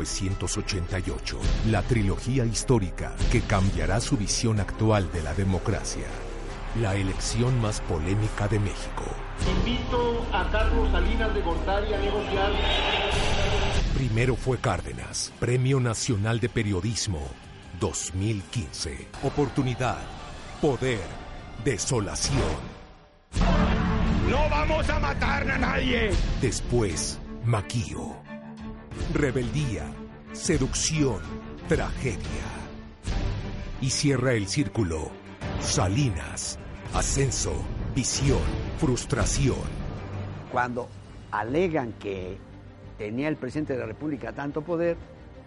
1988, 0.00 1.38
la 1.70 1.82
trilogía 1.82 2.44
histórica 2.44 3.14
que 3.30 3.40
cambiará 3.42 4.00
su 4.00 4.16
visión 4.16 4.60
actual 4.60 5.10
de 5.12 5.22
la 5.22 5.34
democracia. 5.34 6.06
La 6.80 6.94
elección 6.94 7.60
más 7.60 7.80
polémica 7.82 8.48
de 8.48 8.58
México. 8.58 9.04
Invito 9.58 10.24
a 10.32 10.50
Carlos 10.50 10.90
Salinas 10.90 11.34
de 11.34 11.40
Gortari 11.42 11.94
a 11.94 11.98
negociar. 11.98 12.52
Primero 13.94 14.36
fue 14.36 14.58
Cárdenas, 14.58 15.32
Premio 15.38 15.80
Nacional 15.80 16.40
de 16.40 16.48
Periodismo 16.48 17.20
2015. 17.80 19.08
Oportunidad, 19.22 19.98
poder, 20.60 21.00
desolación. 21.64 22.80
¡No 24.30 24.48
vamos 24.48 24.88
a 24.88 25.00
matar 25.00 25.50
a 25.50 25.58
nadie! 25.58 26.10
Después, 26.40 27.18
Maquío. 27.44 28.19
Rebeldía, 29.12 29.92
seducción, 30.32 31.20
tragedia. 31.68 32.44
Y 33.80 33.90
cierra 33.90 34.32
el 34.34 34.46
círculo. 34.46 35.10
Salinas, 35.60 36.58
ascenso, 36.94 37.52
visión, 37.94 38.40
frustración. 38.78 39.56
Cuando 40.52 40.88
alegan 41.30 41.92
que 41.94 42.38
tenía 42.98 43.28
el 43.28 43.36
presidente 43.36 43.74
de 43.74 43.78
la 43.80 43.86
República 43.86 44.32
tanto 44.32 44.62
poder, 44.62 44.96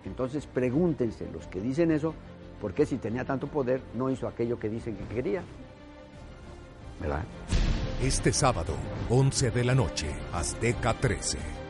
entonces 0.05 0.47
pregúntense 0.47 1.29
los 1.31 1.47
que 1.47 1.61
dicen 1.61 1.91
eso, 1.91 2.13
¿por 2.59 2.73
qué 2.73 2.85
si 2.85 2.97
tenía 2.97 3.25
tanto 3.25 3.47
poder 3.47 3.81
no 3.95 4.09
hizo 4.09 4.27
aquello 4.27 4.59
que 4.59 4.69
dicen 4.69 4.95
que 4.95 5.15
quería? 5.15 5.43
¿Verdad? 6.99 7.23
Este 8.01 8.33
sábado, 8.33 8.73
11 9.09 9.51
de 9.51 9.63
la 9.63 9.75
noche, 9.75 10.07
Azteca 10.33 10.93
13. 10.93 11.62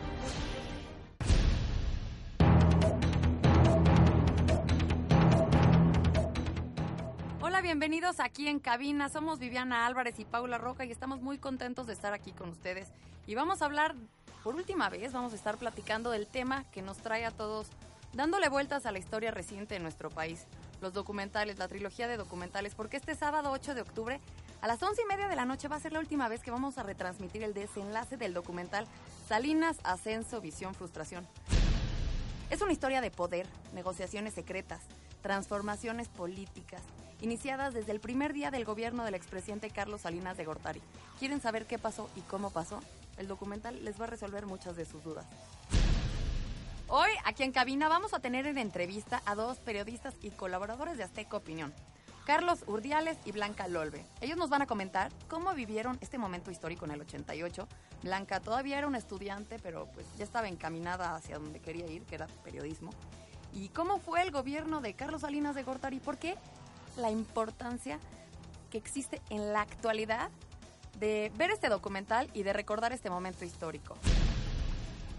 Bienvenidos 8.14 8.20
aquí 8.20 8.48
en 8.48 8.60
cabina. 8.60 9.10
Somos 9.10 9.40
Viviana 9.40 9.88
Álvarez 9.88 10.20
y 10.20 10.26
Paula 10.26 10.60
Roca 10.60 10.86
y 10.86 10.92
estamos 10.92 11.22
muy 11.22 11.40
contentos 11.40 11.88
de 11.88 11.94
estar 11.94 12.14
aquí 12.14 12.32
con 12.32 12.50
ustedes. 12.50 12.90
Y 13.26 13.34
vamos 13.34 13.62
a 13.62 13.66
hablar, 13.66 13.96
por 14.44 14.56
última 14.56 14.90
vez, 14.90 15.14
vamos 15.14 15.34
a 15.34 15.36
estar 15.36 15.58
platicando 15.58 16.12
del 16.12 16.28
tema 16.28 16.64
que 16.72 16.84
nos 16.84 16.98
trae 16.98 17.26
a 17.26 17.32
todos 17.32 17.68
dándole 18.14 18.50
vueltas 18.50 18.86
a 18.86 18.92
la 18.92 19.00
historia 19.00 19.32
reciente 19.32 19.76
de 19.76 19.80
nuestro 19.80 20.12
país. 20.12 20.46
Los 20.82 20.94
documentales, 20.94 21.58
la 21.58 21.68
trilogía 21.68 22.08
de 22.08 22.18
documentales, 22.18 22.76
porque 22.76 22.98
este 22.98 23.16
sábado 23.16 23.52
8 23.52 23.74
de 23.74 23.82
octubre 23.82 24.20
a 24.62 24.68
las 24.68 24.84
once 24.84 25.02
y 25.02 25.06
media 25.06 25.28
de 25.28 25.36
la 25.36 25.46
noche 25.46 25.68
va 25.68 25.78
a 25.78 25.80
ser 25.80 25.94
la 25.94 26.00
última 26.00 26.28
vez 26.28 26.44
que 26.44 26.52
vamos 26.52 26.78
a 26.78 26.84
retransmitir 26.84 27.42
el 27.42 27.56
desenlace 27.56 28.18
del 28.18 28.34
documental 28.34 28.86
Salinas, 29.28 29.78
Ascenso, 29.84 30.40
Visión, 30.40 30.76
Frustración. 30.76 31.26
Es 32.52 32.62
una 32.62 32.74
historia 32.74 33.02
de 33.02 33.10
poder, 33.10 33.48
negociaciones 33.74 34.36
secretas, 34.36 34.82
transformaciones 35.24 36.10
políticas, 36.10 36.82
iniciadas 37.24 37.74
desde 37.74 37.94
el 37.94 38.02
primer 38.02 38.34
día 38.34 38.52
del 38.52 38.66
gobierno 38.66 39.06
del 39.06 39.16
expresidente 39.16 39.70
Carlos 39.70 40.02
Salinas 40.02 40.36
de 40.36 40.44
Gortari. 40.44 40.82
¿Quieren 41.20 41.40
saber 41.40 41.66
qué 41.66 41.80
pasó 41.80 42.10
y 42.18 42.22
cómo 42.22 42.50
pasó? 42.50 42.82
El 43.18 43.28
documental 43.28 43.84
les 43.86 44.00
va 44.00 44.06
a 44.06 44.10
resolver 44.10 44.46
muchas 44.46 44.76
de 44.76 44.86
sus 44.86 45.04
dudas. 45.04 45.26
Hoy, 46.90 47.10
aquí 47.24 47.44
en 47.44 47.54
cabina, 47.54 47.88
vamos 47.88 48.14
a 48.14 48.20
tener 48.20 48.46
en 48.46 48.58
entrevista 48.58 49.22
a 49.26 49.36
dos 49.36 49.58
periodistas 49.60 50.14
y 50.22 50.32
colaboradores 50.32 50.98
de 50.98 51.04
Azteca 51.04 51.38
Opinión, 51.38 51.74
Carlos 52.26 52.66
Urdiales 52.68 53.18
y 53.24 53.32
Blanca 53.32 53.70
Lolbe. 53.70 54.06
Ellos 54.20 54.38
nos 54.38 54.50
van 54.50 54.62
a 54.62 54.68
comentar 54.68 55.10
cómo 55.30 55.54
vivieron 55.54 55.98
este 56.02 56.18
momento 56.18 56.52
histórico 56.52 56.84
en 56.84 56.92
el 56.92 57.02
88. 57.02 57.68
Blanca 58.04 58.42
todavía 58.42 58.78
era 58.78 58.88
una 58.88 58.98
estudiante, 58.98 59.60
pero 59.60 59.88
pues 59.94 60.06
ya 60.18 60.26
estaba 60.26 60.50
encaminada 60.50 61.16
hacia 61.16 61.40
donde 61.40 61.62
quería 61.62 61.88
ir, 61.88 62.04
que 62.04 62.16
era 62.16 62.28
periodismo. 62.44 62.92
¿Y 63.54 63.70
cómo 63.70 64.00
fue 64.00 64.22
el 64.24 64.32
gobierno 64.32 64.82
de 64.82 64.94
Carlos 64.94 65.22
Salinas 65.22 65.56
de 65.56 65.64
Gortari? 65.64 66.00
¿Por 66.00 66.18
qué 66.18 66.36
la 66.98 67.12
importancia 67.12 68.00
que 68.72 68.78
existe 68.78 69.22
en 69.30 69.54
la 69.54 69.62
actualidad 69.62 70.30
de 71.00 71.32
ver 71.36 71.52
este 71.52 71.70
documental 71.70 72.30
y 72.34 72.44
de 72.44 72.54
recordar 72.54 72.94
este 72.94 73.10
momento 73.10 73.46
histórico? 73.46 73.96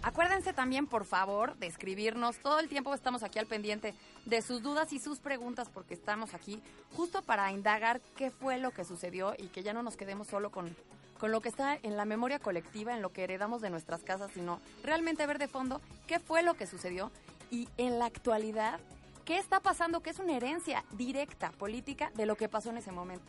Acuérdense 0.05 0.53
también, 0.53 0.85
por 0.85 1.03
favor, 1.03 1.57
de 1.57 1.65
escribirnos. 1.65 2.37
Todo 2.37 2.59
el 2.59 2.69
tiempo 2.69 2.93
estamos 2.93 3.23
aquí 3.23 3.39
al 3.39 3.47
pendiente 3.47 3.95
de 4.25 4.43
sus 4.43 4.61
dudas 4.61 4.93
y 4.93 4.99
sus 4.99 5.17
preguntas 5.17 5.67
porque 5.73 5.95
estamos 5.95 6.35
aquí 6.35 6.61
justo 6.95 7.23
para 7.23 7.51
indagar 7.51 7.99
qué 8.15 8.29
fue 8.29 8.59
lo 8.59 8.69
que 8.69 8.85
sucedió 8.85 9.33
y 9.35 9.47
que 9.47 9.63
ya 9.63 9.73
no 9.73 9.81
nos 9.81 9.97
quedemos 9.97 10.27
solo 10.27 10.51
con, 10.51 10.75
con 11.19 11.31
lo 11.31 11.41
que 11.41 11.49
está 11.49 11.79
en 11.81 11.97
la 11.97 12.05
memoria 12.05 12.37
colectiva, 12.37 12.93
en 12.93 13.01
lo 13.01 13.11
que 13.11 13.23
heredamos 13.23 13.63
de 13.63 13.71
nuestras 13.71 14.03
casas, 14.03 14.29
sino 14.31 14.59
realmente 14.83 15.25
ver 15.25 15.39
de 15.39 15.47
fondo 15.47 15.81
qué 16.05 16.19
fue 16.19 16.43
lo 16.43 16.53
que 16.53 16.67
sucedió 16.67 17.11
y 17.49 17.67
en 17.77 17.97
la 17.97 18.05
actualidad 18.05 18.79
qué 19.25 19.37
está 19.37 19.59
pasando, 19.59 20.01
que 20.01 20.11
es 20.11 20.19
una 20.19 20.37
herencia 20.37 20.85
directa 20.91 21.51
política 21.51 22.11
de 22.15 22.25
lo 22.25 22.37
que 22.37 22.47
pasó 22.47 22.69
en 22.69 22.77
ese 22.77 22.91
momento. 22.91 23.25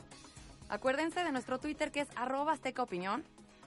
Acuérdense 0.68 1.24
de 1.24 1.32
nuestro 1.32 1.58
Twitter 1.58 1.90
que 1.90 2.00
es 2.00 2.08
arroba 2.16 2.52
azteca 2.52 2.82
opinión 2.82 3.24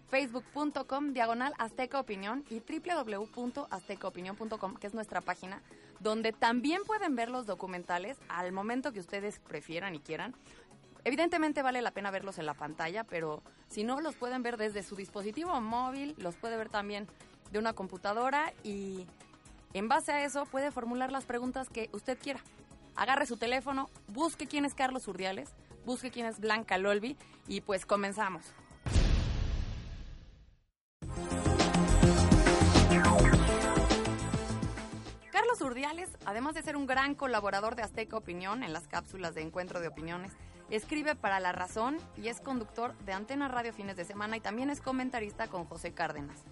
facebook.com 0.10 1.14
diagonal 1.14 1.54
azteca 1.60 2.00
opinión 2.00 2.44
y 2.50 2.62
www.aztecaopinión.com 2.62 4.76
que 4.76 4.88
es 4.88 4.94
nuestra 4.94 5.22
página 5.22 5.62
donde 6.00 6.34
también 6.34 6.84
pueden 6.86 7.16
ver 7.16 7.30
los 7.30 7.46
documentales 7.46 8.18
al 8.28 8.52
momento 8.52 8.92
que 8.92 9.00
ustedes 9.00 9.40
prefieran 9.40 9.96
y 9.96 10.00
quieran. 10.00 10.34
Evidentemente 11.04 11.62
vale 11.62 11.82
la 11.82 11.92
pena 11.92 12.12
verlos 12.12 12.40
en 12.40 12.46
la 12.46 12.54
pantalla, 12.54 13.04
pero 13.04 13.42
si 13.68 13.84
no 13.84 14.02
los 14.02 14.16
pueden 14.16 14.44
ver 14.44 14.58
desde 14.58 14.84
su 14.84 14.96
dispositivo 14.96 15.60
móvil, 15.62 16.16
los 16.18 16.36
puede 16.36 16.58
ver 16.58 16.70
también 16.70 17.08
de 17.52 17.60
una 17.60 17.74
computadora 17.74 18.54
y 18.64 19.06
en 19.74 19.88
base 19.88 20.12
a 20.12 20.24
eso 20.24 20.46
puede 20.46 20.72
formular 20.72 21.12
las 21.12 21.26
preguntas 21.26 21.70
que 21.70 21.90
usted 21.94 22.18
quiera. 22.18 22.40
Agarre 22.96 23.26
su 23.26 23.38
teléfono, 23.38 23.90
busque 24.08 24.48
quién 24.48 24.66
es 24.66 24.74
Carlos 24.74 25.08
Urdiales, 25.08 25.50
busque 25.86 26.12
quién 26.12 26.26
es 26.26 26.40
Blanca 26.40 26.78
Lolvi 26.78 27.18
y 27.48 27.62
pues 27.62 27.86
comenzamos. 27.86 28.46
Carlos 35.32 35.62
Urdiales, 35.62 36.10
además 36.26 36.56
de 36.56 36.64
ser 36.64 36.76
un 36.76 36.88
gran 36.88 37.16
colaborador 37.16 37.76
de 37.76 37.84
Azteca 37.84 38.18
Opinión 38.18 38.64
en 38.64 38.74
las 38.74 38.88
cápsulas 38.88 39.36
de 39.36 39.42
encuentro 39.42 39.80
de 39.80 39.88
opiniones, 39.88 40.34
escribe 40.70 41.16
para 41.16 41.40
La 41.40 41.52
Razón 41.52 41.98
y 42.18 42.28
es 42.28 42.42
conductor 42.42 42.98
de 43.06 43.14
Antena 43.14 43.48
Radio 43.48 43.74
fines 43.74 43.96
de 43.96 44.06
semana 44.06 44.36
y 44.38 44.42
también 44.42 44.70
es 44.70 44.82
comentarista 44.82 45.48
con 45.48 45.66
José 45.66 45.94
Cárdenas. 45.94 46.44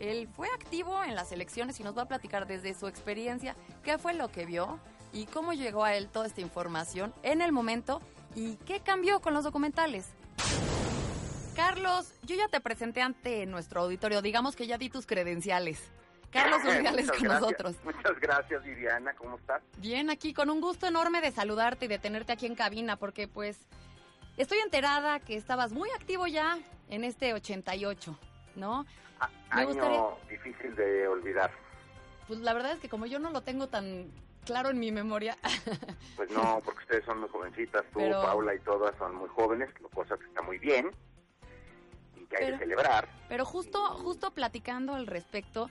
Él 0.00 0.28
fue 0.34 0.48
activo 0.48 1.04
en 1.04 1.14
las 1.14 1.30
elecciones 1.30 1.78
y 1.78 1.84
nos 1.84 1.96
va 1.96 2.02
a 2.02 2.08
platicar 2.08 2.46
desde 2.46 2.74
su 2.74 2.88
experiencia 2.88 3.54
qué 3.84 3.98
fue 3.98 4.14
lo 4.14 4.28
que 4.32 4.46
vio 4.46 4.80
y 5.12 5.26
cómo 5.26 5.52
llegó 5.52 5.84
a 5.84 5.94
él 5.94 6.08
toda 6.08 6.26
esta 6.26 6.40
información 6.40 7.12
en 7.22 7.42
el 7.42 7.52
momento 7.52 8.00
y 8.34 8.56
qué 8.66 8.80
cambió 8.80 9.20
con 9.20 9.34
los 9.34 9.44
documentales. 9.44 10.08
Carlos, 11.54 12.14
yo 12.22 12.36
ya 12.36 12.48
te 12.48 12.60
presenté 12.60 13.02
ante 13.02 13.44
nuestro 13.44 13.82
auditorio, 13.82 14.22
digamos 14.22 14.56
que 14.56 14.66
ya 14.66 14.78
di 14.78 14.88
tus 14.88 15.04
credenciales. 15.06 15.82
Carlos 16.30 16.60
Urdiales 16.64 17.10
con 17.10 17.20
gracias. 17.20 17.40
nosotros. 17.40 17.76
Muchas 17.84 18.18
gracias, 18.20 18.62
Viviana. 18.64 19.12
¿Cómo 19.14 19.36
estás? 19.36 19.60
Bien, 19.78 20.08
aquí 20.08 20.32
con 20.32 20.48
un 20.48 20.60
gusto 20.60 20.86
enorme 20.86 21.20
de 21.20 21.32
saludarte 21.32 21.84
y 21.84 21.88
de 21.88 21.98
tenerte 21.98 22.32
aquí 22.32 22.46
en 22.46 22.54
cabina, 22.54 22.96
porque 22.96 23.28
pues 23.28 23.58
estoy 24.38 24.58
enterada 24.60 25.20
que 25.20 25.36
estabas 25.36 25.72
muy 25.72 25.90
activo 25.90 26.26
ya 26.26 26.58
en 26.88 27.04
este 27.04 27.34
88, 27.34 28.16
¿no? 28.60 28.86
A- 29.18 29.28
Me 29.56 29.62
año 29.62 29.66
gustaría- 29.68 30.28
difícil 30.28 30.76
de 30.76 31.08
olvidar. 31.08 31.50
Pues 32.28 32.38
la 32.40 32.52
verdad 32.54 32.72
es 32.72 32.78
que 32.78 32.88
como 32.88 33.06
yo 33.06 33.18
no 33.18 33.30
lo 33.30 33.40
tengo 33.42 33.66
tan 33.68 34.06
claro 34.44 34.70
en 34.70 34.78
mi 34.78 34.92
memoria, 34.92 35.36
Pues 36.16 36.30
no, 36.30 36.60
porque 36.64 36.80
ustedes 36.84 37.04
son 37.04 37.20
muy 37.20 37.28
jovencitas, 37.30 37.84
tú, 37.92 37.98
Pero- 37.98 38.22
Paula 38.22 38.54
y 38.54 38.60
todas 38.60 38.94
son 38.98 39.16
muy 39.16 39.28
jóvenes, 39.30 39.68
lo 39.80 39.88
cosa 39.88 40.16
que 40.16 40.24
está 40.26 40.42
muy 40.42 40.58
bien 40.58 40.90
y 42.16 42.24
que 42.26 42.36
hay 42.36 42.44
Pero- 42.44 42.58
que 42.58 42.64
celebrar. 42.64 43.08
pero 43.28 43.44
justo, 43.44 43.82
justo 43.96 44.30
platicando 44.32 44.94
al 44.94 45.06
respecto, 45.08 45.70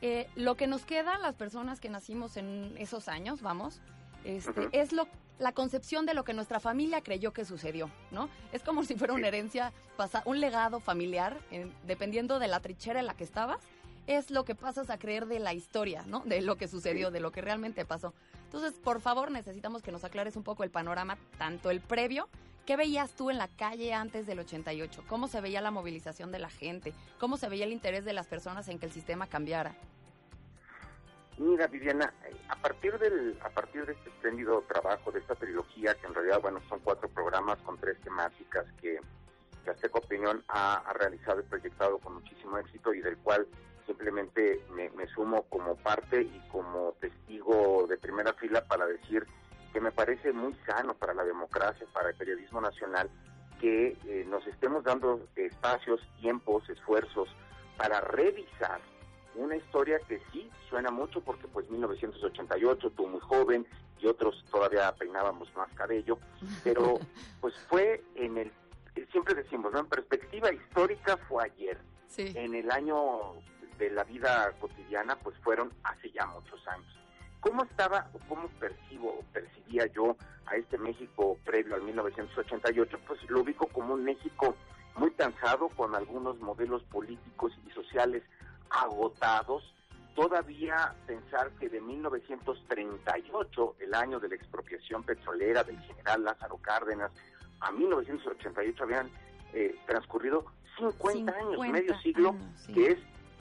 eh, 0.00 0.28
lo 0.34 0.56
que 0.56 0.66
nos 0.66 0.84
queda 0.84 1.14
a 1.14 1.18
las 1.18 1.36
personas 1.36 1.78
que 1.80 1.88
nacimos 1.88 2.36
en 2.36 2.74
esos 2.78 3.06
años, 3.08 3.40
vamos, 3.40 3.80
este, 4.24 4.50
Ujú. 4.62 4.68
es 4.72 4.92
lo, 4.92 5.06
la 5.42 5.52
concepción 5.52 6.06
de 6.06 6.14
lo 6.14 6.24
que 6.24 6.32
nuestra 6.32 6.60
familia 6.60 7.02
creyó 7.02 7.32
que 7.32 7.44
sucedió, 7.44 7.90
¿no? 8.10 8.28
Es 8.52 8.62
como 8.62 8.84
si 8.84 8.94
fuera 8.94 9.12
una 9.14 9.28
herencia, 9.28 9.72
pasa, 9.96 10.22
un 10.24 10.40
legado 10.40 10.80
familiar, 10.80 11.38
en- 11.50 11.72
dependiendo 11.86 12.38
de 12.38 12.48
la 12.48 12.60
trinchera 12.60 13.00
en 13.00 13.06
la 13.06 13.14
que 13.14 13.24
estabas, 13.24 13.60
es 14.06 14.30
lo 14.30 14.44
que 14.44 14.54
pasas 14.54 14.90
a 14.90 14.98
creer 14.98 15.26
de 15.26 15.38
la 15.38 15.52
historia, 15.54 16.02
¿no? 16.06 16.20
De 16.20 16.40
lo 16.40 16.56
que 16.56 16.66
sucedió, 16.68 17.10
de 17.10 17.20
lo 17.20 17.30
que 17.32 17.40
realmente 17.40 17.84
pasó. 17.84 18.14
Entonces, 18.44 18.72
por 18.78 19.00
favor, 19.00 19.30
necesitamos 19.30 19.82
que 19.82 19.92
nos 19.92 20.04
aclares 20.04 20.36
un 20.36 20.42
poco 20.42 20.64
el 20.64 20.70
panorama, 20.70 21.18
tanto 21.38 21.70
el 21.70 21.80
previo, 21.80 22.28
¿qué 22.66 22.76
veías 22.76 23.12
tú 23.12 23.30
en 23.30 23.38
la 23.38 23.48
calle 23.48 23.92
antes 23.94 24.26
del 24.26 24.38
88? 24.40 25.04
¿Cómo 25.08 25.28
se 25.28 25.40
veía 25.40 25.60
la 25.60 25.70
movilización 25.70 26.32
de 26.32 26.38
la 26.38 26.50
gente? 26.50 26.92
¿Cómo 27.18 27.36
se 27.36 27.48
veía 27.48 27.64
el 27.64 27.72
interés 27.72 28.04
de 28.04 28.12
las 28.12 28.26
personas 28.26 28.68
en 28.68 28.78
que 28.78 28.86
el 28.86 28.92
sistema 28.92 29.26
cambiara? 29.26 29.74
Mira, 31.38 31.66
Viviana, 31.66 32.12
a 32.48 32.56
partir 32.56 32.98
del 32.98 33.38
a 33.42 33.48
partir 33.48 33.86
de 33.86 33.92
este 33.92 34.10
espléndido 34.10 34.62
trabajo 34.68 35.10
de 35.10 35.20
esta 35.20 35.34
trilogía, 35.34 35.94
que 35.94 36.06
en 36.06 36.14
realidad 36.14 36.40
bueno 36.40 36.60
son 36.68 36.80
cuatro 36.80 37.08
programas 37.08 37.58
con 37.60 37.78
tres 37.78 37.98
temáticas 38.00 38.66
que, 38.80 39.00
que 39.64 39.70
Azteca 39.70 39.98
Opinión 39.98 40.44
ha, 40.48 40.92
realizado 40.92 41.40
y 41.40 41.44
proyectado 41.44 41.98
con 41.98 42.14
muchísimo 42.14 42.58
éxito 42.58 42.92
y 42.92 43.00
del 43.00 43.16
cual 43.18 43.46
simplemente 43.86 44.60
me, 44.74 44.90
me 44.90 45.06
sumo 45.08 45.44
como 45.48 45.74
parte 45.76 46.22
y 46.22 46.40
como 46.50 46.92
testigo 47.00 47.86
de 47.88 47.96
primera 47.96 48.34
fila 48.34 48.62
para 48.64 48.86
decir 48.86 49.26
que 49.72 49.80
me 49.80 49.90
parece 49.90 50.32
muy 50.32 50.54
sano 50.66 50.94
para 50.94 51.14
la 51.14 51.24
democracia, 51.24 51.86
para 51.94 52.10
el 52.10 52.14
periodismo 52.14 52.60
nacional, 52.60 53.10
que 53.58 53.96
eh, 54.04 54.26
nos 54.28 54.46
estemos 54.46 54.84
dando 54.84 55.26
espacios, 55.34 56.00
tiempos, 56.20 56.68
esfuerzos 56.68 57.28
para 57.78 58.00
revisar 58.02 58.80
una 59.34 59.56
historia 59.56 59.98
que 60.08 60.20
sí 60.32 60.50
suena 60.68 60.90
mucho 60.90 61.20
porque 61.20 61.46
pues 61.48 61.68
1988, 61.70 62.90
tú 62.90 63.06
muy 63.06 63.20
joven 63.20 63.66
y 64.00 64.06
otros 64.06 64.44
todavía 64.50 64.92
peinábamos 64.94 65.54
más 65.54 65.72
cabello, 65.74 66.18
pero 66.64 66.98
pues 67.40 67.54
fue 67.68 68.02
en 68.14 68.38
el, 68.38 68.52
siempre 69.10 69.34
decimos, 69.34 69.72
¿no? 69.72 69.80
En 69.80 69.86
perspectiva 69.86 70.52
histórica 70.52 71.16
fue 71.28 71.44
ayer. 71.44 71.78
Sí. 72.08 72.32
En 72.34 72.54
el 72.54 72.70
año 72.70 73.34
de 73.78 73.90
la 73.90 74.04
vida 74.04 74.52
cotidiana 74.60 75.16
pues 75.16 75.36
fueron 75.38 75.72
hace 75.84 76.10
ya 76.10 76.26
muchos 76.26 76.66
años. 76.68 76.86
¿Cómo 77.40 77.64
estaba 77.64 78.08
o 78.12 78.18
cómo 78.28 78.48
percibo 78.60 79.18
o 79.18 79.24
percibía 79.32 79.86
yo 79.86 80.16
a 80.46 80.56
este 80.56 80.78
México 80.78 81.36
previo 81.44 81.74
al 81.74 81.82
1988? 81.82 82.98
Pues 83.06 83.18
lo 83.28 83.40
ubico 83.40 83.66
como 83.66 83.94
un 83.94 84.04
México 84.04 84.54
muy 84.96 85.10
cansado 85.12 85.68
con 85.70 85.94
algunos 85.94 86.38
modelos 86.38 86.82
políticos 86.84 87.52
y 87.66 87.70
sociales 87.72 88.22
agotados. 88.72 89.62
Todavía 90.14 90.94
pensar 91.06 91.50
que 91.52 91.68
de 91.68 91.80
1938, 91.80 93.76
el 93.80 93.94
año 93.94 94.20
de 94.20 94.28
la 94.28 94.34
expropiación 94.34 95.02
petrolera 95.02 95.64
del 95.64 95.80
general 95.80 96.24
Lázaro 96.24 96.58
Cárdenas, 96.58 97.10
a 97.60 97.70
1988 97.70 98.84
habían 98.84 99.10
eh, 99.54 99.74
transcurrido 99.86 100.44
50, 100.78 101.32
años, 101.32 101.52
50 101.52 101.72
medio 101.72 101.98
siglo, 102.00 102.30
años, 102.30 102.60
sí. 102.66 102.72
que 102.74 102.92
es 102.92 102.98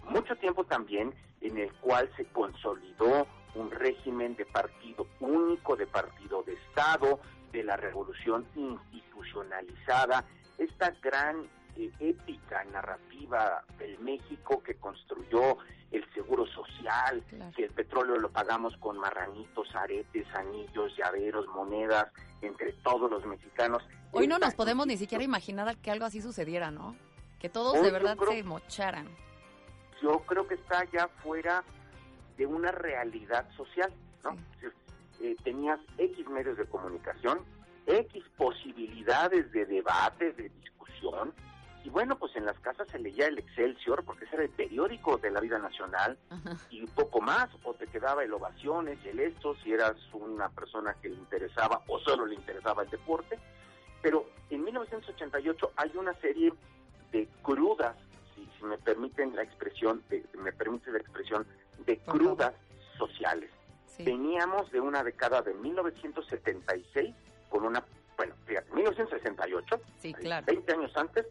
mucho 0.09 0.35
tiempo 0.37 0.63
también 0.63 1.13
en 1.41 1.57
el 1.57 1.73
cual 1.73 2.09
se 2.15 2.25
consolidó 2.25 3.27
un 3.55 3.71
régimen 3.71 4.35
de 4.35 4.45
partido 4.45 5.07
único, 5.19 5.75
de 5.75 5.87
partido 5.87 6.43
de 6.43 6.53
Estado, 6.53 7.19
de 7.51 7.63
la 7.63 7.75
revolución 7.75 8.45
institucionalizada, 8.55 10.23
esta 10.57 10.91
gran 11.01 11.49
eh, 11.75 11.91
épica 11.99 12.63
narrativa 12.65 13.63
del 13.77 13.97
México 13.99 14.61
que 14.63 14.75
construyó 14.75 15.57
el 15.91 16.05
seguro 16.13 16.45
social, 16.47 17.21
Claro. 17.29 17.51
que 17.55 17.65
el 17.65 17.71
petróleo 17.71 18.15
lo 18.17 18.29
pagamos 18.31 18.75
con 18.77 18.97
marranitos, 18.97 19.73
aretes, 19.75 20.25
anillos, 20.35 20.95
llaveros, 20.97 21.47
monedas, 21.47 22.07
entre 22.41 22.73
todos 22.83 23.09
los 23.11 23.25
mexicanos. 23.25 23.83
Hoy 24.11 24.27
no 24.27 24.39
nos 24.39 24.53
podemos 24.55 24.87
ni 24.87 24.97
siquiera 24.97 25.23
imaginar 25.23 25.77
que 25.77 25.91
algo 25.91 26.05
así 26.05 26.21
sucediera, 26.21 26.71
¿no? 26.71 26.95
Que 27.39 27.49
todos 27.49 27.75
Hoy 27.77 27.83
de 27.85 27.91
verdad 27.91 28.15
creo- 28.17 28.31
se 28.31 28.43
mocharan. 28.43 29.07
yo 30.01 30.19
creo 30.25 30.47
que 30.47 30.55
está 30.55 30.83
ya 30.91 31.07
fuera 31.23 31.63
de 32.37 32.45
una 32.45 32.71
realidad 32.71 33.49
social, 33.55 33.93
¿no? 34.23 34.35
Sí. 34.59 34.67
Eh, 35.23 35.35
tenías 35.43 35.79
X 35.97 36.27
medios 36.29 36.57
de 36.57 36.65
comunicación, 36.65 37.39
X 37.85 38.23
posibilidades 38.37 39.51
de 39.51 39.65
debate, 39.65 40.31
de 40.33 40.49
discusión, 40.49 41.33
y 41.83 41.89
bueno, 41.89 42.17
pues 42.17 42.35
en 42.35 42.45
las 42.45 42.59
casas 42.59 42.87
se 42.89 42.99
leía 42.99 43.27
el 43.27 43.39
Excelsior, 43.39 44.03
porque 44.03 44.25
ese 44.25 44.35
era 44.35 44.43
el 44.43 44.49
periódico 44.49 45.17
de 45.17 45.31
la 45.31 45.39
vida 45.39 45.57
nacional, 45.57 46.17
Ajá. 46.29 46.57
y 46.69 46.85
poco 46.87 47.21
más, 47.21 47.49
o 47.63 47.73
te 47.73 47.87
quedaba 47.87 48.23
el 48.23 48.33
Ovaciones 48.33 48.99
y 49.03 49.09
el 49.09 49.19
Esto, 49.19 49.55
si 49.63 49.73
eras 49.73 49.95
una 50.13 50.49
persona 50.49 50.95
que 51.01 51.09
le 51.09 51.15
interesaba 51.15 51.81
o 51.87 51.99
solo 51.99 52.25
le 52.25 52.35
interesaba 52.35 52.83
el 52.83 52.89
deporte, 52.89 53.39
pero 54.01 54.25
en 54.49 54.63
1988 54.63 55.71
hay 55.75 55.91
una 55.95 56.13
serie 56.15 56.53
de 57.11 57.27
crudas, 57.41 57.95
si, 58.35 58.47
si 58.57 58.63
me 58.65 58.77
permiten 58.77 59.35
la 59.35 59.43
expresión, 59.43 60.03
de, 60.09 60.23
me 60.37 60.51
permite 60.51 60.91
la 60.91 60.99
expresión, 60.99 61.45
de 61.85 61.97
crudas 61.97 62.53
sociales. 62.97 63.49
Sí. 63.87 64.03
Veníamos 64.03 64.71
de 64.71 64.79
una 64.79 65.03
década 65.03 65.41
de 65.41 65.53
1976 65.55 67.13
con 67.49 67.65
una, 67.65 67.83
bueno, 68.15 68.35
fíjate, 68.45 68.71
1968, 68.73 69.81
Sí, 69.97 70.13
claro. 70.13 70.45
20 70.45 70.73
años 70.73 70.91
antes, 70.95 71.25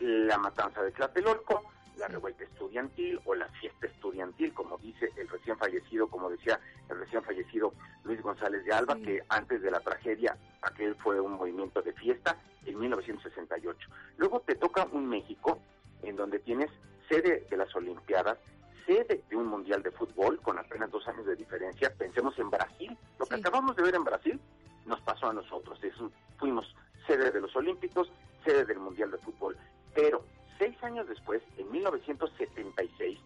la 0.00 0.38
matanza 0.38 0.82
de 0.82 0.90
Tlatelolco, 0.92 1.62
la 1.96 2.06
revuelta 2.08 2.44
estudiantil 2.44 3.20
o 3.24 3.34
la 3.34 3.48
fiesta 3.48 3.86
estudiantil, 3.86 4.54
como 4.54 4.78
dice 4.78 5.10
el 5.16 5.28
recién 5.28 5.58
fallecido, 5.58 6.06
como 6.08 6.30
decía 6.30 6.60
el 6.88 6.98
recién 6.98 7.22
fallecido 7.24 7.72
Luis 8.04 8.22
González 8.22 8.64
de 8.64 8.72
Alba, 8.72 8.94
Sí. 8.96 9.02
que 9.02 9.22
antes 9.28 9.60
de 9.62 9.70
la 9.70 9.80
tragedia 9.80 10.36
aquel 10.62 10.94
fue 10.96 11.20
un 11.20 11.32
movimiento 11.32 11.82
de 11.82 11.92
fiesta 11.94 12.36
en 12.66 12.78
1968. 12.78 13.88
Luego 14.16 14.40
te 14.40 14.54
toca 14.54 14.86
un 14.92 15.08
México 15.08 15.58
en 16.02 16.14
donde 16.16 16.38
tienes 16.38 16.70
sede 17.08 17.46
de 17.50 17.56
las 17.56 17.74
Olimpiadas, 17.74 18.38
sede 18.86 19.22
de 19.28 19.36
un 19.36 19.46
Mundial 19.46 19.82
de 19.82 19.90
Fútbol 19.90 20.40
con 20.40 20.58
apenas 20.58 20.90
dos 20.92 21.06
años 21.08 21.26
de 21.26 21.34
diferencia. 21.34 21.92
Pensemos 21.98 22.38
en 22.38 22.48
Brasil. 22.50 22.96
Lo 23.18 23.26
que 23.26 23.34
Sí. 23.34 23.40
acabamos 23.40 23.74
de 23.74 23.82
ver 23.82 23.94
en 23.96 24.04
Brasil 24.04 24.40
nos 24.86 25.00
pasó 25.00 25.26
a 25.28 25.32
nosotros. 25.32 25.82
Es 25.82 25.98
un- 25.98 26.12
fuimos 26.38 26.74
sede 27.06 27.30
de 27.32 27.40
los 27.40 27.54
Olímpicos, 27.56 28.10
sede 28.44 28.64
del 28.64 28.78
Mundial 28.78 29.10
de 29.10 29.18
Fútbol. 29.18 29.56
Pero 30.00 30.22
seis 30.58 30.76
años 30.84 31.08
después, 31.08 31.42
en 31.56 31.72
1976, 31.72 33.18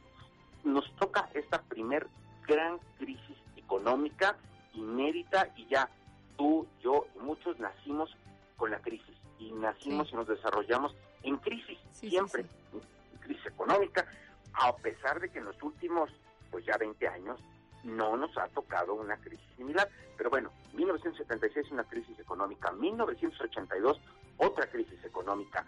nos 0.64 0.90
toca 0.96 1.28
esta 1.34 1.60
primer 1.60 2.06
gran 2.48 2.78
crisis 2.98 3.36
económica 3.58 4.38
inédita 4.72 5.52
y 5.54 5.66
ya 5.66 5.90
tú, 6.38 6.66
yo 6.82 7.04
y 7.14 7.18
muchos 7.18 7.58
nacimos 7.60 8.16
con 8.56 8.70
la 8.70 8.78
crisis 8.78 9.14
y 9.38 9.52
nacimos 9.52 10.08
Sí. 10.08 10.14
y 10.14 10.16
nos 10.16 10.26
desarrollamos 10.28 10.96
en 11.24 11.36
crisis 11.36 11.78
Sí, 11.90 12.06
sí, 12.06 12.10
siempre, 12.10 12.46
en 12.72 13.18
crisis 13.20 13.44
económica, 13.44 14.06
a 14.54 14.74
pesar 14.76 15.20
de 15.20 15.28
que 15.28 15.40
en 15.40 15.44
los 15.44 15.62
últimos 15.62 16.08
pues 16.50 16.64
ya 16.64 16.78
20 16.78 17.06
años 17.06 17.38
no 17.84 18.16
nos 18.16 18.34
ha 18.38 18.48
tocado 18.48 18.94
una 18.94 19.18
crisis 19.18 19.46
similar. 19.58 19.90
Pero 20.16 20.30
bueno, 20.30 20.50
1976 20.72 21.70
una 21.70 21.84
crisis 21.84 22.18
económica, 22.18 22.72
1982 22.72 24.00
otra 24.38 24.66
crisis 24.70 25.04
económica, 25.04 25.66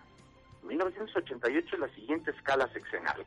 1988 0.64 1.76
la 1.76 1.88
siguiente 1.88 2.30
escala 2.30 2.68
sexenal, 2.72 3.24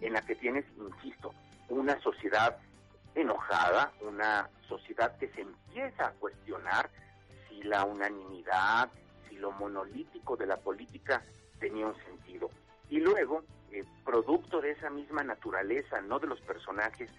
en 0.00 0.12
la 0.12 0.22
que 0.22 0.36
tienes, 0.36 0.64
insisto, 0.78 1.34
una 1.68 1.98
sociedad 2.00 2.58
enojada, 3.14 3.92
una 4.02 4.48
sociedad 4.68 5.16
que 5.16 5.28
se 5.28 5.40
empieza 5.40 6.08
a 6.08 6.12
cuestionar 6.12 6.90
si 7.48 7.62
la 7.62 7.84
unanimidad, 7.84 8.90
si 9.28 9.36
lo 9.36 9.52
monolítico 9.52 10.36
de 10.36 10.46
la 10.46 10.58
política 10.58 11.22
tenía 11.58 11.86
un 11.86 11.96
sentido. 12.04 12.50
Y 12.90 13.00
luego, 13.00 13.42
eh, 13.72 13.84
producto 14.04 14.60
de 14.60 14.72
esa 14.72 14.90
misma 14.90 15.24
naturaleza, 15.24 16.00
no 16.02 16.18
de 16.18 16.26
los 16.26 16.40
personajes, 16.42 17.10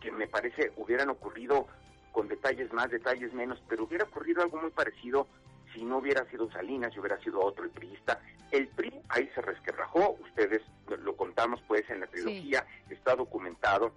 que 0.00 0.12
me 0.12 0.28
parece 0.28 0.72
hubieran 0.76 1.10
ocurrido 1.10 1.66
con 2.12 2.28
detalles 2.28 2.72
más, 2.72 2.90
detalles 2.90 3.32
menos, 3.32 3.60
pero 3.68 3.84
hubiera 3.84 4.04
ocurrido 4.04 4.42
algo 4.42 4.58
muy 4.60 4.70
parecido 4.70 5.26
si 5.74 5.84
no 5.84 5.98
hubiera 5.98 6.24
sido 6.30 6.50
Salinas, 6.50 6.92
si 6.94 7.00
hubiera 7.00 7.18
sido 7.20 7.40
otro 7.40 7.64
el 7.64 7.70
priista. 7.70 8.20
El 8.50 8.68
PRI 8.68 8.92
ahí 9.08 9.28
se 9.34 9.42
resquebrajó, 9.42 10.16
ustedes 10.22 10.62
lo- 10.88 11.16
contamos 11.16 11.60
pues 11.66 11.82
en 11.90 12.00
la 12.00 12.06
trilogía, 12.06 12.64
está 12.88 13.14
documentado. 13.16 13.92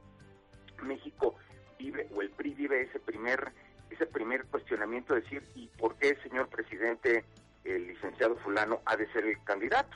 México 0.81 1.35
vive, 1.77 2.07
o 2.15 2.21
el 2.21 2.29
PRI 2.31 2.53
vive 2.53 2.81
ese 2.81 2.99
primer, 2.99 3.51
ese 3.89 4.05
primer 4.07 4.45
cuestionamiento 4.45 5.13
de 5.13 5.21
decir, 5.21 5.43
¿y 5.55 5.67
por 5.67 5.95
qué, 5.97 6.15
señor 6.23 6.49
presidente, 6.49 7.23
el 7.63 7.87
licenciado 7.87 8.35
fulano 8.37 8.81
ha 8.85 8.95
de 8.95 9.11
ser 9.11 9.25
el 9.25 9.43
candidato? 9.43 9.95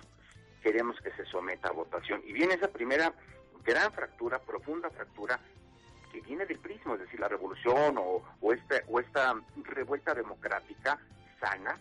Queremos 0.61 1.00
que 1.01 1.11
se 1.13 1.25
someta 1.25 1.69
a 1.69 1.73
votación. 1.73 2.21
Y 2.25 2.33
viene 2.33 2.53
esa 2.53 2.67
primera 2.67 3.13
gran 3.63 3.91
fractura, 3.93 4.39
profunda 4.39 4.89
fractura, 4.91 5.39
que 6.11 6.21
viene 6.21 6.45
del 6.45 6.59
prismo, 6.59 6.95
es 6.95 7.00
decir, 7.01 7.19
la 7.19 7.29
revolución 7.29 7.97
o, 7.97 8.21
o, 8.41 8.53
esta, 8.53 8.81
o 8.88 9.00
esta 9.00 9.33
revuelta 9.63 10.13
democrática 10.13 11.00
sana, 11.41 11.77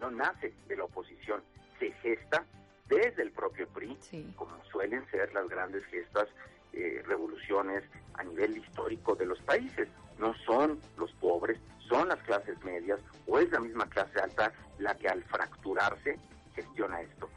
no 0.00 0.10
nace 0.10 0.54
de 0.68 0.76
la 0.76 0.84
oposición, 0.84 1.42
se 1.78 1.90
gesta 2.00 2.44
desde 2.88 3.22
el 3.22 3.32
propio 3.32 3.68
PRI, 3.68 3.96
Sí. 4.00 4.32
como 4.36 4.52
suelen 4.70 5.04
ser 5.10 5.32
las 5.34 5.46
grandes 5.48 5.84
gestas, 5.86 6.28
eh, 6.72 7.02
revoluciones 7.06 7.84
a 8.14 8.22
nivel 8.24 8.56
histórico 8.56 9.14
de 9.14 9.26
los 9.26 9.38
países. 9.42 9.88
No 10.18 10.34
son 10.46 10.80
los 10.96 11.12
pobres, 11.14 11.58
son 11.88 12.08
las 12.08 12.20
clases 12.22 12.62
medias 12.64 12.98
o 13.26 13.38
es 13.38 13.50
la 13.50 13.60
misma 13.60 13.86
clase 13.90 14.18
alta 14.20 14.52
la 14.78 14.94
que 14.96 15.08
al 15.08 15.22
fracturarse 15.24 16.18
gestiona 16.54 17.00
esto. 17.02 17.28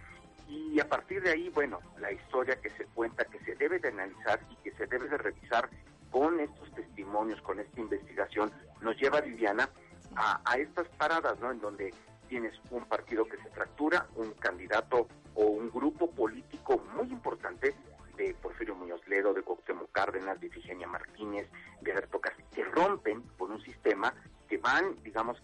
Y 0.47 0.79
a 0.79 0.87
partir 0.87 1.21
de 1.23 1.31
ahí, 1.31 1.49
bueno, 1.49 1.79
la 1.99 2.11
historia 2.11 2.55
que 2.61 2.69
se 2.71 2.85
cuenta, 2.85 3.25
que 3.25 3.39
se 3.39 3.55
debe 3.55 3.79
de 3.79 3.89
analizar 3.89 4.39
y 4.49 4.55
que 4.57 4.71
se 4.77 4.85
debe 4.85 5.09
de 5.09 5.17
revisar 5.17 5.69
con 6.11 6.39
estos 6.39 6.73
testimonios, 6.75 7.41
con 7.41 7.59
esta 7.59 7.79
investigación, 7.79 8.51
nos 8.81 8.95
lleva, 8.97 9.19
Viviana, 9.21 9.67
a, 10.15 10.41
a 10.45 10.57
estas 10.57 10.87
paradas, 10.97 11.39
¿no? 11.39 11.51
En 11.51 11.59
donde 11.59 11.93
tienes 12.27 12.53
un 12.71 12.85
partido 12.85 13.25
que 13.25 13.37
se 13.37 13.49
fractura, 13.49 14.07
un 14.15 14.31
candidato 14.33 15.07
o 15.35 15.45
un 15.45 15.69
grupo 15.69 16.09
político 16.11 16.77
muy 16.95 17.07
importante 17.11 17.75
de 18.17 18.33
Porfirio 18.41 18.75
Muñoz 18.75 19.05
Ledo, 19.07 19.33
de 19.33 19.41
Cuauhtémoc 19.43 19.91
Cárdenas, 19.91 20.39
de 20.39 20.47
Ifigenia 20.47 20.87
Martínez, 20.87 21.49
de 21.81 21.91
Alberto 21.91 22.19
Castillo, 22.21 22.47
que 22.51 22.63
rompen 22.63 23.21
por 23.37 23.51
un 23.51 23.61
sistema 23.61 24.13
que 24.47 24.57
van, 24.57 24.95
digamos, 25.03 25.37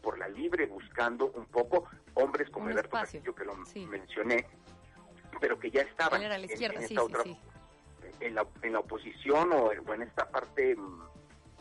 por 0.00 0.18
la 0.18 0.28
libre 0.28 0.66
buscando 0.66 1.26
un 1.34 1.46
poco 1.46 1.84
hombres 2.14 2.48
como 2.50 2.66
Un 2.66 2.72
Alberto 2.72 2.96
espacio, 2.96 3.20
Castillo, 3.20 3.34
que 3.34 3.44
lo 3.44 3.66
sí. 3.66 3.86
mencioné, 3.86 4.46
pero 5.40 5.58
que 5.58 5.70
ya 5.70 5.82
estaban 5.82 6.22
en- 6.22 6.32
en 6.32 6.48
sí, 6.88 6.96
otra 6.98 7.22
sí. 7.24 7.36
en 8.20 8.34
la, 8.34 8.46
en 8.62 8.72
la 8.72 8.78
oposición 8.80 9.52
o 9.52 9.72
en, 9.72 9.88
o 9.88 9.94
en 9.94 10.02
esta 10.02 10.28
parte 10.30 10.76
mm, 10.76 11.02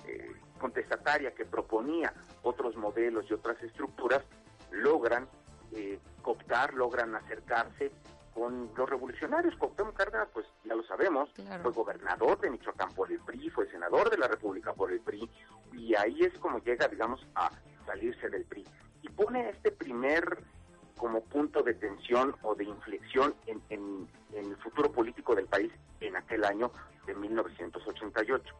eh, 0.07 0.31
contestataria 0.61 1.33
que 1.33 1.43
proponía 1.45 2.13
otros 2.43 2.75
modelos 2.77 3.25
y 3.29 3.33
otras 3.33 3.61
estructuras, 3.63 4.23
logran 4.71 5.27
eh, 5.73 5.99
cooptar, 6.21 6.73
logran 6.75 7.15
acercarse 7.15 7.91
con 8.33 8.69
los 8.77 8.89
revolucionarios. 8.89 9.55
Cuauhtémoc 9.57 9.95
Cárdenas, 9.97 10.29
pues 10.33 10.45
ya 10.63 10.75
lo 10.75 10.83
sabemos, 10.83 11.29
Claro. 11.33 11.63
fue 11.63 11.71
gobernador 11.73 12.39
de 12.39 12.51
Michoacán 12.51 12.89
por 12.93 13.11
el 13.11 13.19
PRI, 13.19 13.49
fue 13.49 13.67
senador 13.71 14.09
de 14.09 14.17
la 14.17 14.27
República 14.27 14.71
por 14.73 14.91
el 14.91 15.01
PRI, 15.01 15.29
y 15.73 15.95
ahí 15.95 16.21
es 16.21 16.37
como 16.39 16.59
llega, 16.59 16.87
digamos, 16.87 17.25
a 17.35 17.49
salirse 17.85 18.29
del 18.29 18.45
PRI. 18.45 18.63
Y 19.01 19.09
pone 19.09 19.49
este 19.49 19.71
primer 19.71 20.43
como 20.97 21.21
punto 21.23 21.63
de 21.63 21.73
tensión 21.73 22.35
o 22.43 22.53
de 22.53 22.65
inflexión 22.65 23.33
en, 23.47 23.59
en- 23.69 24.07
en 24.33 24.45
el 24.45 24.55
futuro 24.57 24.91
político 24.91 25.33
del 25.35 25.47
país 25.47 25.71
en 25.99 26.15
aquel 26.15 26.45
año 26.45 26.71
de 27.07 27.15
1988. 27.15 28.53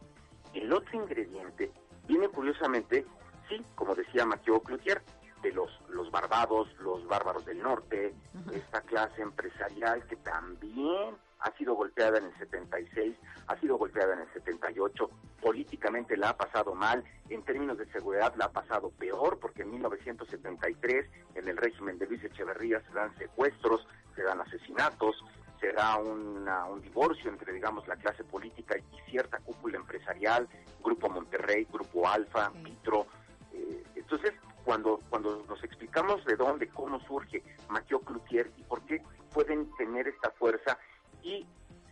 El 0.54 0.72
otro 0.72 0.96
ingrediente 1.02 1.70
viene 2.06 2.28
curiosamente, 2.28 3.06
sí, 3.48 3.64
como 3.74 3.94
decía 3.94 4.26
Mathieu 4.26 4.60
Cloutier, 4.62 5.02
de 5.42 5.52
los, 5.52 5.70
los 5.88 6.10
barbados, 6.10 6.68
los 6.80 7.06
bárbaros 7.06 7.44
del 7.44 7.60
norte, 7.60 8.14
esta 8.52 8.80
clase 8.82 9.22
empresarial 9.22 10.06
que 10.06 10.16
también 10.16 11.16
ha 11.40 11.50
sido 11.56 11.74
golpeada 11.74 12.18
en 12.18 12.26
el 12.26 12.38
76, 12.38 13.16
ha 13.48 13.56
sido 13.58 13.76
golpeada 13.76 14.14
en 14.14 14.20
el 14.20 14.32
78, 14.32 15.10
políticamente 15.40 16.16
la 16.16 16.30
ha 16.30 16.36
pasado 16.36 16.74
mal, 16.74 17.02
en 17.28 17.42
términos 17.42 17.76
de 17.78 17.90
seguridad 17.90 18.32
la 18.36 18.46
ha 18.46 18.52
pasado 18.52 18.90
peor, 18.90 19.38
porque 19.40 19.62
en 19.62 19.72
1973, 19.72 21.10
en 21.34 21.48
el 21.48 21.56
régimen 21.56 21.98
de 21.98 22.06
Luis 22.06 22.22
Echeverría, 22.22 22.80
se 22.80 22.92
dan 22.92 23.16
secuestros, 23.18 23.86
se 24.14 24.22
dan 24.22 24.40
asesinatos, 24.40 25.16
se 25.62 25.72
da 25.72 25.96
una- 25.96 26.64
un 26.66 26.80
divorcio 26.82 27.30
entre, 27.30 27.52
digamos, 27.52 27.86
la 27.86 27.94
clase 27.94 28.24
política 28.24 28.76
y 28.76 29.10
cierta 29.10 29.38
cúpula 29.38 29.76
empresarial, 29.78 30.48
Grupo 30.82 31.08
Monterrey, 31.08 31.66
Grupo 31.72 32.06
Alfa. 32.08 32.50
Vitro. 32.62 33.06
eh, 33.54 33.84
entonces, 33.96 34.32
cuando, 34.64 34.98
cuando 35.10 35.44
nos 35.48 35.62
explicamos 35.62 36.24
de 36.24 36.36
dónde, 36.36 36.66
cómo 36.68 36.98
surge 37.00 37.42
Mathieu 37.68 38.00
Cloutier 38.00 38.50
y 38.56 38.62
por 38.64 38.80
qué 38.86 39.02
pueden 39.32 39.70
tener 39.76 40.08
esta 40.08 40.30
fuerza 40.32 40.78
y 41.22 41.46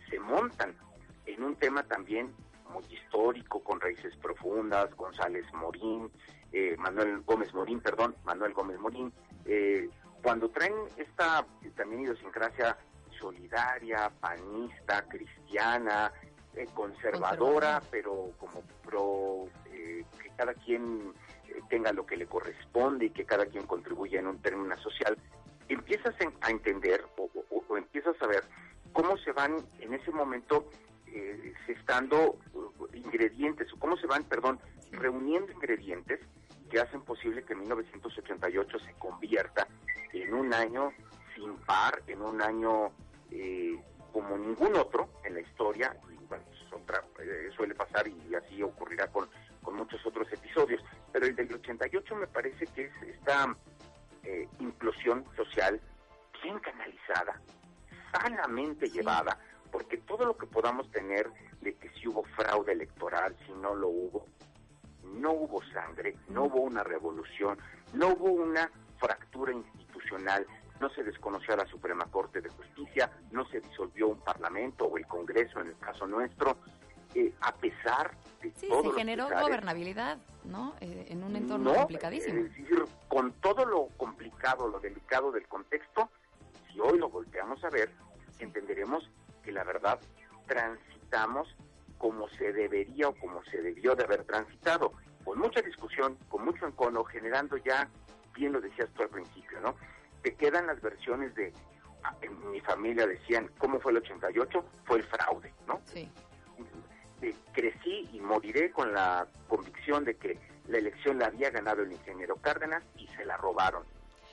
se 0.09 0.19
montan 0.19 0.75
en 1.27 1.43
un 1.43 1.55
tema 1.55 1.83
también 1.83 2.33
muy 2.73 2.83
histórico, 2.91 3.59
con 3.63 3.79
raíces 3.79 4.15
profundas, 4.17 4.93
González 4.95 5.45
Morín, 5.53 6.09
eh, 6.51 6.75
Manuel 6.79 7.19
Gómez 7.21 7.53
Morín, 7.53 7.79
perdón, 7.79 8.15
Manuel 8.25 8.53
Gómez 8.53 8.79
Morín, 8.79 9.13
eh, 9.45 9.87
cuando 10.23 10.49
traen 10.49 10.73
esta 10.97 11.45
también 11.75 12.01
idiosincrasia 12.01 12.75
solidaria, 13.31 14.11
panista, 14.19 15.03
cristiana, 15.07 16.11
eh, 16.55 16.67
conservadora, 16.73 17.81
pero 17.89 18.31
como 18.37 18.61
pro 18.83 19.45
eh, 19.71 20.03
que 20.21 20.29
cada 20.35 20.53
quien 20.55 21.13
eh, 21.47 21.61
tenga 21.69 21.93
lo 21.93 22.05
que 22.05 22.17
le 22.17 22.25
corresponde 22.25 23.05
y 23.05 23.09
que 23.11 23.23
cada 23.25 23.45
quien 23.45 23.65
contribuya 23.65 24.19
en 24.19 24.27
un 24.27 24.41
término 24.41 24.75
social, 24.77 25.17
empiezas 25.69 26.13
en- 26.19 26.33
a 26.41 26.49
entender 26.49 27.05
o, 27.17 27.29
o- 27.49 27.63
o 27.69 27.77
empiezas 27.77 28.15
a 28.21 28.27
ver 28.27 28.43
cómo 28.91 29.15
se 29.17 29.31
van 29.31 29.55
en 29.79 29.93
ese 29.93 30.11
momento 30.11 30.67
eh, 31.13 31.53
gestando 31.65 32.37
uh, 32.53 32.71
ingredientes, 32.93 33.71
o 33.73 33.79
cómo 33.79 33.97
se 33.97 34.07
van, 34.07 34.23
perdón, 34.23 34.59
reuniendo 34.91 35.51
ingredientes 35.51 36.19
que 36.69 36.79
hacen 36.79 37.01
posible 37.01 37.43
que 37.43 37.53
1988 37.53 38.79
se 38.79 38.93
convierta 38.93 39.67
en 40.13 40.33
un 40.33 40.53
año 40.53 40.93
sin 41.35 41.53
par, 41.65 42.01
en 42.07 42.21
un 42.21 42.41
año 42.41 42.91
eh, 43.31 43.79
como 44.11 44.37
ningún 44.37 44.75
otro 44.75 45.09
en 45.23 45.35
la 45.35 45.41
historia, 45.41 45.95
y 46.09 46.25
bueno, 46.25 46.43
otra, 46.73 47.03
eh, 47.19 47.49
suele 47.55 47.75
pasar 47.75 48.07
y 48.07 48.33
así 48.35 48.61
ocurrirá 48.63 49.07
con, 49.07 49.29
con 49.61 49.75
muchos 49.75 50.05
otros 50.05 50.31
episodios, 50.31 50.81
pero 51.11 51.25
el 51.25 51.35
del 51.35 51.53
88 51.53 52.15
me 52.15 52.27
parece 52.27 52.65
que 52.67 52.85
es 52.85 52.93
esta 53.03 53.55
eh, 54.23 54.47
implosión 54.59 55.25
social 55.35 55.79
bien 56.43 56.59
canalizada, 56.59 57.41
sanamente 58.11 58.87
Sí. 58.87 58.93
llevada, 58.93 59.37
porque 59.71 59.97
todo 59.97 60.25
lo 60.25 60.37
que 60.37 60.47
podamos 60.47 60.89
tener 60.91 61.29
de 61.61 61.75
que 61.75 61.89
si 61.91 62.07
hubo 62.07 62.23
fraude 62.23 62.73
electoral, 62.73 63.35
si 63.45 63.51
no 63.53 63.75
lo 63.75 63.87
hubo, 63.89 64.25
no 65.03 65.31
hubo 65.31 65.61
sangre, 65.71 66.15
no 66.29 66.43
hubo 66.45 66.61
una 66.61 66.83
revolución, 66.83 67.57
no 67.93 68.09
hubo 68.09 68.31
una 68.31 68.69
fractura 68.97 69.51
institucional, 69.53 70.45
no 70.81 70.89
se 70.89 71.03
desconoció 71.03 71.53
a 71.53 71.57
la 71.57 71.67
Suprema 71.67 72.05
Corte 72.05 72.41
de 72.41 72.49
Justicia, 72.49 73.09
no 73.31 73.47
se 73.47 73.61
disolvió 73.61 74.07
un 74.07 74.19
parlamento 74.19 74.85
o 74.85 74.97
el 74.97 75.05
Congreso 75.05 75.61
en 75.61 75.67
el 75.67 75.77
caso 75.77 76.07
nuestro, 76.07 76.57
eh, 77.13 77.31
a 77.41 77.53
pesar 77.53 78.11
de 78.41 78.51
Sí, 78.55 78.67
se 78.67 78.91
generó 78.93 79.25
pesares, 79.25 79.47
gobernabilidad, 79.47 80.17
¿no? 80.43 80.73
Eh, 80.81 81.07
en 81.09 81.23
un 81.23 81.35
entorno 81.35 81.71
no, 81.71 81.75
complicadísimo. 81.77 82.39
Es 82.39 82.49
decir, 82.49 82.83
con 83.07 83.31
todo 83.33 83.63
lo 83.65 83.89
complicado, 83.95 84.67
lo 84.67 84.79
delicado 84.79 85.31
del 85.31 85.47
contexto, 85.47 86.09
si 86.67 86.79
hoy 86.79 86.97
lo 86.97 87.09
volteamos 87.09 87.63
a 87.63 87.69
ver, 87.69 87.91
entenderemos 88.39 89.07
que 89.43 89.51
la 89.51 89.63
verdad 89.63 89.99
transitamos 90.47 91.55
como 91.99 92.27
se 92.29 92.51
debería 92.51 93.09
o 93.09 93.13
como 93.13 93.43
se 93.43 93.61
debió 93.61 93.93
de 93.95 94.03
haber 94.03 94.23
transitado, 94.23 94.93
con 95.23 95.37
mucha 95.37 95.61
discusión, 95.61 96.17
con 96.27 96.43
mucho 96.43 96.65
encono, 96.65 97.03
generando 97.03 97.57
ya, 97.57 97.87
bien 98.33 98.53
lo 98.53 98.59
decías 98.59 98.89
tú 98.95 99.03
al 99.03 99.09
principio, 99.09 99.59
¿no? 99.61 99.75
Te 100.21 100.35
quedan 100.35 100.67
las 100.67 100.81
versiones 100.81 101.33
de, 101.35 101.53
en 102.21 102.51
mi 102.51 102.59
familia 102.61 103.07
decían, 103.07 103.49
¿cómo 103.57 103.79
fue 103.79 103.91
el 103.91 103.99
88? 103.99 104.65
Fue 104.85 104.97
el 104.97 105.03
fraude, 105.03 105.53
¿no? 105.67 105.81
Sí. 105.85 106.09
eh, 107.21 107.35
crecí 107.53 108.09
y 108.13 108.19
moriré 108.19 108.71
con 108.71 108.93
la 108.93 109.27
convicción 109.47 110.03
de 110.05 110.15
que 110.15 110.37
la 110.67 110.77
elección 110.77 111.19
la 111.19 111.27
había 111.27 111.49
ganado 111.49 111.83
el 111.83 111.91
ingeniero 111.91 112.35
Cárdenas 112.35 112.83
y 112.97 113.07
se 113.07 113.25
la 113.25 113.37
robaron. 113.37 113.83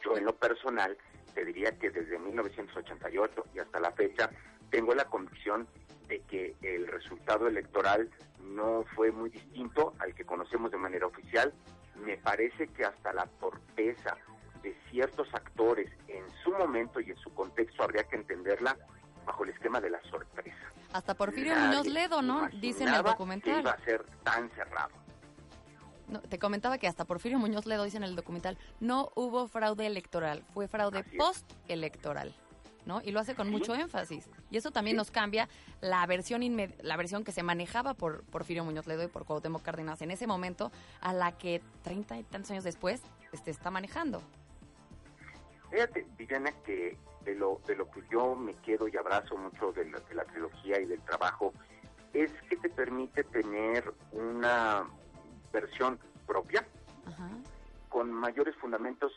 Yo 0.04 0.16
en 0.16 0.25
lo 0.25 0.35
personal 0.35 0.97
te 1.35 1.45
diría 1.45 1.76
que 1.78 1.90
desde 1.90 2.18
1988 2.18 3.45
y 3.54 3.59
hasta 3.59 3.80
la 3.80 3.92
fecha 3.92 4.30
tengo 4.71 4.95
la 4.95 5.04
convicción 5.04 5.66
de 6.09 6.21
que 6.21 6.54
el 6.62 6.87
resultado 6.87 7.49
electoral 7.49 8.11
no 8.42 8.85
fue 8.95 9.12
muy 9.12 9.30
distinto 9.30 9.95
al 9.99 10.14
que 10.14 10.25
conocemos 10.25 10.71
de 10.71 10.78
manera 10.78 11.07
oficial. 11.07 11.52
Me 11.97 12.16
parece 12.16 12.68
que 12.68 12.85
hasta 12.85 13.12
la 13.12 13.26
torpeza 13.40 14.16
de 14.62 14.76
ciertos 14.90 15.28
actores 15.34 15.90
en 16.08 16.24
su 16.42 16.50
momento 16.52 17.00
y 17.00 17.10
en 17.10 17.16
su 17.18 17.32
contexto 17.34 17.82
habría 17.82 18.04
que 18.04 18.16
entenderla 18.16 18.76
bajo 19.24 19.44
el 19.44 19.50
esquema 19.50 19.80
de 19.80 19.90
la 19.90 20.02
sorpresa. 20.10 20.56
Hasta 20.92 21.14
Porfirio 21.14 21.54
Nadie 21.54 21.68
Muñoz 21.68 21.86
Ledo, 21.86 22.22
¿no? 22.22 22.48
Dice 22.48 22.82
en 22.84 22.88
el 22.88 22.94
imaginaba 22.94 23.02
Que 23.02 23.10
documental. 23.10 23.60
iba 23.60 23.70
a 23.72 23.84
ser 23.84 24.04
tan 24.24 24.50
cerrado. 24.50 24.90
No, 26.08 26.20
te 26.22 26.38
comentaba 26.38 26.78
que 26.78 26.86
hasta 26.88 27.04
Porfirio 27.04 27.38
Muñoz 27.38 27.66
Ledo 27.66 27.84
dice 27.84 27.98
en 27.98 28.04
el 28.04 28.16
documental, 28.16 28.56
no 28.80 29.10
hubo 29.14 29.46
fraude 29.48 29.86
electoral, 29.86 30.42
fue 30.54 30.66
fraude 30.66 31.04
postelectoral, 31.18 32.34
¿no? 32.86 33.02
Y 33.04 33.10
lo 33.10 33.20
hace 33.20 33.34
con 33.34 33.48
Sí. 33.48 33.52
mucho 33.52 33.74
énfasis. 33.74 34.30
Y 34.50 34.56
eso 34.56 34.70
también 34.70 34.94
Sí. 34.94 34.98
nos 34.98 35.10
cambia 35.10 35.50
la 35.82 36.06
versión 36.06 36.40
la 36.80 36.96
versión 36.96 37.24
que 37.24 37.32
se 37.32 37.42
manejaba 37.42 37.92
por 37.92 38.22
Porfirio 38.24 38.64
Muñoz 38.64 38.86
Ledo 38.86 39.02
y 39.04 39.08
por 39.08 39.26
Cuauhtémoc 39.26 39.62
Cárdenas 39.62 40.00
en 40.00 40.10
ese 40.10 40.26
momento 40.26 40.72
a 41.02 41.12
la 41.12 41.32
que 41.36 41.60
treinta 41.82 42.16
y 42.16 42.22
tantos 42.22 42.50
años 42.52 42.64
después 42.64 43.02
este 43.32 43.50
está 43.50 43.70
manejando. 43.70 44.22
Fíjate, 45.70 46.06
Viviana, 46.16 46.50
que 46.64 46.96
de 47.25 47.34
lo, 47.34 47.60
de 47.66 47.76
lo 47.76 47.90
que 47.90 48.02
yo 48.10 48.34
me 48.34 48.54
quedo 48.56 48.88
y 48.88 48.96
abrazo 48.96 49.37
mucho 49.37 49.72
de 49.72 49.84
la, 49.90 49.98
de 50.00 50.14
la 50.14 50.25
trilogía 50.25 50.80
y 50.80 50.87
del 50.87 51.00
trabajo 51.02 51.52
es 52.14 52.32
que 52.48 52.56
te 52.56 52.70
permite 52.70 53.22
tener 53.25 53.92
una 54.12 54.88
versión 55.52 55.98
propia 56.26 56.66
Ajá. 57.06 57.28
con 57.90 58.10
mayores 58.10 58.54
fundamentos 58.56 59.12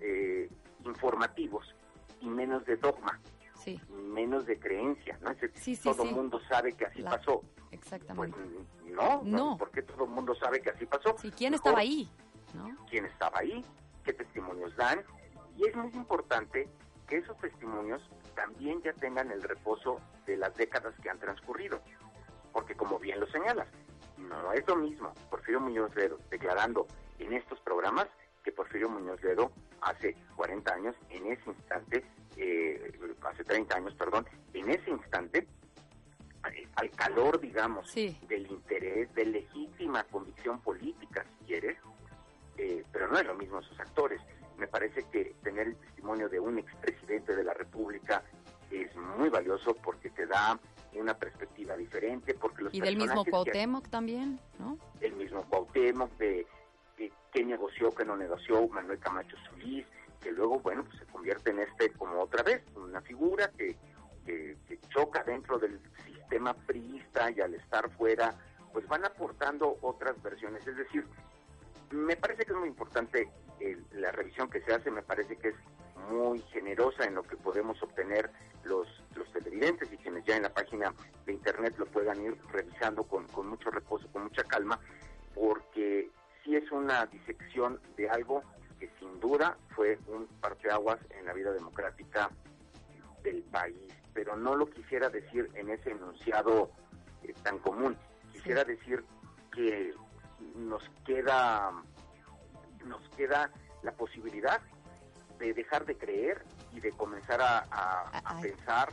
eh, 0.00 0.48
informativos 0.84 1.74
y 2.20 2.26
menos 2.28 2.64
de 2.66 2.76
dogma, 2.76 3.18
Sí, 3.64 3.80
menos 3.90 4.46
de 4.46 4.60
creencia, 4.60 5.18
¿no? 5.22 5.30
Es 5.32 5.40
decir, 5.40 5.58
Sí, 5.60 5.74
sí, 5.74 5.82
todo 5.90 6.04
el 6.04 6.14
mundo 6.14 6.38
sabe 6.48 6.72
que 6.74 6.86
así 6.86 7.02
La- 7.02 7.10
pasó. 7.10 7.40
Pues 7.40 7.72
exactamente. 7.72 8.38
no, 8.84 9.22
no, 9.24 9.38
No. 9.38 9.56
¿por 9.58 9.72
qué 9.72 9.82
todo 9.82 10.04
el 10.04 10.10
mundo 10.10 10.36
sabe 10.36 10.60
que 10.60 10.70
así 10.70 10.86
pasó? 10.86 11.16
¿quién 11.36 11.50
Mejor 11.50 11.54
estaba 11.70 11.78
ahí? 11.80 12.08
¿No? 12.54 12.76
quién 12.88 13.06
estaba 13.06 13.40
ahí, 13.40 13.64
qué 14.04 14.12
testimonios 14.12 14.74
dan, 14.76 15.02
y 15.56 15.66
es 15.68 15.74
muy 15.76 15.90
importante 15.94 16.68
que 17.08 17.18
esos 17.18 17.36
testimonios 17.38 18.02
también 18.34 18.82
ya 18.82 18.92
tengan 18.94 19.30
el 19.30 19.42
reposo 19.42 20.00
de 20.26 20.36
las 20.36 20.54
décadas 20.56 20.94
que 21.02 21.08
han 21.10 21.18
transcurrido. 21.18 21.80
Porque 22.52 22.74
como 22.74 22.98
bien 22.98 23.20
lo 23.20 23.26
señalas, 23.28 23.68
no 24.18 24.52
es 24.52 24.66
lo 24.66 24.76
mismo 24.76 25.12
Porfirio 25.30 25.60
Muñoz 25.60 25.94
Ledo 25.94 26.18
declarando 26.30 26.86
en 27.18 27.32
estos 27.32 27.60
programas 27.60 28.08
que 28.42 28.52
Porfirio 28.52 28.88
Muñoz 28.88 29.22
Ledo 29.22 29.52
hace 29.82 30.14
40 30.36 30.74
años, 30.74 30.96
en 31.10 31.26
ese 31.32 31.50
instante, 31.50 32.04
eh, 32.36 32.92
hace 33.22 33.44
30 33.44 33.76
años, 33.76 33.94
perdón, 33.94 34.26
en 34.54 34.70
ese 34.70 34.90
instante, 34.90 35.46
eh, 36.52 36.68
al 36.76 36.90
calor, 36.90 37.40
digamos, 37.40 37.90
Sí. 37.90 38.16
del 38.28 38.50
interés, 38.50 39.12
de 39.14 39.24
legítima 39.26 40.04
convicción 40.04 40.60
política, 40.60 41.24
si 41.38 41.44
quieres, 41.46 41.76
eh, 42.56 42.84
pero 42.92 43.08
no 43.08 43.18
es 43.18 43.26
lo 43.26 43.34
mismo 43.34 43.62
sus 43.62 43.78
actores. 43.80 44.20
Me 44.58 44.66
parece 44.66 45.04
que 45.10 45.34
tener 45.42 45.68
el 45.68 45.76
testimonio 45.76 46.28
de 46.28 46.40
un 46.40 46.58
expresidente 46.58 47.34
de 47.36 47.44
la 47.44 47.52
República 47.54 48.22
es 48.70 48.94
muy 48.96 49.28
valioso 49.28 49.74
porque 49.82 50.10
te 50.10 50.26
da 50.26 50.58
una 50.94 51.14
perspectiva 51.14 51.76
diferente, 51.76 52.34
porque 52.34 52.62
los 52.62 52.74
Y 52.74 52.80
del 52.80 52.96
mismo 52.96 53.22
que- 53.24 53.30
Cuauhtémoc 53.30 53.88
también, 53.88 54.40
¿no? 54.58 54.78
el 55.00 55.12
mismo 55.14 55.42
Cuauhtémoc, 55.48 56.10
de, 56.16 56.46
de 56.96 57.12
qué 57.32 57.44
negoció, 57.44 57.94
qué 57.94 58.04
no 58.04 58.16
negoció 58.16 58.66
Manuel 58.68 58.98
Camacho 58.98 59.36
Solís, 59.50 59.86
que 60.20 60.32
luego, 60.32 60.58
bueno, 60.60 60.84
pues 60.84 60.98
se 60.98 61.04
convierte 61.06 61.50
en 61.50 61.60
este, 61.60 61.90
como 61.92 62.18
otra 62.22 62.42
vez, 62.42 62.62
una 62.74 63.02
figura 63.02 63.50
que, 63.56 63.76
que, 64.24 64.56
que 64.66 64.80
choca 64.88 65.22
dentro 65.22 65.58
del 65.58 65.78
sistema 66.06 66.54
priista 66.54 67.30
y 67.30 67.40
al 67.42 67.54
estar 67.54 67.90
fuera, 67.90 68.34
pues 68.72 68.88
van 68.88 69.04
aportando 69.04 69.76
otras 69.82 70.20
versiones. 70.22 70.66
Es 70.66 70.76
decir, 70.76 71.06
me 71.90 72.16
parece 72.16 72.44
que 72.46 72.52
es 72.52 72.58
muy 72.58 72.68
importante 72.68 73.28
el- 73.60 73.84
la 73.92 74.12
revisión 74.12 74.48
que 74.50 74.60
se 74.62 74.72
hace, 74.74 74.90
me 74.90 75.02
parece 75.02 75.36
que 75.36 75.48
es 75.48 75.54
muy 76.10 76.40
generosa 76.52 77.04
en 77.04 77.14
lo 77.14 77.22
que 77.22 77.36
podemos 77.36 77.82
obtener 77.82 78.30
los, 78.64 78.86
los 79.14 79.30
televidentes 79.32 79.92
y 79.92 79.96
quienes 79.96 80.24
ya 80.24 80.36
en 80.36 80.42
la 80.44 80.52
página 80.54 80.92
de 81.24 81.32
internet 81.32 81.74
lo 81.78 81.86
puedan 81.86 82.20
ir 82.22 82.36
revisando 82.52 83.02
con, 83.04 83.26
con 83.28 83.48
mucho 83.48 83.70
reposo, 83.70 84.06
con 84.12 84.24
mucha 84.24 84.44
calma, 84.44 84.78
porque 85.34 86.10
sí 86.44 86.54
es 86.56 86.70
una 86.70 87.06
disección 87.06 87.80
de 87.96 88.08
algo 88.08 88.42
que 88.78 88.90
sin 88.98 89.18
duda 89.20 89.56
fue 89.74 89.98
un 90.06 90.26
parteaguas 90.40 90.98
en 91.18 91.24
la 91.26 91.32
vida 91.32 91.52
democrática 91.52 92.30
del 93.22 93.42
país, 93.44 93.76
pero 94.14 94.36
no 94.36 94.54
lo 94.54 94.66
quisiera 94.70 95.08
decir 95.08 95.50
en 95.54 95.70
ese 95.70 95.90
enunciado 95.90 96.70
eh, 97.22 97.34
tan 97.42 97.58
común. 97.58 97.96
Quisiera 98.32 98.64
decir 98.64 99.02
que 99.52 99.92
nos 100.56 100.82
queda 101.04 101.72
nos 102.88 103.02
queda 103.16 103.50
la 103.82 103.92
posibilidad 103.92 104.60
de 105.38 105.52
dejar 105.52 105.84
de 105.84 105.96
creer 105.96 106.44
y 106.72 106.80
de 106.80 106.92
comenzar 106.92 107.40
a, 107.42 108.10
pensar 108.40 108.92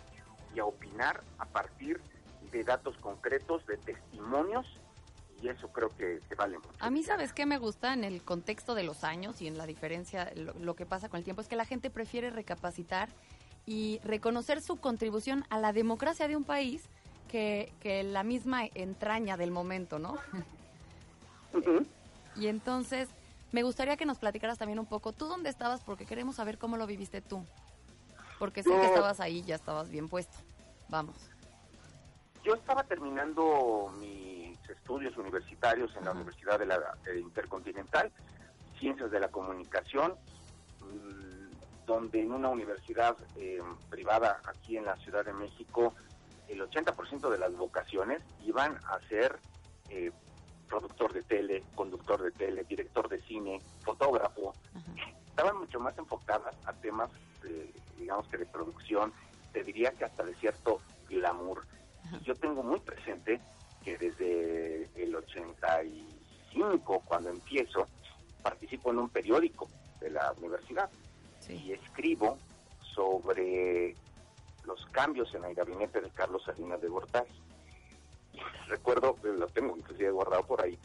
y 0.53 0.59
a 0.59 0.65
opinar 0.65 1.23
a 1.37 1.45
partir 1.45 2.01
de 2.51 2.63
datos 2.63 2.97
concretos, 2.97 3.65
de 3.65 3.77
testimonios, 3.77 4.65
y 5.41 5.49
eso 5.49 5.67
creo 5.69 5.89
que, 5.89 6.21
que 6.29 6.35
vale 6.35 6.57
mucho. 6.57 6.71
A 6.79 6.89
mí, 6.89 7.03
¿sabes 7.03 7.33
qué 7.33 7.45
me 7.45 7.57
gusta 7.57 7.93
en 7.93 8.03
el 8.03 8.23
contexto 8.23 8.75
de 8.75 8.83
los 8.83 9.03
años 9.03 9.41
y 9.41 9.47
en 9.47 9.57
la 9.57 9.65
diferencia, 9.65 10.31
lo, 10.35 10.53
lo 10.53 10.75
que 10.75 10.85
pasa 10.85 11.09
con 11.09 11.17
el 11.17 11.23
tiempo? 11.23 11.41
Es 11.41 11.47
que 11.47 11.55
la 11.55 11.65
gente 11.65 11.89
prefiere 11.89 12.29
recapacitar 12.29 13.09
y 13.65 13.99
reconocer 14.03 14.61
su 14.61 14.77
contribución 14.77 15.45
a 15.49 15.57
la 15.59 15.73
democracia 15.73 16.27
de 16.27 16.35
un 16.35 16.43
país 16.43 16.83
que, 17.29 17.73
que 17.81 18.03
la 18.03 18.23
misma 18.23 18.65
entraña 18.75 19.37
del 19.37 19.51
momento, 19.51 19.99
¿no? 19.99 20.17
Y 22.35 22.47
entonces, 22.47 23.09
me 23.53 23.61
gustaría 23.61 23.95
que 23.95 24.05
nos 24.05 24.17
platicaras 24.17 24.57
también 24.57 24.79
un 24.79 24.87
poco, 24.87 25.13
¿tú 25.13 25.27
dónde 25.27 25.49
estabas? 25.49 25.83
Porque 25.83 26.07
queremos 26.07 26.35
saber 26.35 26.57
cómo 26.57 26.75
lo 26.75 26.87
viviste 26.87 27.21
tú. 27.21 27.45
Porque 28.39 28.63
sé 28.63 28.69
que 28.71 28.85
estabas 28.87 29.19
ahí, 29.19 29.43
ya 29.43 29.55
estabas 29.55 29.89
bien 29.89 30.09
puesto. 30.09 30.35
Vamos. 30.89 31.15
Yo 32.43 32.55
estaba 32.55 32.83
terminando 32.83 33.93
mis 33.99 34.57
estudios 34.67 35.15
universitarios 35.17 35.95
en 35.95 36.05
la. 36.05 36.11
Universidad 36.11 36.59
de 36.59 36.65
la 36.65 36.97
eh, 37.05 37.19
Intercontinental, 37.19 38.11
Ciencias 38.79 39.11
de 39.11 39.19
la 39.19 39.29
Comunicación, 39.29 40.15
mm, 40.81 41.85
donde 41.85 42.21
en 42.21 42.31
una 42.31 42.49
universidad 42.49 43.15
eh, 43.37 43.61
privada 43.89 44.41
aquí 44.45 44.77
en 44.77 44.85
la 44.85 44.95
Ciudad 44.97 45.23
de 45.23 45.33
México, 45.33 45.93
el 46.47 46.59
80% 46.59 47.29
de 47.29 47.37
las 47.37 47.55
vocaciones 47.55 48.21
iban 48.43 48.77
a 48.87 48.99
ser 49.07 49.39
eh, 49.89 50.11
productor 50.67 51.13
de 51.13 51.23
tele, 51.23 51.63
conductor 51.75 52.21
de 52.21 52.31
tele, 52.31 52.63
director 52.63 53.07
de 53.09 53.21
cine, 53.23 53.61
fotógrafo. 53.81 54.53
Ajá. 54.73 54.91
Estaban 55.29 55.57
mucho 55.57 55.79
más 55.79 55.97
enfocadas 55.97 56.55
a 56.65 56.73
temas, 56.73 57.09
de, 57.41 57.71
digamos 57.97 58.27
que 58.27 58.37
de 58.37 58.45
producción, 58.45 59.11
te 59.51 59.63
diría 59.63 59.91
que 59.91 60.05
hasta 60.05 60.23
de 60.23 60.35
cierto 60.35 60.79
glamour. 61.09 61.63
Ajá. 62.05 62.19
Yo 62.23 62.35
tengo 62.35 62.61
muy 62.63 62.79
presente 62.79 63.39
que 63.83 63.97
desde 63.97 64.89
el 64.95 65.15
85, 65.15 67.01
cuando 67.05 67.29
empiezo, 67.29 67.87
participo 68.41 68.91
en 68.91 68.99
un 68.99 69.09
periódico 69.09 69.67
de 69.99 70.09
la 70.11 70.31
universidad 70.37 70.89
Sí. 71.39 71.53
y 71.65 71.71
escribo 71.73 72.37
sobre 72.95 73.95
los 74.65 74.85
cambios 74.91 75.33
en 75.35 75.43
el 75.43 75.53
gabinete 75.55 75.99
de 75.99 76.09
Carlos 76.11 76.43
Salinas 76.45 76.81
de 76.81 76.87
Gortari. 76.87 77.29
Recuerdo, 78.67 79.17
eh, 79.23 79.33
lo 79.37 79.47
tengo 79.47 79.75
inclusive 79.77 80.11
guardado 80.11 80.43
por 80.45 80.61
ahí, 80.61 80.77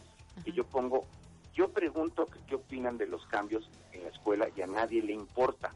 que 0.45 0.53
yo 0.53 0.65
pongo, 0.65 1.07
yo 1.55 1.69
pregunto 1.69 2.27
que 2.27 2.39
qué 2.47 2.55
opinan 2.57 2.99
de 2.99 3.07
los 3.07 3.25
cambios 3.27 3.69
en 3.93 4.05
la 4.05 4.11
escuela 4.11 4.49
y 4.55 4.63
a 4.63 4.67
nadie 4.67 5.03
le 5.03 5.13
importa. 5.13 5.73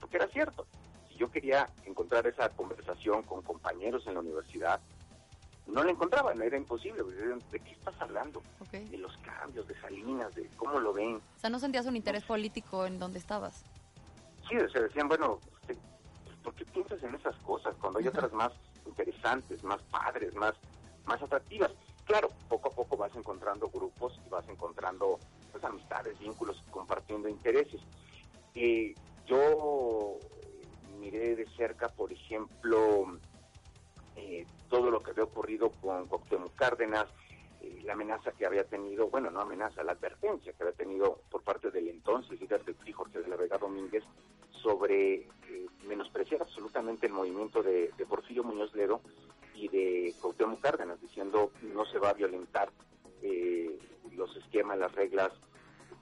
Porque 0.00 0.16
era 0.16 0.28
cierto. 0.28 0.66
Si 1.08 1.16
yo 1.16 1.30
quería 1.30 1.68
encontrar 1.86 2.26
esa 2.26 2.48
conversación 2.50 3.22
con 3.22 3.42
compañeros 3.42 4.06
en 4.06 4.14
la 4.14 4.20
universidad, 4.20 4.80
no 5.66 5.82
la 5.82 5.90
encontraba, 5.90 6.34
no 6.34 6.42
era 6.42 6.56
imposible. 6.56 7.02
¿De 7.50 7.60
qué 7.60 7.72
estás 7.72 7.94
hablando? 8.00 8.42
De 8.70 8.98
los 8.98 9.16
cambios, 9.18 9.66
de 9.66 9.80
Salinas, 9.80 10.34
de 10.34 10.48
cómo 10.56 10.78
lo 10.78 10.92
ven. 10.92 11.16
O 11.16 11.40
sea, 11.40 11.50
¿no 11.50 11.58
sentías 11.58 11.86
un 11.86 11.96
interés 11.96 12.24
político 12.24 12.86
en 12.86 12.98
donde 12.98 13.18
estabas? 13.18 13.64
Sí, 14.48 14.56
se 14.72 14.80
decían, 14.80 15.08
bueno, 15.08 15.38
este, 15.60 15.76
¿por 16.42 16.54
qué 16.54 16.64
piensas 16.66 17.02
en 17.02 17.14
esas 17.14 17.36
cosas 17.36 17.74
cuando 17.80 17.98
hay 17.98 18.08
otras 18.08 18.32
más 18.32 18.52
interesantes, 18.86 19.62
más 19.64 19.80
padres, 19.84 20.34
más, 20.34 20.54
más 21.06 21.22
atractivas? 21.22 21.72
Claro, 22.04 22.28
poco 22.48 22.68
a 22.68 22.72
poco 22.72 22.96
vas 22.96 23.14
encontrando 23.16 23.68
grupos 23.68 24.20
y 24.26 24.28
vas 24.28 24.46
encontrando 24.48 25.18
pues, 25.52 25.64
amistades, 25.64 26.18
vínculos, 26.18 26.62
compartiendo 26.70 27.28
intereses. 27.28 27.80
Eh, 28.54 28.94
yo 29.26 30.18
eh, 30.20 30.66
miré 30.98 31.34
de 31.34 31.46
cerca, 31.56 31.88
por 31.88 32.12
ejemplo, 32.12 33.18
eh, 34.16 34.46
todo 34.68 34.90
lo 34.90 35.02
que 35.02 35.12
había 35.12 35.24
ocurrido 35.24 35.70
con 35.80 36.06
Cuauhtémoc 36.06 36.54
Cárdenas, 36.54 37.06
eh, 37.60 37.80
la 37.84 37.94
amenaza 37.94 38.32
que 38.32 38.46
había 38.46 38.64
tenido, 38.64 39.08
bueno, 39.08 39.30
no 39.30 39.40
amenaza, 39.40 39.82
la 39.82 39.92
advertencia 39.92 40.52
que 40.52 40.62
había 40.62 40.74
tenido 40.76 41.20
por 41.30 41.42
parte 41.42 41.70
del 41.70 41.88
entonces 41.88 42.40
líder 42.40 42.64
del 42.64 42.74
PRI, 42.74 42.92
Jorge 42.92 43.20
de 43.20 43.28
la 43.28 43.36
Vega 43.36 43.58
Domínguez, 43.58 44.04
sobre 44.62 45.14
eh, 45.14 45.28
menospreciar 45.86 46.42
absolutamente 46.42 47.06
el 47.06 47.12
movimiento 47.12 47.62
de, 47.62 47.90
de 47.96 48.06
Porfirio 48.06 48.44
Muñoz 48.44 48.74
Ledo 48.74 49.00
y 49.54 49.68
de 49.68 50.14
Cuauhtémoc 50.20 50.60
Cárdenas, 50.60 51.00
diciendo 51.00 51.52
no 51.62 51.84
se 51.86 51.98
va 51.98 52.10
a 52.10 52.14
violentar 52.14 52.70
eh, 53.22 53.78
los 54.12 54.36
esquemas, 54.36 54.78
las 54.78 54.92
reglas. 54.92 55.32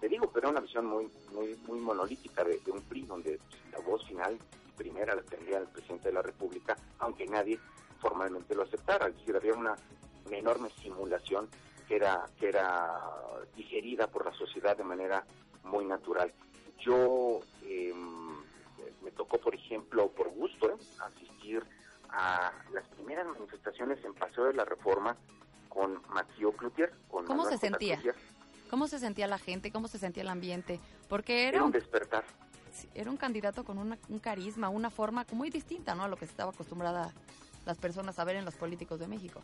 Te 0.01 0.09
digo, 0.09 0.31
pero 0.33 0.49
era 0.49 0.51
una 0.51 0.61
visión 0.61 0.87
muy 0.87 1.09
muy 1.33 1.57
muy 1.67 1.79
monolítica 1.79 2.45
de, 2.45 2.61
un 2.71 2.83
PRI, 2.83 3.03
donde 3.03 3.39
la 3.71 3.79
voz 3.81 4.07
final 4.07 4.39
primera 4.77 5.15
la 5.15 5.23
tendría 5.23 5.59
el 5.59 5.69
presidente 5.69 6.09
de 6.09 6.15
la 6.15 6.23
República, 6.23 6.77
aunque 6.99 7.27
nadie 7.27 7.59
formalmente 8.01 8.55
lo 8.55 8.63
aceptara. 8.63 9.07
Es 9.09 9.17
decir, 9.17 9.37
había 9.37 9.53
una, 9.53 9.77
una 10.27 10.37
enorme 10.37 10.71
simulación 10.83 11.49
que 11.87 11.97
era, 11.97 12.27
que 12.39 12.49
era 12.49 13.01
digerida 13.55 14.09
por 14.09 14.25
la 14.25 14.33
sociedad 14.33 14.77
de 14.77 14.85
manera 14.85 15.25
muy 15.65 15.85
natural. 15.85 16.33
Yo 16.79 17.41
eh, 17.63 17.95
me 19.03 19.11
tocó, 19.13 19.39
por 19.39 19.55
ejemplo, 19.55 20.09
por 20.09 20.31
gusto, 20.31 20.71
¿eh? 20.71 20.77
asistir 21.01 21.65
a 22.13 22.53
las 22.73 22.87
primeras 22.89 23.27
manifestaciones 23.27 24.05
en 24.05 24.15
Paseo 24.15 24.45
de 24.45 24.55
la 24.55 24.65
Reforma 24.65 25.17
con 25.69 26.03
Matío 26.11 26.53
Cloutier. 26.53 26.93
Con 27.11 27.25
¿Cómo 27.27 27.45
Manuel 27.45 27.59
se 27.59 27.67
sentía? 27.67 27.95
Cloutier. 27.99 28.15
¿Cómo 28.71 28.87
se 28.87 28.99
sentía 28.99 29.27
la 29.27 29.39
gente? 29.39 29.71
¿Cómo 29.71 29.89
se 29.89 29.99
sentía 29.99 30.23
el 30.23 30.29
ambiente? 30.29 30.81
Porque 31.09 31.49
Era 31.49 31.59
era 31.59 31.65
un 31.65 31.73
despertar. 31.73 32.25
era 32.95 33.11
un 33.11 33.17
candidato 33.19 33.65
con 33.65 33.79
una- 33.79 33.99
un 34.09 34.19
carisma, 34.19 34.69
una 34.71 34.91
forma 34.91 35.27
muy 35.33 35.51
distinta 35.51 35.95
¿no? 35.95 36.05
a 36.05 36.09
lo 36.09 36.17
que 36.17 36.27
se 36.27 36.33
estaba 36.33 36.53
acostumbrada 36.53 37.13
las 37.67 37.77
personas 37.79 38.19
a 38.19 38.25
ver 38.25 38.37
en 38.37 38.45
los 38.45 38.55
políticos 38.55 38.99
de 38.99 39.07
México. 39.09 39.43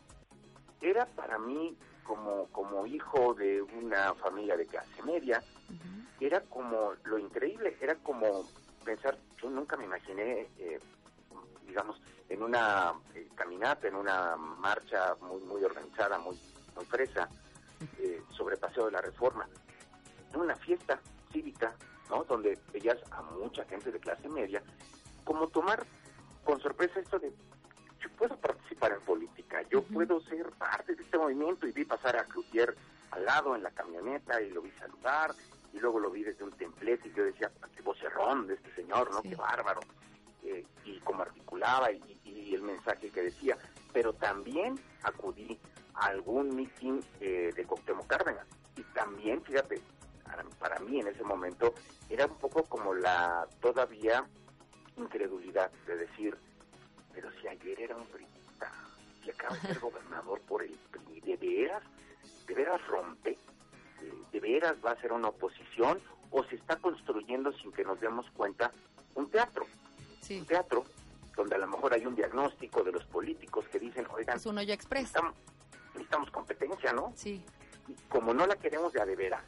Era 0.80 1.06
para 1.06 1.38
mí, 1.38 1.76
como, 2.04 2.46
como 2.52 2.86
hijo 2.86 3.34
de 3.34 3.60
una 3.62 4.14
familia 4.14 4.56
de 4.56 4.66
clase 4.66 5.02
media, 5.02 5.42
era 6.20 6.40
como 6.42 6.94
lo 7.04 7.18
increíble, 7.18 7.76
era 7.80 7.94
como 7.96 8.44
pensar, 8.84 9.16
yo 9.42 9.50
nunca 9.50 9.76
me 9.76 9.84
imaginé, 9.84 10.48
eh, 10.58 10.80
digamos, 11.66 12.00
en 12.28 12.42
una 12.42 12.94
eh, 13.14 13.28
caminata, 13.34 13.88
en 13.88 13.94
una 13.94 14.36
marcha 14.36 15.14
muy 15.20 15.40
muy 15.42 15.64
organizada, 15.64 16.18
muy, 16.18 16.38
muy 16.74 16.84
fresa, 16.84 17.28
eh, 17.98 18.22
sobre 18.36 18.56
Paseo 18.56 18.86
de 18.86 18.92
la 18.92 19.00
Reforma, 19.00 19.48
en 20.32 20.40
una 20.40 20.56
fiesta 20.56 21.00
cívica, 21.32 21.74
¿no? 22.10 22.24
Donde 22.24 22.58
veías 22.72 22.98
a 23.12 23.22
mucha 23.22 23.64
gente 23.64 23.92
de 23.92 24.00
clase 24.00 24.28
media, 24.28 24.62
como 25.24 25.48
tomar 25.48 25.84
con 26.44 26.60
sorpresa 26.60 27.00
esto 27.00 27.18
de, 27.18 27.32
yo 28.00 28.10
puedo 28.16 28.36
participar 28.36 28.92
en 28.92 29.00
política, 29.02 29.62
yo 29.70 29.82
puedo 29.82 30.20
ser 30.22 30.50
parte 30.52 30.94
de 30.94 31.02
este 31.02 31.18
movimiento 31.18 31.66
y 31.66 31.72
vi 31.72 31.84
pasar 31.84 32.16
a 32.16 32.24
Cloutier 32.24 32.74
al 33.10 33.24
lado 33.24 33.54
en 33.54 33.62
la 33.62 33.70
camioneta 33.70 34.40
y 34.40 34.50
lo 34.50 34.62
vi 34.62 34.70
saludar 34.72 35.34
y 35.72 35.78
luego 35.78 36.00
lo 36.00 36.10
vi 36.10 36.24
desde 36.24 36.44
un 36.44 36.52
templete 36.52 37.08
y 37.08 37.12
yo 37.12 37.24
decía, 37.24 37.50
qué 37.74 37.82
vocerrón 37.82 38.46
de 38.46 38.54
este 38.54 38.74
señor, 38.74 39.10
¿no? 39.12 39.22
Sí. 39.22 39.30
Qué 39.30 39.36
bárbaro. 39.36 39.80
Eh, 40.48 40.64
y 40.84 40.98
cómo 41.00 41.22
articulaba 41.22 41.92
y, 41.92 42.20
y 42.24 42.54
el 42.54 42.62
mensaje 42.62 43.10
que 43.10 43.22
decía. 43.22 43.58
Pero 43.92 44.14
también 44.14 44.80
acudí 45.02 45.58
a 45.94 46.06
algún 46.06 46.56
mitin 46.56 47.00
eh, 47.20 47.52
de 47.54 47.64
Cuauhtémoc 47.64 48.06
Cárdenas. 48.06 48.46
Y 48.76 48.82
también, 48.94 49.42
fíjate, 49.42 49.80
para, 50.58 50.78
mí 50.80 51.00
en 51.00 51.08
ese 51.08 51.22
momento 51.22 51.74
era 52.08 52.26
un 52.26 52.36
poco 52.36 52.64
como 52.64 52.94
la 52.94 53.46
todavía 53.60 54.24
incredulidad 54.96 55.70
de 55.86 55.96
decir, 55.96 56.36
pero 57.12 57.30
si 57.40 57.48
ayer 57.48 57.80
era 57.80 57.96
un 57.96 58.06
priista, 58.06 58.72
si 59.22 59.30
acaba 59.30 59.56
de 59.56 59.68
ser 59.68 59.78
gobernador 59.80 60.40
por 60.42 60.62
el 60.62 60.78
PRI, 60.90 61.20
¿de 61.20 61.36
veras? 61.36 61.82
¿De 62.46 62.54
veras 62.54 62.86
rompe? 62.86 63.36
¿De, 64.00 64.12
de 64.32 64.40
veras 64.40 64.76
va 64.84 64.92
a 64.92 65.00
ser 65.00 65.12
una 65.12 65.28
oposición? 65.28 66.00
¿O 66.30 66.44
se 66.44 66.56
está 66.56 66.76
construyendo 66.76 67.52
sin 67.52 67.72
que 67.72 67.84
nos 67.84 68.00
demos 68.00 68.26
cuenta 68.30 68.72
un 69.14 69.30
teatro? 69.30 69.66
Sí, 70.20 70.38
Un 70.40 70.46
teatro 70.46 70.84
donde 71.36 71.54
a 71.54 71.58
lo 71.58 71.68
mejor 71.68 71.94
hay 71.94 72.04
un 72.04 72.14
diagnóstico 72.16 72.82
de 72.82 72.92
los 72.92 73.04
políticos 73.06 73.64
que 73.70 73.78
dicen, 73.78 74.06
oigan, 74.12 74.36
es 74.36 74.46
un 74.46 74.58
hoyo 74.58 74.72
express. 74.74 75.02
necesitamos, 75.04 75.34
necesitamos 75.94 76.30
competencia, 76.30 76.92
¿no? 76.92 77.12
Sí, 77.14 77.44
Y 77.86 77.94
como 78.08 78.34
no 78.34 78.46
la 78.46 78.56
queremos 78.56 78.92
de 78.92 79.00
a 79.00 79.06
de 79.06 79.14
veras, 79.14 79.42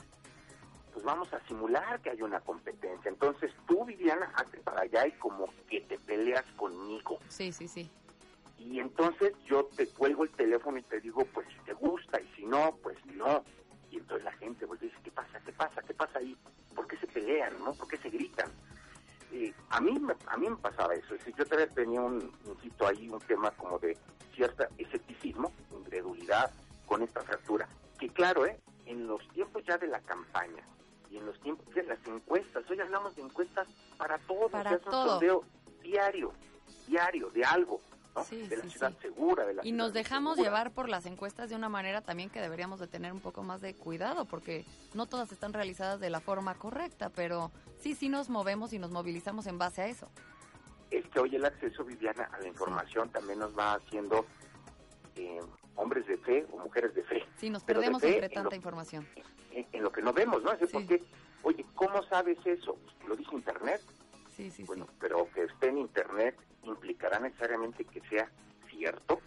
pues 0.93 1.05
vamos 1.05 1.33
a 1.33 1.41
simular 1.47 2.01
que 2.01 2.11
hay 2.11 2.23
una 2.23 2.41
competencia. 2.41 3.09
Entonces 3.09 3.53
tú, 3.67 3.85
Viviana, 3.85 4.33
hazte 4.37 4.59
para 4.59 4.83
allá 4.83 5.07
y 5.07 5.13
como 5.13 5.47
que 5.69 5.81
te 5.83 5.99
peleas 5.99 6.45
conmigo. 6.57 7.19
sí, 7.29 7.53
sí, 7.53 7.67
sí. 7.69 7.91
Y 8.59 8.79
entonces 8.79 9.33
yo 9.47 9.65
te 9.75 9.87
cuelgo 9.89 10.23
el 10.25 10.31
teléfono 10.33 10.77
y 10.79 10.83
te 10.83 11.01
digo, 11.01 11.25
pues 11.33 11.49
si 11.49 11.59
te 11.65 11.73
gusta, 11.73 12.21
y 12.21 12.29
si 12.37 12.45
no, 12.45 12.77
pues 12.83 12.99
no. 13.07 13.43
Y 13.91 13.97
entonces 13.97 14.23
la 14.25 14.33
gente 14.33 14.67
pues 14.67 14.79
dice, 14.81 14.95
¿qué 15.03 15.11
pasa? 15.11 15.41
¿Qué 15.41 15.53
pasa? 15.53 15.81
¿Qué 15.83 15.95
pasa 15.95 16.19
ahí? 16.19 16.37
¿Por 16.75 16.87
qué 16.87 16.97
se 16.99 17.07
pelean? 17.07 17.59
¿no? 17.65 17.73
¿Por 17.73 17.89
qué 17.89 17.97
se 17.97 18.11
gritan? 18.11 18.51
Eh, 19.33 19.55
a 19.71 19.81
mí 19.81 19.99
me, 19.99 20.15
a 20.27 20.37
mí 20.37 20.49
me 20.49 20.57
pasaba 20.57 20.95
eso. 20.95 21.15
Es 21.15 21.21
decir, 21.21 21.35
yo 21.37 21.45
todavía 21.45 21.69
tenía 21.69 22.01
un, 22.01 22.33
insisto, 22.47 22.87
ahí 22.87 23.09
un 23.09 23.21
tema 23.21 23.51
como 23.53 23.79
de 23.79 23.97
cierta 24.35 24.69
escepticismo, 24.79 25.53
incredulidad 25.73 26.51
con 26.87 27.03
esta 27.03 27.21
fractura. 27.23 27.69
Que 27.99 28.09
claro, 28.09 28.47
¿eh? 28.47 28.59
en 28.87 29.07
los 29.07 29.27
tiempos 29.29 29.63
ya 29.65 29.79
de 29.79 29.87
la 29.87 30.01
campaña 30.01 30.65
y 31.11 31.17
en 31.17 31.27
los 31.27 31.39
tiempos 31.41 31.73
de 31.75 31.85
las 31.85 31.99
encuestas, 32.07 32.69
hoy 32.69 32.81
hablamos 32.81 33.15
de 33.15 33.23
encuestas 33.23 33.69
para 33.97 34.19
todos, 34.19 34.51
Para 34.51 34.71
ya 34.71 34.77
es 34.77 34.87
un 34.87 34.93
sondeo 34.93 35.45
diario, 35.83 36.33
diario, 36.87 37.31
de 37.31 37.45
algo, 37.45 37.81
¿no? 38.15 38.25
Sí, 38.25 38.47
de 38.49 38.57
la 38.57 38.63
sí, 38.65 38.71
ciudad 38.71 38.93
sí. 38.93 38.99
segura, 39.03 39.47
de 39.47 39.55
la 39.55 39.67
Y 39.67 39.73
nos 39.73 39.93
dejamos 39.93 40.35
segura. 40.37 40.51
llevar 40.51 40.71
por 40.73 40.89
las 40.89 41.07
encuestas 41.07 41.51
de 41.51 41.57
una 41.57 41.69
manera 41.69 42.01
también 42.03 42.31
que 42.31 42.41
deberíamos 42.41 42.81
de 42.81 42.87
tener 42.87 43.13
un 43.13 43.21
poco 43.21 43.43
más 43.43 43.61
de 43.61 43.75
cuidado, 43.75 44.25
porque 44.25 44.65
no 44.95 45.07
todas 45.07 45.31
están 45.33 45.53
realizadas 45.53 46.01
de 46.01 46.11
la 46.11 46.21
forma 46.21 46.55
correcta, 46.55 47.11
pero 47.11 47.51
sí, 47.79 47.95
sí 47.95 48.09
nos 48.09 48.29
movemos 48.29 48.73
y 48.73 48.79
nos 48.79 48.91
movilizamos 48.91 49.47
en 49.47 49.59
base 49.59 49.83
a 49.83 49.87
eso. 49.87 50.09
Es 50.91 51.07
que 51.09 51.21
hoy 51.21 51.37
el 51.37 51.45
acceso, 51.45 51.85
Viviana, 51.85 52.29
a 52.33 52.41
la 52.41 52.49
información 52.49 53.09
también 53.11 53.39
nos 53.39 53.57
va 53.57 53.75
haciendo 53.75 54.27
eh, 55.17 55.41
hombres 55.77 56.07
de 56.07 56.17
fe 56.19 56.47
o 56.53 56.59
mujeres 56.59 56.95
de 56.95 57.05
fe. 57.05 57.25
Sí, 57.37 57.49
nos 57.49 57.63
Pero 57.63 57.79
perdemos 57.81 58.03
entre 58.03 58.27
en 58.27 58.33
tanta 58.33 58.51
lo- 58.51 58.57
información. 58.57 59.07
En, 59.53 59.67
en 59.73 59.83
lo 59.85 59.93
que 59.93 60.03
no 60.03 60.13
vemos, 60.13 60.43
¿no? 60.43 60.53
Es 60.53 60.71
porque, 60.71 61.03
oye, 61.43 61.65
¿cómo 61.75 62.03
sabes 62.05 62.39
eso? 62.45 62.77
¿Lo 63.07 63.15
dice 63.17 63.35
Internet? 63.35 63.81
Sí, 64.37 64.51
sí, 64.51 64.65
Bueno, 64.65 64.87
pero 64.99 65.29
que 65.33 65.45
esté 65.45 65.69
en 65.69 65.79
Internet 65.79 66.37
implicará 66.65 67.19
necesariamente 67.19 67.85
que 67.85 68.01
sea 68.03 68.31
cierto 68.69 69.21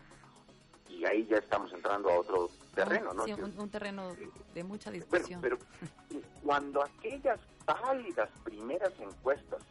y 0.90 1.06
ahí 1.06 1.26
ya 1.26 1.38
estamos 1.38 1.72
entrando 1.74 2.10
a 2.10 2.20
otro 2.20 2.50
terreno, 2.76 3.14
¿no? 3.14 3.26
Sí, 3.26 3.34
un, 3.34 3.60
un 3.60 3.70
terreno 3.70 4.16
de 4.54 4.64
mucha 4.64 4.92
discusión. 4.92 5.42
pero 5.42 5.58
cuando 6.44 6.84
aquellas 6.84 7.40
pálidas 7.66 8.30
primeras 8.44 8.92
encuestas 9.00 9.62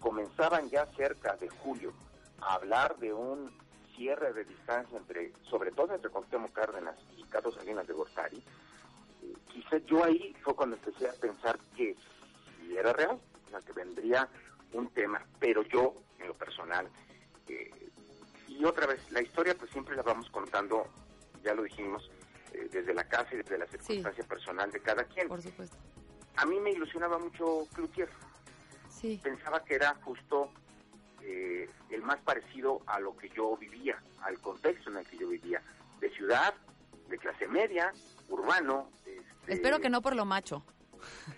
comenzaban 0.00 0.68
ya 0.70 0.86
cerca 0.86 1.36
de 1.36 1.48
julio 1.48 1.92
a 2.40 2.54
hablar 2.54 2.96
de 2.98 3.12
un 3.12 3.50
cierre 3.96 4.32
de 4.32 4.44
distancia 4.44 4.96
entre, 4.96 5.32
sobre 5.50 5.72
todo 5.72 5.94
entre 5.94 6.10
Cuauhtémoc 6.10 6.52
Cárdenas 6.52 6.96
y 7.16 7.24
Carlos 7.24 7.54
Salinas 7.54 7.86
de 7.86 7.94
Gortari, 7.94 8.36
eh, 8.36 9.34
quizá 9.48 9.78
yo 9.78 10.04
ahí 10.04 10.34
fue 10.42 10.54
cuando 10.54 10.76
empecé 10.76 11.08
a 11.08 11.12
pensar 11.14 11.58
que 11.76 11.96
si 12.60 12.76
era 12.76 12.92
real, 12.92 13.18
o 13.46 13.50
sea, 13.50 13.60
que 13.60 13.72
vendría 13.72 14.28
un 14.72 14.88
tema, 14.90 15.24
pero 15.38 15.62
yo, 15.62 15.94
en 16.18 16.28
lo 16.28 16.34
personal, 16.34 16.88
eh, 17.48 17.70
y 18.48 18.64
otra 18.64 18.86
vez, 18.86 19.00
la 19.10 19.22
historia 19.22 19.54
pues 19.54 19.70
siempre 19.70 19.96
la 19.96 20.02
vamos 20.02 20.28
contando, 20.30 20.86
ya 21.42 21.54
lo 21.54 21.62
dijimos, 21.62 22.10
eh, 22.52 22.68
desde 22.70 22.94
la 22.94 23.04
casa 23.04 23.34
y 23.34 23.38
desde 23.38 23.58
la 23.58 23.66
circunstancia 23.66 24.24
personal 24.24 24.70
de 24.70 24.80
cada 24.80 25.04
quien. 25.04 25.28
Por 25.28 25.42
supuesto. 25.42 25.76
A 26.36 26.46
mí 26.46 26.58
me 26.60 26.70
ilusionaba 26.70 27.18
mucho 27.18 27.66
Cloutier, 27.74 28.08
Sí, 28.88 29.20
pensaba 29.22 29.64
que 29.64 29.74
era 29.74 29.94
justo 30.02 30.50
eh, 31.22 31.70
el 31.90 32.02
más 32.02 32.18
parecido 32.20 32.80
a 32.86 32.98
lo 32.98 33.16
que 33.16 33.28
yo 33.28 33.56
vivía, 33.56 34.02
al 34.22 34.40
contexto 34.40 34.90
en 34.90 34.96
el 34.96 35.06
que 35.06 35.18
yo 35.18 35.28
vivía, 35.28 35.62
de 36.00 36.10
ciudad, 36.10 36.54
de 37.08 37.18
clase 37.18 37.46
media, 37.46 37.92
urbano. 38.28 38.90
este, 39.06 39.52
espero 39.52 39.78
que 39.78 39.88
no 39.88 40.02
por 40.02 40.16
lo 40.16 40.24
macho. 40.24 40.64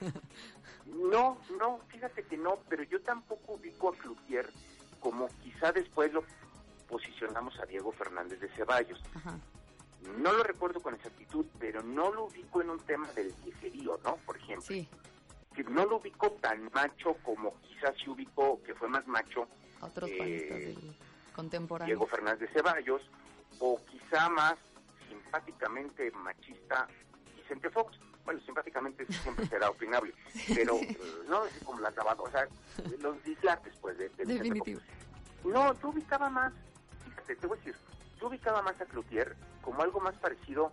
No, 0.94 1.38
no, 1.58 1.80
fíjate 1.88 2.22
que 2.24 2.36
no, 2.36 2.58
pero 2.68 2.82
yo 2.84 3.00
tampoco 3.02 3.54
ubico 3.54 3.90
a 3.90 3.96
Cloutier 3.96 4.48
como 5.00 5.28
quizá 5.42 5.72
después 5.72 6.12
lo 6.12 6.24
posicionamos 6.88 7.58
a 7.60 7.66
Diego 7.66 7.92
Fernández 7.92 8.40
de 8.40 8.48
Ceballos. 8.50 9.00
Ajá. 9.14 9.38
No 10.18 10.32
lo 10.32 10.42
recuerdo 10.42 10.80
con 10.80 10.94
exactitud, 10.94 11.46
pero 11.58 11.82
no 11.82 12.12
lo 12.12 12.24
ubico 12.24 12.60
en 12.62 12.70
un 12.70 12.80
tema 12.80 13.06
del 13.12 13.32
viejerío, 13.44 13.98
¿no? 14.04 14.16
Por 14.16 14.36
ejemplo. 14.36 14.62
Sí, 14.62 14.88
que 15.54 15.62
no 15.64 15.84
lo 15.84 15.96
ubico 15.96 16.30
tan 16.40 16.70
macho 16.72 17.14
como 17.22 17.54
quizás 17.60 17.94
sí 18.02 18.08
ubico 18.10 18.62
que 18.62 18.74
fue 18.74 18.88
más 18.88 19.06
macho 19.06 19.46
otros 19.80 20.08
Eh, 20.10 20.74
del 20.76 20.96
contemporáneo. 21.34 21.86
Diego 21.96 22.06
Fernández 22.06 22.40
de 22.40 22.48
Ceballos 22.54 23.02
o 23.58 23.80
quizá 23.90 24.28
más 24.28 24.54
simpáticamente 25.08 26.10
machista 26.12 26.86
Vicente 27.36 27.70
Fox. 27.70 27.98
Bueno, 28.24 28.40
simpáticamente 28.44 29.06
siempre 29.06 29.46
será 29.46 29.70
opinable, 29.70 30.14
pero 30.54 30.76
eh, 30.76 30.96
no 31.28 31.46
es 31.46 31.64
como 31.64 31.80
la 31.80 31.90
tabata, 31.90 32.22
o 32.22 32.30
sea, 32.30 32.46
los 33.00 33.22
dislates 33.24 33.74
pues 33.80 33.98
de, 33.98 34.08
de 34.10 34.24
Definitivo. 34.24 34.80
No, 35.44 35.72
yo 35.80 35.88
ubicaba 35.88 36.28
más, 36.28 36.52
fíjate, 37.04 37.36
te 37.36 37.46
voy 37.46 37.56
a 37.56 37.60
decir, 37.60 37.76
yo 38.20 38.28
ubicaba 38.28 38.62
más 38.62 38.80
a 38.80 38.84
Cloutier 38.84 39.34
como 39.62 39.82
algo 39.82 40.00
más 40.00 40.14
parecido 40.16 40.72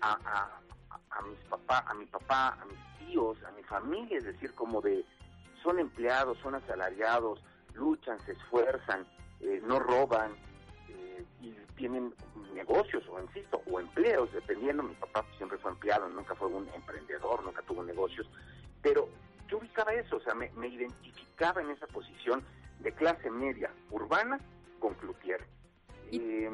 a, 0.00 0.12
a, 0.12 0.60
a 1.16 1.22
mis 1.22 1.38
papá, 1.48 1.84
a 1.86 1.94
mi 1.94 2.06
papá, 2.06 2.58
a 2.60 2.64
mis 2.64 2.78
tíos, 2.98 3.38
a 3.44 3.52
mi 3.52 3.62
familia, 3.62 4.18
es 4.18 4.24
decir, 4.24 4.52
como 4.54 4.80
de 4.80 5.04
son 5.62 5.78
empleados, 5.78 6.38
son 6.38 6.54
asalariados, 6.54 7.42
luchan, 7.74 8.18
se 8.24 8.32
esfuerzan, 8.32 9.06
eh, 9.40 9.60
no 9.64 9.78
roban 9.78 10.32
y 11.40 11.52
tienen 11.76 12.14
negocios 12.54 13.04
o 13.08 13.20
insisto 13.20 13.62
o 13.70 13.80
empleos 13.80 14.32
dependiendo 14.32 14.82
mi 14.82 14.94
papá 14.94 15.24
siempre 15.36 15.58
fue 15.58 15.70
empleado 15.70 16.08
nunca 16.08 16.34
fue 16.34 16.48
un 16.48 16.68
emprendedor 16.74 17.42
nunca 17.44 17.62
tuvo 17.62 17.82
negocios 17.84 18.28
pero 18.82 19.08
yo 19.48 19.58
ubicaba 19.58 19.92
eso 19.94 20.16
o 20.16 20.20
sea 20.20 20.34
me, 20.34 20.50
me 20.52 20.68
identificaba 20.68 21.60
en 21.62 21.70
esa 21.70 21.86
posición 21.86 22.42
de 22.80 22.92
clase 22.92 23.30
media 23.30 23.70
urbana 23.90 24.38
con 24.78 24.94
Cloutier 24.94 25.42
Eh, 26.10 26.50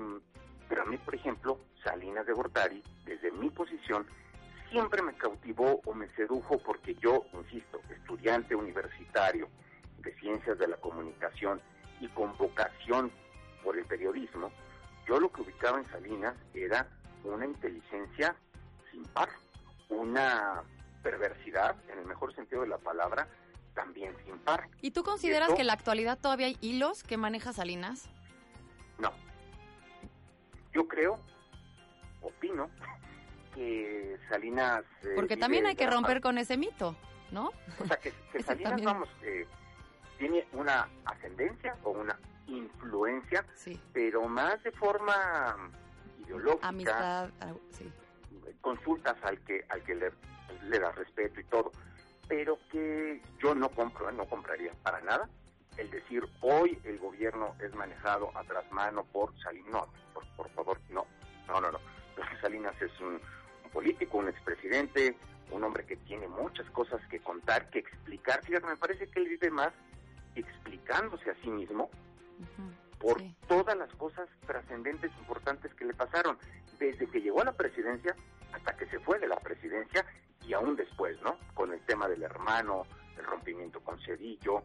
pero 0.69 0.83
a 0.83 0.85
mí 0.87 0.97
por 0.99 1.15
ejemplo 1.15 1.59
Salinas 1.85 2.27
de 2.27 2.33
Gortari 2.33 2.83
desde 3.05 3.31
mi 3.31 3.51
posición 3.51 4.07
siempre 4.71 5.03
me 5.03 5.15
cautivó 5.15 5.81
o 5.85 5.95
me 5.95 6.09
sedujo 6.17 6.59
porque 6.59 6.97
yo, 6.97 7.25
insisto, 7.33 7.81
estudiante 7.91 8.57
universitario 8.57 9.49
de 9.99 10.13
ciencias 10.19 10.59
de 10.59 10.67
la 10.67 10.77
comunicación 10.79 11.61
y 12.01 12.09
con 12.09 12.37
vocación 12.37 13.13
por 13.65 13.77
el 13.79 13.85
periodismo, 13.87 14.53
yo 15.09 15.19
lo 15.19 15.33
que 15.33 15.41
ubicaba 15.41 15.79
en 15.79 15.87
Salinas 15.87 16.35
era 16.53 16.87
una 17.25 17.47
inteligencia 17.47 18.37
sin 18.93 19.03
par, 19.07 19.31
una 19.89 20.63
perversidad, 21.03 21.75
en 21.91 21.99
el 21.99 22.05
mejor 22.05 22.35
sentido 22.35 22.63
de 22.63 22.69
la 22.69 22.79
palabra, 22.79 23.27
también 23.75 24.15
sin 24.25 24.39
par. 24.39 24.69
¿Y 24.83 24.93
tú 24.93 25.03
consideras 25.03 25.49
esto? 25.49 25.57
que 25.57 25.63
en 25.63 25.67
la 25.67 25.73
actualidad 25.73 26.19
todavía 26.19 26.47
hay 26.47 26.59
hilos 26.61 27.03
que 27.03 27.17
maneja 27.17 27.53
Salinas? 27.53 28.09
No. 28.99 29.11
Yo 30.73 30.87
creo, 30.87 31.19
opino, 32.23 32.71
que 33.55 34.19
Salinas... 34.29 34.85
eh, 35.03 35.13
Porque 35.17 35.37
también 35.37 35.67
hay 35.67 35.75
que 35.77 35.89
romper 35.89 36.21
con 36.21 36.39
ese 36.39 36.57
mito, 36.57 36.97
¿no? 37.31 37.51
O 37.81 37.87
sea, 37.87 37.97
que, 37.97 38.13
Salinas, 38.45 38.71
también. 38.71 38.87
vamos, 38.87 39.09
eh, 39.23 39.47
tiene 40.19 40.47
una 40.53 40.89
ascendencia 41.05 41.77
o 41.83 41.91
una 41.91 42.19
influencia, 42.47 43.45
Sí. 43.55 43.81
pero 43.93 44.29
más 44.29 44.63
de 44.63 44.73
forma 44.73 45.71
ideológica, 46.25 46.69
Amistad, 46.69 47.31
ah, 47.41 47.53
sí. 47.71 47.91
consultas 48.61 49.17
al 49.23 49.39
que 49.41 49.65
al 49.69 49.83
que 49.85 49.95
le, 49.95 50.13
le 50.69 50.79
da 50.79 50.93
respeto 50.93 51.41
y 51.41 51.45
todo, 51.45 51.73
pero 52.29 52.59
que 52.71 53.21
yo 53.43 53.55
no 53.55 53.69
compro, 53.71 54.11
no 54.13 54.25
compraría 54.27 54.73
para 54.83 55.01
nada 55.03 55.29
el 55.77 55.91
decir 55.91 56.25
hoy 56.41 56.79
el 56.85 56.99
gobierno 56.99 57.55
es 57.61 57.75
manejado 57.75 58.31
a 58.37 58.45
tras 58.45 58.71
mano 58.71 59.05
por 59.05 59.37
Salinas, 59.41 59.73
no, 59.73 59.89
por, 60.13 60.25
por 60.37 60.49
favor, 60.51 60.79
no, 60.91 61.05
no, 61.49 61.61
no, 61.61 61.73
no. 61.73 61.79
Salinas 62.41 62.81
es 62.81 62.93
un, 63.01 63.21
un 63.65 63.71
político, 63.73 64.19
un 64.19 64.29
expresidente, 64.29 65.17
un 65.51 65.65
hombre 65.65 65.85
que 65.85 65.97
tiene 65.97 66.29
muchas 66.29 66.69
cosas 66.71 67.01
que 67.09 67.19
contar, 67.19 67.71
que 67.71 67.81
explicar. 67.81 68.45
Fíjate, 68.45 68.67
me 68.67 68.77
parece 68.77 69.09
que 69.09 69.19
él 69.19 69.29
vive 69.29 69.51
más 69.51 69.73
explicándose 70.37 71.31
a 71.31 71.35
sí 71.43 71.51
mismo 71.51 71.91
Por 72.99 73.19
sí. 73.19 73.37
todas 73.49 73.77
las 73.77 73.91
cosas 73.97 74.29
trascendentes, 74.47 75.11
importantes 75.19 75.75
que 75.75 75.85
le 75.85 75.95
pasaron, 75.95 76.39
desde 76.79 77.07
que 77.07 77.21
llegó 77.21 77.43
a 77.43 77.45
la 77.45 77.53
presidencia 77.53 78.15
hasta 78.53 78.77
que 78.77 78.87
se 78.87 78.99
fue 79.01 79.19
de 79.19 79.29
la 79.29 79.37
presidencia 79.41 80.05
y 80.43 80.53
aún 80.53 80.77
después, 80.77 81.21
¿no? 81.23 81.39
Con 81.55 81.73
el 81.73 81.81
tema 81.81 82.09
del 82.09 82.23
hermano, 82.23 82.85
el 83.19 83.25
rompimiento 83.25 83.81
con 83.81 83.99
Cedillo. 84.01 84.63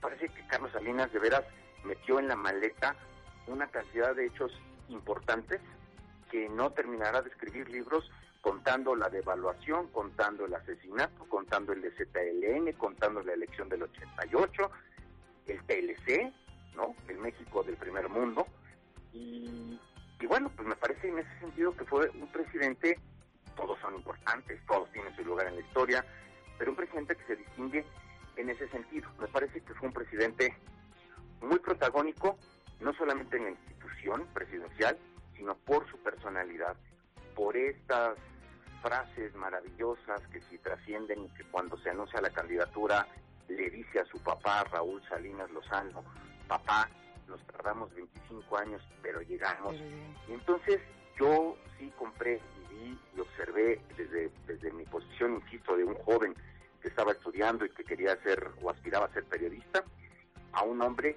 Parece 0.00 0.28
que 0.30 0.46
Carlos 0.46 0.72
Salinas 0.72 1.12
de 1.12 1.18
veras 1.18 1.44
metió 1.84 2.18
en 2.18 2.28
la 2.28 2.36
maleta 2.36 2.96
una 3.46 3.66
cantidad 3.68 4.14
de 4.14 4.26
hechos 4.26 4.50
importantes 4.88 5.60
que 6.30 6.48
no 6.48 6.70
terminará 6.70 7.20
de 7.20 7.28
escribir 7.28 7.68
libros 7.68 8.10
contando 8.40 8.94
la 8.94 9.10
devaluación, 9.10 9.88
contando 9.88 10.46
el 10.46 10.54
asesinato, 10.54 11.28
contando 11.28 11.72
el 11.72 11.82
de 11.82 11.90
ZLN, 11.90 12.72
contando 12.78 13.22
la 13.22 13.34
elección 13.34 13.68
del 13.68 13.82
88, 13.82 14.70
el 15.46 15.62
TLC, 15.64 16.32
El 17.08 17.18
México 17.18 17.62
del 17.62 17.76
primer 17.76 18.08
mundo. 18.08 18.46
Y, 19.12 19.80
y 20.20 20.26
bueno, 20.26 20.50
pues 20.54 20.68
me 20.68 20.76
parece 20.76 21.08
en 21.08 21.18
ese 21.18 21.38
sentido 21.40 21.76
que 21.76 21.84
fue 21.84 22.08
un 22.10 22.30
presidente, 22.30 22.98
todos 23.56 23.78
son 23.80 23.96
importantes, 23.96 24.60
todos 24.66 24.90
tienen 24.92 25.14
su 25.16 25.24
lugar 25.24 25.48
en 25.48 25.56
la 25.56 25.60
historia, 25.60 26.04
pero 26.58 26.70
un 26.70 26.76
presidente 26.76 27.16
que 27.16 27.24
se 27.24 27.36
distingue 27.36 27.84
en 28.36 28.50
ese 28.50 28.68
sentido. 28.68 29.08
Me 29.18 29.28
parece 29.28 29.60
que 29.60 29.74
fue 29.74 29.88
un 29.88 29.94
presidente 29.94 30.54
muy 31.40 31.58
protagónico, 31.58 32.38
no 32.80 32.92
solamente 32.94 33.36
en 33.36 33.44
la 33.44 33.50
institución 33.50 34.26
presidencial, 34.32 34.98
sino 35.36 35.54
por 35.56 35.88
su 35.90 35.98
personalidad, 35.98 36.76
por 37.34 37.56
estas 37.56 38.18
frases 38.82 39.34
maravillosas 39.34 40.26
que 40.28 40.40
si 40.42 40.58
trascienden 40.58 41.24
y 41.24 41.28
que 41.30 41.44
cuando 41.44 41.76
se 41.78 41.90
anuncia 41.90 42.20
la 42.20 42.30
candidatura 42.30 43.06
le 43.48 43.70
dice 43.70 44.00
a 44.00 44.04
su 44.04 44.18
papá, 44.22 44.64
Raúl 44.64 45.02
Salinas 45.08 45.50
Lozano, 45.50 46.04
papá, 46.50 46.88
nos 47.28 47.40
tardamos 47.46 47.94
25 47.94 48.58
años, 48.58 48.82
pero 49.02 49.22
llegamos. 49.22 49.76
Y 50.28 50.32
entonces 50.32 50.80
yo 51.18 51.56
sí 51.78 51.92
compré 51.96 52.40
y 52.58 52.74
vi 52.74 52.98
y 53.16 53.20
observé 53.20 53.80
desde, 53.96 54.30
desde 54.48 54.72
mi 54.72 54.84
posición, 54.84 55.36
insisto, 55.36 55.76
de 55.76 55.84
un 55.84 55.94
joven 55.94 56.34
que 56.82 56.88
estaba 56.88 57.12
estudiando 57.12 57.64
y 57.64 57.70
que 57.70 57.84
quería 57.84 58.16
ser 58.22 58.50
o 58.62 58.68
aspiraba 58.70 59.06
a 59.06 59.12
ser 59.12 59.24
periodista, 59.26 59.84
a 60.52 60.64
un 60.64 60.82
hombre 60.82 61.16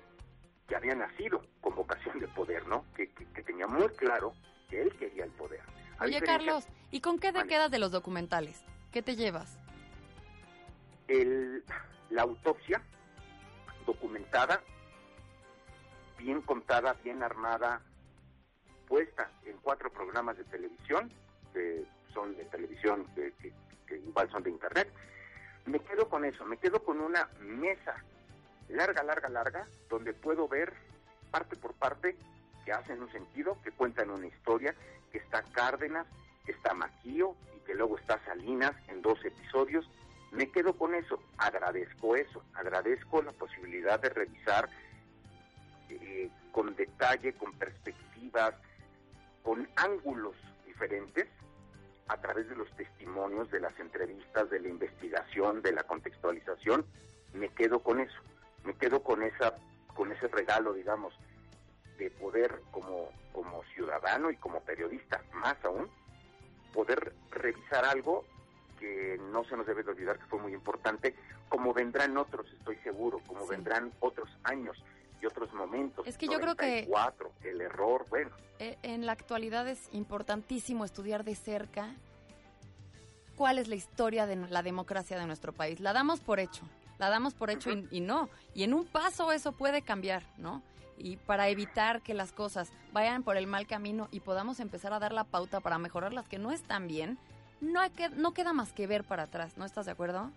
que 0.67 0.75
había 0.75 0.93
nacido 0.93 1.41
con 1.61 1.73
vocación 1.75 2.19
de 2.19 2.27
poder, 2.27 2.67
¿no? 2.67 2.85
Que, 2.95 3.09
que- 3.11 3.25
que 3.33 3.41
tenía 3.41 3.65
muy 3.65 3.87
claro 3.89 4.33
que 4.69 4.83
él 4.83 4.95
quería 4.97 5.23
el 5.25 5.31
poder. 5.31 5.61
A 5.97 6.03
Oye, 6.05 6.21
Carlos, 6.21 6.67
¿y 6.91 7.01
con 7.01 7.17
qué 7.17 7.33
te 7.33 7.43
quedas 7.47 7.71
de 7.71 7.79
los 7.79 7.91
documentales? 7.91 8.63
¿Qué 8.91 9.01
te 9.01 9.15
llevas? 9.15 9.57
el, 11.07 11.63
la 12.11 12.21
autopsia 12.21 12.81
documentada, 13.85 14.61
bien 16.23 16.41
contada, 16.41 16.93
bien 17.03 17.21
armada, 17.21 17.81
puesta 18.87 19.29
en 19.45 19.57
cuatro 19.57 19.91
programas 19.91 20.37
de 20.37 20.45
televisión, 20.45 21.11
que 21.53 21.83
son 22.13 22.35
de 22.37 22.45
televisión, 22.45 23.05
que, 23.13 23.33
igual 23.93 24.31
son 24.31 24.41
de 24.41 24.49
internet. 24.49 24.89
Me 25.65 25.79
quedo 25.79 26.07
con 26.07 26.23
eso, 26.23 26.45
me 26.45 26.57
quedo 26.57 26.81
con 26.81 27.01
una 27.01 27.27
mesa 27.41 28.01
larga, 28.69 29.03
larga, 29.03 29.27
larga, 29.27 29.67
donde 29.89 30.13
puedo 30.13 30.47
ver 30.47 30.73
parte 31.29 31.57
por 31.57 31.73
parte 31.73 32.15
que 32.63 32.71
hacen 32.71 33.01
un 33.01 33.11
sentido, 33.11 33.57
que 33.61 33.71
cuentan 33.71 34.09
una 34.09 34.27
historia, 34.27 34.73
que 35.11 35.17
está 35.17 35.43
Cárdenas, 35.51 36.07
que 36.45 36.53
está 36.53 36.73
Maquío 36.73 37.35
y 37.57 37.65
que 37.65 37.75
luego 37.75 37.97
está 37.97 38.23
Salinas 38.23 38.71
en 38.87 39.01
dos 39.01 39.23
episodios. 39.25 39.89
Me 40.31 40.49
quedo 40.49 40.73
con 40.77 40.95
eso, 40.95 41.21
agradezco 41.37 42.15
eso, 42.15 42.41
agradezco 42.53 43.21
la 43.21 43.33
posibilidad 43.33 43.99
de 43.99 44.09
revisar 44.09 44.69
eh, 46.01 46.29
con 46.51 46.75
detalle, 46.75 47.33
con 47.33 47.53
perspectivas, 47.53 48.53
con 49.43 49.67
ángulos 49.75 50.35
diferentes 50.65 51.27
a 52.07 52.17
través 52.17 52.47
de 52.49 52.55
los 52.55 52.69
testimonios, 52.75 53.49
de 53.51 53.59
las 53.59 53.77
entrevistas, 53.79 54.49
de 54.49 54.59
la 54.59 54.67
investigación, 54.67 55.61
de 55.61 55.71
la 55.71 55.83
contextualización, 55.83 56.85
me 57.33 57.49
quedo 57.49 57.79
con 57.79 57.99
eso, 57.99 58.19
me 58.63 58.75
quedo 58.75 59.01
con 59.03 59.23
esa, 59.23 59.55
con 59.95 60.11
ese 60.11 60.27
regalo, 60.27 60.73
digamos, 60.73 61.13
de 61.97 62.09
poder 62.11 62.61
como, 62.71 63.09
como 63.31 63.63
ciudadano 63.73 64.31
y 64.31 64.35
como 64.37 64.61
periodista, 64.61 65.23
más 65.33 65.55
aún, 65.63 65.89
poder 66.73 67.13
revisar 67.31 67.85
algo 67.85 68.25
que 68.79 69.17
no 69.31 69.43
se 69.45 69.55
nos 69.55 69.65
debe 69.65 69.83
de 69.83 69.91
olvidar 69.91 70.19
que 70.19 70.25
fue 70.25 70.39
muy 70.39 70.53
importante, 70.53 71.15
como 71.47 71.73
vendrán 71.73 72.17
otros, 72.17 72.51
estoy 72.59 72.75
seguro, 72.77 73.19
como 73.27 73.41
Sí. 73.43 73.51
vendrán 73.51 73.93
otros 73.99 74.29
años 74.43 74.77
y 75.23 75.25
otros 75.25 75.51
momentos. 75.53 76.05
Es 76.05 76.17
que 76.17 76.27
yo 76.27 76.39
creo 76.39 76.55
que- 76.55 76.85
94, 76.87 77.31
el 77.43 77.61
error, 77.61 78.05
bueno, 78.09 78.29
Eh, 78.59 78.77
en 78.83 79.05
la 79.05 79.13
actualidad 79.13 79.67
es 79.67 79.89
importantísimo 79.93 80.85
estudiar 80.85 81.23
de 81.23 81.33
cerca 81.35 81.95
cuál 83.35 83.57
es 83.57 83.67
la 83.67 83.75
historia 83.75 84.25
de 84.27 84.35
la 84.35 84.61
democracia 84.61 85.17
de 85.17 85.25
nuestro 85.25 85.53
país. 85.53 85.79
La 85.79 85.91
damos 85.93 86.19
por 86.19 86.39
hecho, 86.39 86.63
la 86.99 87.09
damos 87.09 87.33
por 87.33 87.49
hecho 87.49 87.71
y, 87.71 87.87
y 87.89 87.99
no. 88.01 88.29
Y 88.53 88.63
en 88.63 88.73
un 88.73 88.85
paso 88.85 89.31
eso 89.31 89.53
puede 89.53 89.81
cambiar, 89.81 90.23
¿no? 90.37 90.61
Y 90.97 91.17
para 91.17 91.49
evitar 91.49 92.01
que 92.03 92.13
las 92.13 92.31
cosas 92.31 92.71
vayan 92.91 93.23
por 93.23 93.37
el 93.37 93.47
mal 93.47 93.65
camino 93.65 94.07
y 94.11 94.19
podamos 94.19 94.59
empezar 94.59 94.93
a 94.93 94.99
dar 94.99 95.11
la 95.13 95.23
pauta 95.23 95.59
para 95.59 95.79
mejorar 95.79 96.13
las 96.13 96.29
que 96.29 96.37
no 96.37 96.51
están 96.51 96.87
bien, 96.87 97.17
no, 97.59 97.79
hay 97.81 97.89
que, 97.89 98.09
no 98.09 98.33
queda 98.33 98.53
más 98.53 98.71
que 98.73 98.85
ver 98.87 99.03
para 99.03 99.23
atrás, 99.23 99.57
¿no 99.57 99.65
estás 99.65 99.85
de 99.87 99.93
acuerdo? 99.93 100.29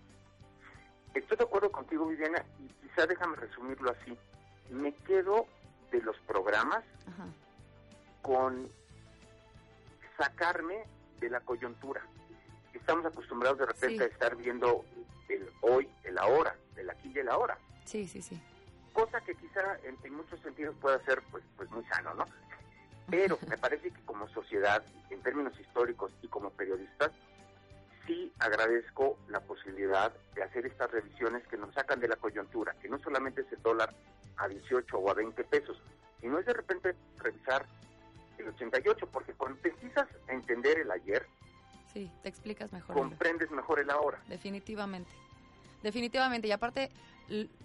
Estoy 1.13 1.37
de 1.37 1.45
acuerdo 1.45 1.71
contigo, 1.71 2.07
Viviana, 2.07 2.45
y 2.59 2.69
quizá 2.89 3.07
déjame 3.07 3.37
resumirlo 3.37 3.91
así. 3.91 4.17
Me 4.71 4.93
quedo 4.95 5.47
de 5.91 6.01
los 6.03 6.17
programas 6.21 6.85
Ajá. 7.07 7.27
con 8.23 8.69
sacarme 10.17 10.85
de 11.21 11.31
la 11.31 11.41
coyuntura. 11.41 12.03
Estamos 12.75 13.07
acostumbrados 13.07 13.59
de 13.59 13.67
repente 13.67 13.97
Sí. 13.99 14.03
a 14.03 14.07
estar 14.07 14.37
viendo 14.37 14.85
el 15.29 15.49
hoy, 15.63 15.89
el 16.05 16.19
ahora, 16.19 16.55
el 16.77 16.89
aquí 16.91 17.11
y 17.15 17.19
el 17.19 17.29
ahora, 17.29 17.59
Sí, 17.85 18.07
sí, 18.07 18.21
sí. 18.23 18.41
cosa 18.93 19.21
que 19.21 19.35
quizá 19.35 19.79
en, 19.85 19.97
en 20.05 20.15
muchos 20.15 20.41
sentidos 20.41 20.75
pueda 20.81 20.99
ser 21.05 21.23
pues, 21.31 21.43
pues 21.57 21.71
muy 21.71 21.85
sano, 21.87 22.15
¿no? 22.15 22.27
Pero 23.09 23.39
me 23.49 23.57
parece 23.57 23.91
que 23.91 24.01
como 24.05 24.29
sociedad, 24.29 24.83
en 25.11 25.21
términos 25.23 25.59
históricos 25.61 26.11
y 26.23 26.29
como 26.29 26.51
periodistas, 26.51 27.13
sí 28.07 28.33
agradezco 28.39 29.19
la 29.29 29.41
posibilidad 29.41 30.13
de 30.35 30.43
hacer 30.43 30.67
estas 30.67 30.91
revisiones 30.91 31.47
que 31.49 31.57
nos 31.57 31.73
sacan 31.75 32.01
de 32.01 32.09
la 32.09 32.17
coyuntura, 32.17 32.75
que 32.81 32.89
no 32.89 32.99
solamente 32.99 33.43
es 33.43 33.53
el 33.53 33.63
dólar 33.63 33.93
a 34.37 34.49
18 34.49 34.99
o 34.99 35.11
a 35.11 35.15
20 35.15 35.45
pesos, 35.45 35.77
sino 36.21 36.39
es 36.39 36.47
de 36.47 36.53
repente 36.53 36.95
revisar 37.19 37.67
el 38.39 38.49
88, 38.49 39.09
porque 39.13 39.33
cuando 39.33 39.59
te 39.61 39.71
empiezas 39.71 40.07
a 40.29 40.33
entender 40.33 40.79
el 40.79 40.91
ayer, 40.91 41.27
Sí, 41.97 42.13
te 42.23 42.29
explicas 42.29 42.75
mejor. 42.75 42.95
Comprendes 42.95 43.51
mejor 43.51 43.81
el 43.81 43.89
ahora. 43.89 44.21
Definitivamente. 44.29 45.11
Definitivamente. 45.83 46.47
Y 46.47 46.53
aparte, 46.53 46.91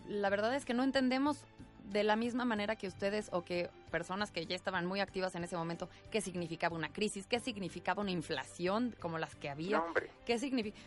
la 0.07 0.29
verdad 0.29 0.55
es 0.55 0.63
que 0.63 0.73
no 0.73 0.84
entendemos 0.84 1.43
de 1.89 2.05
la 2.05 2.15
misma 2.15 2.45
manera 2.45 2.77
que 2.77 2.88
ustedes 2.88 3.27
o 3.34 3.43
que 3.43 3.69
personas 3.91 4.31
que 4.31 4.45
ya 4.45 4.55
estaban 4.55 4.86
muy 4.86 5.01
activas 5.01 5.36
en 5.36 5.43
ese 5.43 5.57
momento 5.57 5.89
qué 6.12 6.21
significaba 6.21 6.77
una 6.77 6.93
crisis, 6.93 7.27
qué 7.27 7.41
significaba 7.41 8.01
una 8.01 8.12
inflación 8.12 8.95
como 9.01 9.17
las 9.17 9.36
que 9.36 9.49
había, 9.49 9.79
No, 9.79 9.86
hombre, 9.88 10.10
qué 10.25 10.39
significa... 10.39 10.79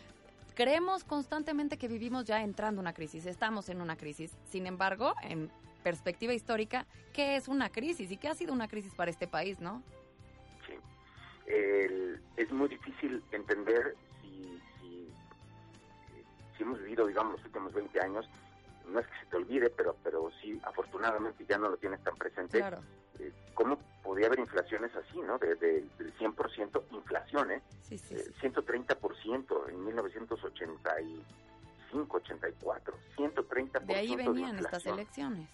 Creemos 0.55 1.03
constantemente 1.03 1.77
que 1.77 1.87
vivimos 1.87 2.25
ya 2.25 2.41
entrando 2.41 2.79
en 2.79 2.85
una 2.85 2.93
crisis, 2.93 3.27
estamos 3.27 3.69
en 3.69 3.79
una 3.79 3.95
crisis. 3.95 4.31
Sin 4.49 4.65
embargo, 4.65 5.13
en 5.21 5.51
perspectiva 5.89 6.33
histórica, 6.33 6.87
¿qué 7.13 7.35
es 7.35 7.47
una 7.47 7.69
crisis 7.69 8.09
y 8.09 8.17
qué 8.17 8.27
ha 8.27 8.33
sido 8.33 8.51
una 8.53 8.67
crisis 8.67 8.95
para 8.95 9.11
este 9.11 9.27
país, 9.27 9.59
no? 9.59 9.83
sí. 10.65 10.73
El- 11.45 12.19
es 12.37 12.51
muy 12.51 12.67
difícil 12.69 13.23
entender 13.31 13.95
si, 14.19 14.59
si, 14.81 15.07
si 16.57 16.63
hemos 16.63 16.79
vivido, 16.79 17.05
digamos, 17.05 17.33
los 17.33 17.45
últimos 17.45 17.71
20 17.71 18.01
años, 18.01 18.27
no 18.87 18.99
es 18.99 19.05
que 19.05 19.13
se 19.19 19.25
te 19.27 19.35
olvide, 19.37 19.69
pero, 19.69 19.95
pero 20.03 20.31
sí, 20.41 20.59
afortunadamente 20.63 21.45
ya 21.47 21.59
no 21.59 21.69
lo 21.69 21.77
tienes 21.77 22.01
tan 22.03 22.17
presente, 22.17 22.57
Claro. 22.57 22.81
eh, 23.19 23.31
cómo 23.53 23.77
podía 24.01 24.25
haber 24.25 24.39
inflaciones 24.39 24.89
así, 24.95 25.19
¿no? 25.21 25.37
De, 25.37 25.53
de- 25.53 25.85
del 25.99 26.13
100% 26.17 26.83
inflación, 26.89 27.51
¿eh? 27.51 27.61
Sí, 27.83 27.99
sí, 27.99 28.15
Eh, 28.15 28.25
sí. 28.41 28.47
130% 28.47 29.69
en 29.69 29.85
1985, 29.85 32.17
84, 32.17 32.97
130% 33.15 33.85
De 33.85 33.95
ahí 33.95 34.15
venían 34.15 34.55
estas 34.57 34.83
inflación, 34.85 34.93
elecciones. 34.95 35.47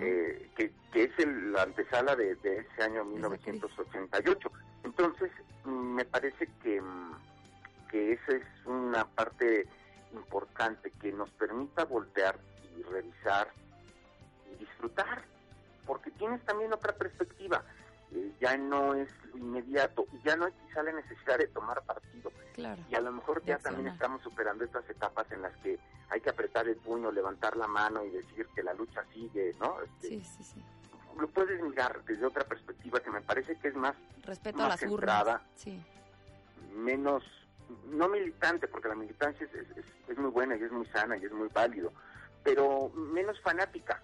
Eh, 0.00 0.50
que, 0.56 0.72
que 0.92 1.04
es 1.04 1.18
el- 1.18 1.52
la 1.52 1.62
antesala 1.62 2.14
de, 2.16 2.34
de 2.36 2.58
ese 2.58 2.82
año 2.82 3.02
Esa 3.02 3.04
1988. 3.04 4.52
Entonces, 4.84 5.30
mm, 5.64 5.70
me 5.94 6.04
parece 6.04 6.48
que, 6.62 6.80
mm, 6.80 7.12
que 7.90 8.12
esa 8.12 8.32
es 8.32 8.44
una 8.66 9.04
parte 9.06 9.66
importante 10.12 10.92
que 11.00 11.12
nos 11.12 11.30
permita 11.32 11.84
voltear 11.84 12.38
y 12.76 12.82
revisar 12.82 13.50
y 14.52 14.56
disfrutar, 14.56 15.24
porque 15.86 16.10
tienes 16.12 16.42
también 16.44 16.72
otra 16.72 16.92
perspectiva. 16.94 17.64
Eh, 18.12 18.32
ya 18.40 18.56
no 18.56 18.94
es 18.94 19.08
inmediato 19.34 20.06
y 20.12 20.20
ya 20.26 20.36
no 20.36 20.46
hay 20.46 20.52
quizá 20.66 20.82
la 20.82 20.92
necesidad 20.92 21.38
de 21.38 21.48
tomar 21.48 21.82
partido. 21.82 22.30
Claro. 22.54 22.82
Y 22.88 22.94
a 22.94 23.00
lo 23.00 23.12
mejor 23.12 23.42
ya 23.44 23.58
también 23.58 23.88
estamos 23.88 24.22
superando 24.22 24.64
estas 24.64 24.88
etapas 24.88 25.30
en 25.32 25.42
las 25.42 25.54
que 25.58 25.78
hay 26.08 26.20
que 26.20 26.30
apretar 26.30 26.68
el 26.68 26.76
puño, 26.76 27.10
levantar 27.10 27.56
la 27.56 27.66
mano 27.66 28.04
y 28.04 28.10
decir 28.10 28.46
que 28.54 28.62
la 28.62 28.72
lucha 28.74 29.04
sigue, 29.12 29.52
¿no? 29.60 29.80
Este, 29.82 30.08
Sí, 30.08 30.20
sí, 30.24 30.44
sí. 30.44 30.62
Lo 31.18 31.28
puedes 31.28 31.60
mirar 31.62 32.04
desde 32.04 32.26
otra 32.26 32.44
perspectiva 32.44 33.00
que 33.00 33.10
me 33.10 33.22
parece 33.22 33.56
que 33.56 33.68
es 33.68 33.74
más, 33.74 33.94
Respeto 34.22 34.62
a 34.64 34.68
las 34.68 34.80
centrada. 34.80 35.32
urnas. 35.34 35.42
Sí. 35.56 35.82
menos, 36.74 37.24
no 37.90 38.06
militante, 38.08 38.68
porque 38.68 38.88
la 38.88 38.94
militancia 38.94 39.46
es, 39.46 39.54
es- 39.54 39.76
es- 39.78 39.84
es 40.08 40.18
muy 40.18 40.30
buena 40.30 40.56
y 40.56 40.62
es 40.62 40.70
muy 40.70 40.84
sana 40.86 41.16
y 41.16 41.24
es 41.24 41.32
muy 41.32 41.48
válido, 41.48 41.90
pero 42.44 42.90
menos 42.90 43.40
fanática 43.40 44.00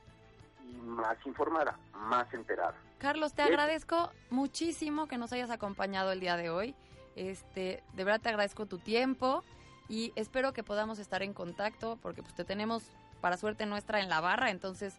y 0.64 0.72
más 0.76 1.16
informada, 1.26 1.78
más 1.94 2.32
enterada. 2.32 2.74
Carlos, 3.02 3.34
te 3.34 3.42
agradezco 3.42 4.12
muchísimo 4.30 5.08
que 5.08 5.18
nos 5.18 5.32
hayas 5.32 5.50
acompañado 5.50 6.12
el 6.12 6.20
día 6.20 6.36
de 6.36 6.50
hoy. 6.50 6.76
Este, 7.16 7.82
de 7.94 8.04
verdad 8.04 8.20
te 8.20 8.28
agradezco 8.28 8.66
tu 8.66 8.78
tiempo 8.78 9.42
y 9.88 10.12
espero 10.14 10.52
que 10.52 10.62
podamos 10.62 11.00
estar 11.00 11.20
en 11.24 11.34
contacto 11.34 11.98
porque 12.00 12.22
pues 12.22 12.36
te 12.36 12.44
tenemos 12.44 12.84
para 13.20 13.36
suerte 13.38 13.66
nuestra 13.66 13.98
en 13.98 14.08
la 14.08 14.20
barra, 14.20 14.50
entonces 14.50 14.94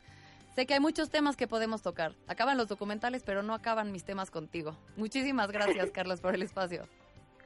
sé 0.54 0.66
que 0.66 0.74
hay 0.74 0.82
muchos 0.82 1.10
temas 1.12 1.38
que 1.38 1.48
podemos 1.48 1.82
tocar. 1.82 2.14
Acaban 2.28 2.58
los 2.58 2.68
documentales, 2.68 3.24
pero 3.24 3.42
no 3.42 3.54
acaban 3.54 3.94
mis 3.94 4.04
temas 4.04 4.32
contigo. 4.32 4.76
Muchísimas 4.98 5.50
gracias, 5.50 5.90
Carlos, 5.94 6.20
por 6.20 6.36
el 6.36 6.42
espacio. 6.42 6.86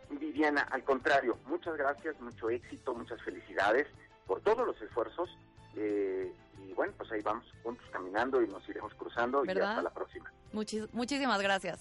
Viviana, 0.10 0.62
al 0.72 0.84
contrario, 0.84 1.38
muchas 1.46 1.78
gracias, 1.78 2.20
mucho 2.20 2.50
éxito, 2.50 2.96
muchas 2.96 3.22
felicidades 3.22 3.86
por 4.26 4.42
todos 4.42 4.66
los 4.66 4.82
esfuerzos. 4.82 5.30
eh, 5.76 6.34
y 6.68 6.74
bueno, 6.74 6.94
pues 6.98 7.12
ahí 7.12 7.22
vamos 7.22 7.46
juntos 7.62 7.86
caminando 7.92 8.42
y 8.42 8.48
nos 8.48 8.68
iremos 8.68 8.92
cruzando 8.96 9.44
y 9.44 9.48
¿Verdad? 9.48 9.70
hasta 9.70 9.84
la 9.84 9.94
próxima. 9.94 10.32
Muchis- 10.54 10.88
muchísimas 10.94 11.42
gracias. 11.42 11.80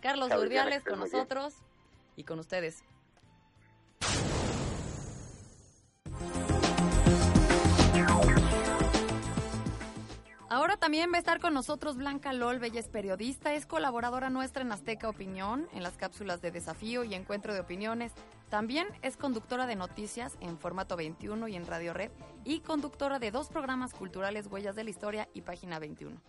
Carlos 0.00 0.28
Viviana, 0.28 0.42
Urdiales 0.44 0.82
con 0.84 0.98
nosotros 0.98 1.54
y 2.16 2.24
con 2.24 2.38
ustedes. 2.40 2.82
Ahora 10.48 10.76
también 10.76 11.10
va 11.10 11.16
a 11.16 11.18
estar 11.18 11.40
con 11.40 11.54
nosotros 11.54 11.96
Blanca 11.96 12.34
Lol, 12.34 12.62
ella 12.62 12.78
es 12.80 12.88
periodista, 12.88 13.54
es 13.54 13.64
colaboradora 13.64 14.28
nuestra 14.28 14.62
en 14.62 14.70
Azteca 14.72 15.08
Opinión, 15.08 15.66
en 15.72 15.82
las 15.82 15.94
cápsulas 15.96 16.42
de 16.42 16.50
desafío 16.50 17.04
y 17.04 17.14
encuentro 17.14 17.54
de 17.54 17.60
opiniones. 17.60 18.12
También 18.50 18.86
es 19.00 19.16
conductora 19.16 19.66
de 19.66 19.76
noticias 19.76 20.36
en 20.40 20.58
formato 20.58 20.94
21 20.94 21.48
y 21.48 21.56
en 21.56 21.66
Radio 21.66 21.94
Red 21.94 22.10
y 22.44 22.60
conductora 22.60 23.18
de 23.18 23.30
dos 23.30 23.48
programas 23.48 23.94
culturales 23.94 24.46
Huellas 24.46 24.76
de 24.76 24.84
la 24.84 24.90
Historia 24.90 25.26
y 25.32 25.40
Página 25.40 25.78
21. 25.78 26.20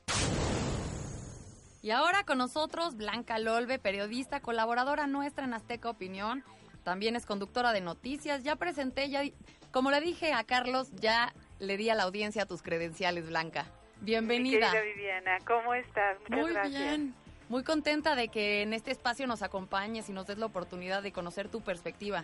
Y 1.83 1.91
ahora 1.91 2.23
con 2.23 2.37
nosotros 2.37 2.95
Blanca 2.95 3.37
Lolbe, 3.39 3.77
periodista, 3.77 4.39
colaboradora 4.39 5.05
nuestra 5.05 5.43
en 5.43 5.53
Azteca 5.53 5.89
Opinión. 5.89 6.41
También 6.85 7.17
es 7.17 7.25
conductora 7.25 7.73
de 7.73 7.81
noticias. 7.81 8.45
Ya 8.45 8.55
presenté, 8.55 9.09
ya, 9.09 9.23
como 9.71 9.91
le 9.91 9.99
dije 9.99 10.31
a 10.31 10.45
Carlos, 10.45 10.93
ya 10.93 11.33
le 11.59 11.75
di 11.75 11.89
a 11.89 11.95
la 11.95 12.03
audiencia 12.03 12.45
tus 12.45 12.61
credenciales, 12.61 13.27
Blanca. 13.27 13.65
Bienvenida. 13.99 14.71
Mi 14.71 14.93
Viviana, 14.93 15.39
¿cómo 15.45 15.73
estás? 15.73 16.17
Muchas 16.21 16.37
Muy 16.37 16.53
gracias. 16.53 16.81
bien. 16.81 17.13
Muy 17.49 17.65
contenta 17.65 18.15
de 18.15 18.29
que 18.29 18.61
en 18.61 18.71
este 18.71 18.91
espacio 18.91 19.27
nos 19.27 19.41
acompañes 19.43 20.07
y 20.07 20.13
nos 20.13 20.25
des 20.25 20.37
la 20.37 20.45
oportunidad 20.45 21.03
de 21.03 21.11
conocer 21.11 21.49
tu 21.49 21.59
perspectiva, 21.59 22.23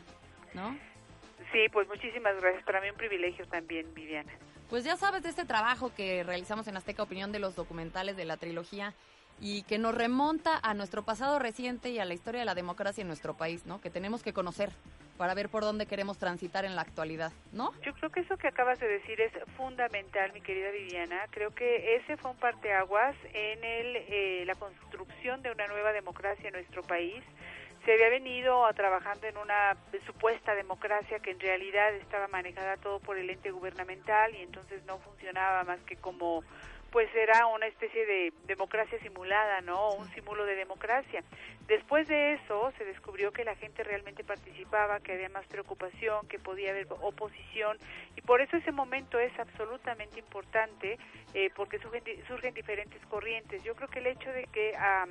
¿no? 0.53 0.79
Sí, 1.51 1.67
pues 1.73 1.85
muchísimas 1.89 2.39
gracias. 2.39 2.63
Para 2.63 2.79
mí 2.79 2.89
un 2.91 2.95
privilegio 2.95 3.45
también, 3.47 3.93
Viviana. 3.93 4.31
Pues 4.69 4.85
ya 4.85 4.95
sabes 4.95 5.21
de 5.21 5.29
este 5.29 5.43
trabajo 5.43 5.91
que 5.93 6.23
realizamos 6.23 6.65
en 6.69 6.77
Azteca 6.77 7.03
Opinión 7.03 7.33
de 7.33 7.39
los 7.39 7.57
documentales 7.57 8.15
de 8.15 8.23
la 8.23 8.37
trilogía 8.37 8.93
y 9.41 9.63
que 9.63 9.77
nos 9.77 9.95
remonta 9.95 10.59
a 10.61 10.73
nuestro 10.73 11.03
pasado 11.03 11.39
reciente 11.39 11.89
y 11.89 11.99
a 11.99 12.05
la 12.05 12.13
historia 12.13 12.41
de 12.41 12.45
la 12.45 12.55
democracia 12.55 13.01
en 13.01 13.07
nuestro 13.07 13.35
país, 13.35 13.65
¿no? 13.65 13.79
Que 13.81 13.89
tenemos 13.89 14.23
que 14.23 14.33
conocer 14.33 14.69
para 15.17 15.33
ver 15.33 15.49
por 15.49 15.63
dónde 15.63 15.85
queremos 15.85 16.17
transitar 16.17 16.63
en 16.63 16.77
la 16.77 16.81
actualidad, 16.81 17.33
¿no? 17.51 17.73
Yo 17.81 17.93
creo 17.93 18.09
que 18.09 18.21
eso 18.21 18.37
que 18.37 18.47
acabas 18.47 18.79
de 18.79 18.87
decir 18.87 19.19
es 19.19 19.33
fundamental, 19.57 20.31
mi 20.31 20.39
querida 20.39 20.71
Viviana. 20.71 21.25
Creo 21.31 21.53
que 21.53 21.97
ese 21.97 22.15
fue 22.15 22.31
un 22.31 22.37
parteaguas 22.37 23.17
en 23.33 23.61
el, 23.61 23.95
eh, 23.97 24.43
la 24.45 24.55
construcción 24.55 25.41
de 25.41 25.51
una 25.51 25.67
nueva 25.67 25.91
democracia 25.91 26.47
en 26.47 26.53
nuestro 26.53 26.83
país. 26.83 27.21
Se 27.83 27.93
había 27.93 28.09
venido 28.09 28.65
a 28.65 28.71
trabajando 28.71 29.27
en 29.27 29.37
una 29.37 29.75
supuesta 30.05 30.55
democracia 30.55 31.19
que 31.19 31.31
en 31.31 31.39
realidad 31.41 31.93
estaba 31.95 32.29
manejada 32.29 32.77
todo 32.77 32.99
por 32.99 33.17
el 33.17 33.29
ente 33.29 33.51
gubernamental 33.51 34.33
y 34.35 34.41
entonces 34.41 34.85
no 34.85 34.99
funcionaba 34.99 35.65
más 35.65 35.81
que 35.81 35.97
como 35.97 36.43
pues 36.91 37.13
era 37.15 37.45
una 37.47 37.67
especie 37.67 38.05
de 38.05 38.33
democracia 38.47 38.99
simulada, 38.99 39.61
¿no? 39.61 39.91
Un 39.91 40.07
simulo 40.13 40.45
de 40.45 40.55
democracia. 40.55 41.23
Después 41.67 42.07
de 42.07 42.33
eso 42.33 42.71
se 42.77 42.85
descubrió 42.85 43.31
que 43.31 43.43
la 43.43 43.55
gente 43.55 43.83
realmente 43.83 44.23
participaba, 44.23 44.99
que 44.99 45.13
había 45.13 45.29
más 45.29 45.45
preocupación, 45.47 46.27
que 46.27 46.39
podía 46.39 46.71
haber 46.71 46.87
oposición 47.01 47.77
y 48.15 48.21
por 48.21 48.41
eso 48.41 48.57
ese 48.57 48.71
momento 48.71 49.19
es 49.19 49.37
absolutamente 49.39 50.19
importante 50.19 50.97
eh, 51.33 51.49
porque 51.55 51.79
surgen, 51.79 52.03
surgen 52.27 52.53
diferentes 52.53 53.03
corrientes. 53.07 53.63
Yo 53.63 53.75
creo 53.75 53.87
que 53.89 53.99
el 53.99 54.07
hecho 54.07 54.31
de 54.31 54.45
que 54.45 54.75
a 54.75 55.05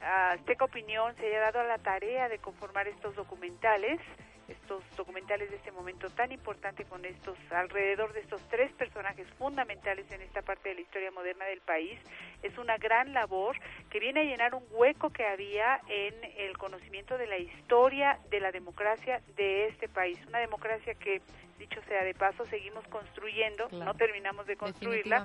Azteca 0.00 0.64
Opinión 0.64 1.14
se 1.16 1.26
haya 1.26 1.40
dado 1.40 1.60
a 1.60 1.64
la 1.64 1.78
tarea 1.78 2.28
de 2.28 2.38
conformar 2.38 2.88
estos 2.88 3.14
documentales, 3.14 4.00
estos 4.50 4.82
documentales 4.96 5.50
de 5.50 5.56
este 5.56 5.72
momento 5.72 6.10
tan 6.10 6.32
importante 6.32 6.84
con 6.84 7.04
estos 7.04 7.36
alrededor 7.50 8.12
de 8.12 8.20
estos 8.20 8.40
tres 8.48 8.70
personajes 8.72 9.26
fundamentales 9.38 10.10
en 10.10 10.20
esta 10.22 10.42
parte 10.42 10.70
de 10.70 10.74
la 10.76 10.80
historia 10.80 11.10
moderna 11.10 11.44
del 11.44 11.60
país 11.60 11.98
es 12.42 12.56
una 12.58 12.76
gran 12.76 13.12
labor 13.12 13.56
que 13.90 14.00
viene 14.00 14.20
a 14.20 14.24
llenar 14.24 14.54
un 14.54 14.64
hueco 14.70 15.10
que 15.10 15.24
había 15.26 15.80
en 15.88 16.14
el 16.36 16.58
conocimiento 16.58 17.16
de 17.16 17.26
la 17.26 17.38
historia 17.38 18.18
de 18.30 18.40
la 18.40 18.50
democracia 18.52 19.20
de 19.36 19.68
este 19.68 19.88
país 19.88 20.18
una 20.28 20.38
democracia 20.38 20.94
que 20.94 21.22
dicho 21.58 21.80
sea 21.88 22.04
de 22.04 22.14
paso 22.14 22.44
seguimos 22.46 22.86
construyendo 22.88 23.68
Claro. 23.68 23.84
no 23.84 23.94
terminamos 23.94 24.46
de 24.46 24.56
construirla. 24.56 25.24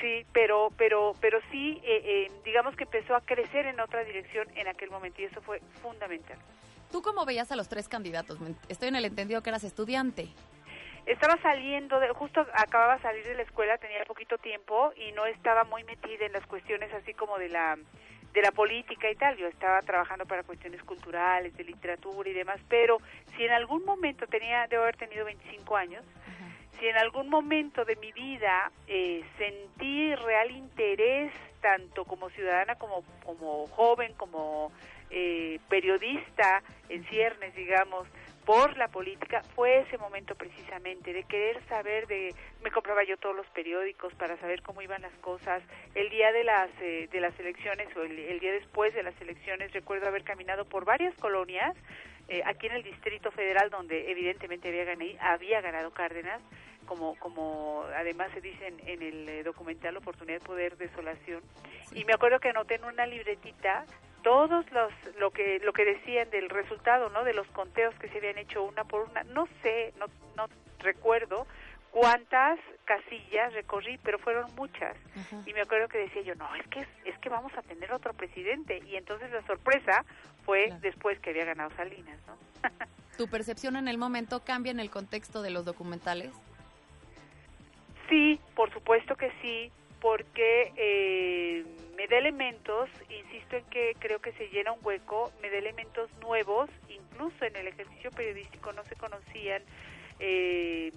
Sí, 0.00 0.24
pero, 0.32 0.70
pero, 0.76 1.12
pero 1.20 1.40
sí, 1.50 1.80
eh, 1.82 2.02
eh, 2.04 2.32
digamos 2.44 2.76
que 2.76 2.84
empezó 2.84 3.16
a 3.16 3.20
crecer 3.20 3.66
en 3.66 3.80
otra 3.80 4.04
dirección 4.04 4.46
en 4.56 4.68
aquel 4.68 4.90
momento 4.90 5.20
y 5.20 5.24
eso 5.24 5.40
fue 5.42 5.60
fundamental. 5.82 6.38
¿Tú 6.90 7.02
cómo 7.02 7.24
veías 7.24 7.52
a 7.52 7.56
los 7.56 7.68
tres 7.68 7.88
candidatos? 7.88 8.38
Estoy 8.68 8.88
en 8.88 8.96
el 8.96 9.04
entendido 9.04 9.42
que 9.42 9.50
eras 9.50 9.64
estudiante. 9.64 10.28
Estaba 11.06 11.40
saliendo, 11.40 12.00
de, 12.00 12.10
justo 12.10 12.46
acababa 12.52 12.96
de 12.96 13.02
salir 13.02 13.24
de 13.24 13.34
la 13.34 13.42
escuela, 13.42 13.78
tenía 13.78 14.04
poquito 14.04 14.36
tiempo 14.38 14.92
y 14.96 15.12
no 15.12 15.24
estaba 15.26 15.64
muy 15.64 15.84
metida 15.84 16.26
en 16.26 16.32
las 16.32 16.46
cuestiones 16.46 16.92
así 16.92 17.14
como 17.14 17.38
de 17.38 17.48
la 17.48 17.78
de 18.32 18.42
la 18.42 18.52
política 18.52 19.10
y 19.10 19.14
tal. 19.16 19.36
Yo 19.36 19.46
estaba 19.46 19.80
trabajando 19.82 20.26
para 20.26 20.42
cuestiones 20.42 20.82
culturales, 20.82 21.56
de 21.56 21.64
literatura 21.64 22.28
y 22.28 22.34
demás, 22.34 22.60
pero 22.68 22.98
si 23.36 23.44
en 23.44 23.52
algún 23.52 23.84
momento 23.84 24.26
tenía, 24.26 24.66
debo 24.68 24.82
haber 24.82 24.96
tenido 24.96 25.24
25 25.24 25.76
años, 25.76 26.04
si 26.78 26.86
en 26.86 26.96
algún 26.96 27.28
momento 27.28 27.84
de 27.84 27.96
mi 27.96 28.12
vida 28.12 28.70
eh, 28.86 29.24
sentí 29.36 30.14
real 30.14 30.50
interés, 30.50 31.32
tanto 31.60 32.04
como 32.04 32.30
ciudadana 32.30 32.76
como, 32.76 33.02
como 33.24 33.66
joven, 33.68 34.12
como 34.14 34.70
eh, 35.10 35.58
periodista 35.68 36.62
en 36.88 37.04
ciernes, 37.06 37.54
digamos, 37.54 38.08
por 38.48 38.78
la 38.78 38.88
política, 38.88 39.42
fue 39.54 39.80
ese 39.80 39.98
momento 39.98 40.34
precisamente 40.34 41.12
de 41.12 41.22
querer 41.24 41.62
saber 41.68 42.06
de, 42.06 42.34
me 42.64 42.70
compraba 42.70 43.04
yo 43.04 43.18
todos 43.18 43.36
los 43.36 43.46
periódicos 43.48 44.14
para 44.14 44.38
saber 44.38 44.62
cómo 44.62 44.80
iban 44.80 45.02
las 45.02 45.12
cosas. 45.18 45.62
El 45.94 46.08
día 46.08 46.32
de 46.32 46.44
las 46.44 46.70
eh, 46.80 47.10
de 47.12 47.20
las 47.20 47.38
elecciones 47.38 47.94
o 47.94 48.02
el, 48.02 48.18
el 48.18 48.40
día 48.40 48.52
después 48.52 48.94
de 48.94 49.02
las 49.02 49.20
elecciones 49.20 49.70
recuerdo 49.74 50.08
haber 50.08 50.24
caminado 50.24 50.64
por 50.64 50.86
varias 50.86 51.14
colonias 51.16 51.76
eh, 52.28 52.42
aquí 52.46 52.68
en 52.68 52.72
el 52.72 52.82
Distrito 52.82 53.30
Federal 53.32 53.68
donde 53.68 54.10
evidentemente 54.10 54.68
había 54.68 54.84
ganado, 54.84 55.10
había 55.20 55.60
ganado 55.60 55.90
Cárdenas 55.90 56.40
como 56.86 57.16
como 57.18 57.84
además 57.96 58.30
se 58.32 58.40
dice 58.40 58.66
en, 58.66 58.80
en 58.88 59.02
el 59.02 59.28
eh, 59.28 59.42
documental 59.42 59.94
Oportunidad, 59.98 60.40
Poder, 60.40 60.78
Desolación. 60.78 61.42
Y 61.92 62.06
me 62.06 62.14
acuerdo 62.14 62.40
que 62.40 62.48
anoté 62.48 62.76
en 62.76 62.84
una 62.84 63.06
libretita 63.06 63.84
todos 64.22 64.64
los 64.72 64.92
lo 65.18 65.30
que 65.30 65.60
lo 65.60 65.72
que 65.72 65.84
decían 65.84 66.30
del 66.30 66.48
resultado, 66.50 67.08
¿no? 67.10 67.24
De 67.24 67.34
los 67.34 67.46
conteos 67.48 67.94
que 67.96 68.08
se 68.08 68.18
habían 68.18 68.38
hecho 68.38 68.62
una 68.64 68.84
por 68.84 69.08
una. 69.08 69.22
No 69.24 69.46
sé, 69.62 69.92
no 69.98 70.06
no 70.36 70.46
recuerdo 70.80 71.46
cuántas 71.90 72.58
casillas 72.84 73.52
recorrí, 73.54 73.98
pero 74.02 74.18
fueron 74.18 74.54
muchas. 74.54 74.96
Y 75.46 75.52
me 75.52 75.62
acuerdo 75.62 75.88
que 75.88 75.98
decía 75.98 76.22
yo, 76.22 76.34
no, 76.36 76.54
es 76.56 76.66
que 76.68 76.86
es 77.04 77.18
que 77.18 77.28
vamos 77.28 77.52
a 77.56 77.62
tener 77.62 77.92
otro 77.92 78.12
presidente. 78.14 78.80
Y 78.86 78.96
entonces 78.96 79.30
la 79.30 79.42
sorpresa 79.46 80.04
fue 80.44 80.66
Claro. 80.66 80.80
después 80.82 81.18
que 81.20 81.30
había 81.30 81.44
ganado 81.44 81.70
Salinas, 81.76 82.18
¿no? 82.26 82.36
¿Tu 83.18 83.28
percepción 83.28 83.76
en 83.76 83.88
el 83.88 83.98
momento 83.98 84.44
cambia 84.44 84.70
en 84.70 84.80
el 84.80 84.90
contexto 84.90 85.42
de 85.42 85.50
los 85.50 85.64
documentales? 85.64 86.30
Sí, 88.08 88.40
por 88.54 88.72
supuesto 88.72 89.16
que 89.16 89.30
sí, 89.42 89.70
porque 90.00 90.72
eh, 90.76 91.64
me 91.98 92.06
da 92.06 92.16
elementos, 92.16 92.88
insisto 93.10 93.56
en 93.56 93.64
que 93.66 93.94
creo 93.98 94.20
que 94.20 94.32
se 94.32 94.48
llena 94.48 94.72
un 94.72 94.78
hueco, 94.82 95.32
me 95.42 95.50
da 95.50 95.58
elementos 95.58 96.08
nuevos, 96.22 96.70
incluso 96.88 97.44
en 97.44 97.56
el 97.56 97.66
ejercicio 97.66 98.10
periodístico 98.12 98.72
no 98.72 98.84
se 98.84 98.94
conocían, 98.96 99.62
eh, 100.20 100.92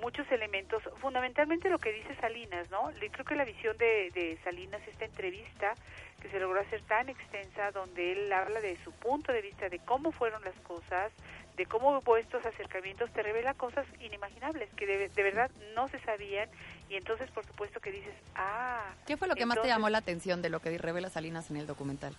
muchos 0.00 0.30
elementos, 0.32 0.82
fundamentalmente 0.96 1.68
lo 1.68 1.78
que 1.78 1.92
dice 1.92 2.14
Salinas, 2.16 2.70
¿no? 2.70 2.90
Le- 2.92 3.10
Creo 3.10 3.24
que 3.26 3.34
la 3.34 3.44
visión 3.44 3.76
de, 3.78 4.10
de 4.14 4.38
Salinas, 4.44 4.80
esta 4.88 5.04
entrevista 5.04 5.74
que 6.22 6.28
se 6.30 6.40
logró 6.40 6.58
hacer 6.60 6.80
tan 6.82 7.08
extensa, 7.10 7.70
donde 7.72 8.12
él 8.12 8.32
habla 8.32 8.60
de 8.60 8.76
su 8.82 8.92
punto 8.92 9.32
de 9.32 9.42
vista, 9.42 9.68
de 9.68 9.78
cómo 9.80 10.10
fueron 10.12 10.42
las 10.42 10.54
cosas, 10.60 11.12
de 11.56 11.66
cómo 11.66 11.98
hubo 11.98 12.16
estos 12.16 12.44
acercamientos, 12.44 13.10
te 13.12 13.22
revela 13.22 13.54
cosas 13.54 13.86
inimaginables 14.00 14.68
que 14.76 14.86
de, 14.86 15.08
de 15.08 15.22
verdad 15.22 15.50
no 15.74 15.88
se 15.88 15.98
sabían 16.00 16.48
y 16.88 16.96
entonces 16.96 17.30
por 17.30 17.44
supuesto 17.46 17.80
que 17.80 17.92
dices, 17.92 18.14
ah, 18.34 18.92
¿Qué 19.06 19.16
fue 19.16 19.28
lo 19.28 19.34
que 19.34 19.46
más 19.46 19.60
te 19.60 19.68
llamó 19.68 19.88
la 19.88 19.98
atención 19.98 20.42
de 20.42 20.50
lo 20.50 20.60
que 20.60 20.76
revela 20.78 21.10
Salinas 21.10 21.50
en 21.50 21.56
el 21.56 21.66
documental? 21.66 22.14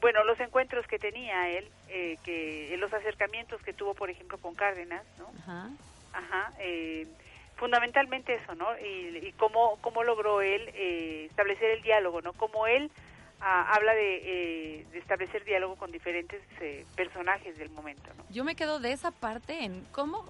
bueno, 0.00 0.24
los 0.24 0.38
encuentros 0.40 0.86
que 0.86 0.98
tenía 0.98 1.48
él, 1.48 1.68
eh, 1.88 2.18
que 2.24 2.74
los 2.78 2.92
acercamientos 2.92 3.60
que 3.62 3.72
tuvo, 3.72 3.94
por 3.94 4.10
ejemplo, 4.10 4.38
con 4.38 4.54
Cárdenas, 4.54 5.02
¿no? 5.18 5.26
Ajá. 5.42 5.70
Ajá, 6.12 6.52
eh, 6.58 7.06
fundamentalmente 7.56 8.34
eso, 8.34 8.54
¿no? 8.54 8.66
Y, 8.78 9.18
y 9.18 9.32
cómo, 9.32 9.78
cómo 9.80 10.04
logró 10.04 10.40
él 10.40 10.70
eh, 10.74 11.26
establecer 11.28 11.70
el 11.70 11.82
diálogo, 11.82 12.22
¿no? 12.22 12.32
Como 12.32 12.66
él 12.66 12.90
ah, 13.40 13.74
habla 13.74 13.94
de, 13.94 14.16
eh, 14.80 14.86
de 14.90 14.98
establecer 14.98 15.44
diálogo 15.44 15.76
con 15.76 15.90
diferentes 15.92 16.40
eh, 16.60 16.84
personajes 16.96 17.56
del 17.58 17.70
momento, 17.70 18.10
¿no? 18.16 18.24
Yo 18.30 18.44
me 18.44 18.54
quedo 18.56 18.78
de 18.80 18.92
esa 18.92 19.10
parte 19.10 19.64
en 19.64 19.84
cómo 19.92 20.24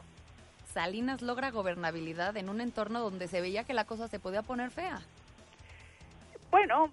Salinas 0.73 1.23
logra 1.23 1.51
gobernabilidad 1.51 2.37
en 2.37 2.49
un 2.49 2.61
entorno 2.61 3.01
donde 3.01 3.27
se 3.29 3.41
veía 3.41 3.65
que 3.65 3.75
la 3.75 3.85
cosa 3.85 4.09
se 4.09 4.21
podía 4.21 4.43
poner 4.43 4.71
fea. 4.71 5.01
Bueno, 6.51 6.91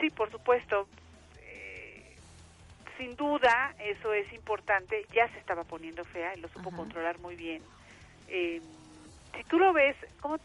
sí, 0.00 0.10
por 0.10 0.30
supuesto. 0.30 0.86
eh, 1.42 2.16
sin 2.96 3.16
duda, 3.16 3.74
eso 3.78 4.12
es 4.12 4.32
importante. 4.32 5.04
Ya 5.12 5.28
se 5.32 5.38
estaba 5.38 5.64
poniendo 5.64 6.04
fea 6.04 6.34
y 6.36 6.40
lo 6.40 6.48
supo 6.48 6.68
Ajá. 6.68 6.76
controlar 6.76 7.18
muy 7.18 7.36
bien. 7.36 7.62
Eh, 8.28 8.60
si 9.36 9.44
tú 9.44 9.58
lo 9.58 9.72
ves, 9.72 9.96
como 10.20 10.38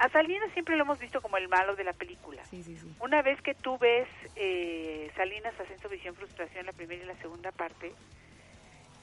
a 0.00 0.08
Salinas 0.08 0.50
siempre 0.54 0.76
lo 0.76 0.84
hemos 0.84 0.98
visto 0.98 1.20
como 1.20 1.36
el 1.36 1.48
malo 1.48 1.76
de 1.76 1.84
la 1.84 1.92
película. 1.92 2.42
Sí, 2.46 2.62
sí, 2.62 2.76
sí. 2.76 2.94
Una 3.00 3.20
vez 3.20 3.40
que 3.42 3.54
tú 3.54 3.76
ves 3.78 4.08
eh, 4.34 5.10
Salinas, 5.14 5.52
Ascenso, 5.60 5.88
Visión, 5.90 6.14
Frustración, 6.14 6.64
la 6.64 6.72
primera 6.72 7.02
y 7.04 7.06
la 7.06 7.16
segunda 7.18 7.52
parte, 7.52 7.92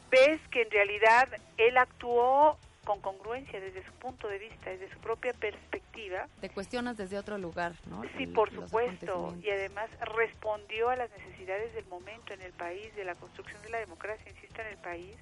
ves 0.10 0.39
que 0.50 0.64
en 0.64 0.72
realidad 0.72 1.30
él 1.58 1.78
actuó 1.78 2.58
con 2.84 3.00
congruencia 3.02 3.60
desde 3.60 3.84
su 3.86 3.91
punto 3.93 4.28
de 4.28 4.39
vista, 4.39 4.70
desde 4.72 4.89
su 4.91 4.98
propia 5.00 5.34
perspectiva. 5.34 6.28
Te 6.41 6.50
cuestionas 6.50 6.98
desde 6.98 7.18
otro 7.20 7.38
lugar, 7.38 7.74
¿no? 7.86 8.02
Sí, 8.18 8.24
El- 8.24 8.34
por 8.34 8.50
supuesto. 8.50 9.36
Y 9.43 9.50
además 9.52 9.89
respondió 10.16 10.89
a 10.89 10.95
las 10.95 11.12
necesidades 11.12 11.74
del 11.76 11.86
momento 11.88 12.34
en 12.34 12.41
el 12.41 12.54
país, 12.54 12.95
de 12.95 13.04
la 13.04 13.14
construcción 13.16 13.62
de 13.62 13.70
la 13.70 13.80
democracia, 13.80 14.32
insisto, 14.32 14.62
en 14.62 14.68
el 14.68 14.78
país. 14.78 15.16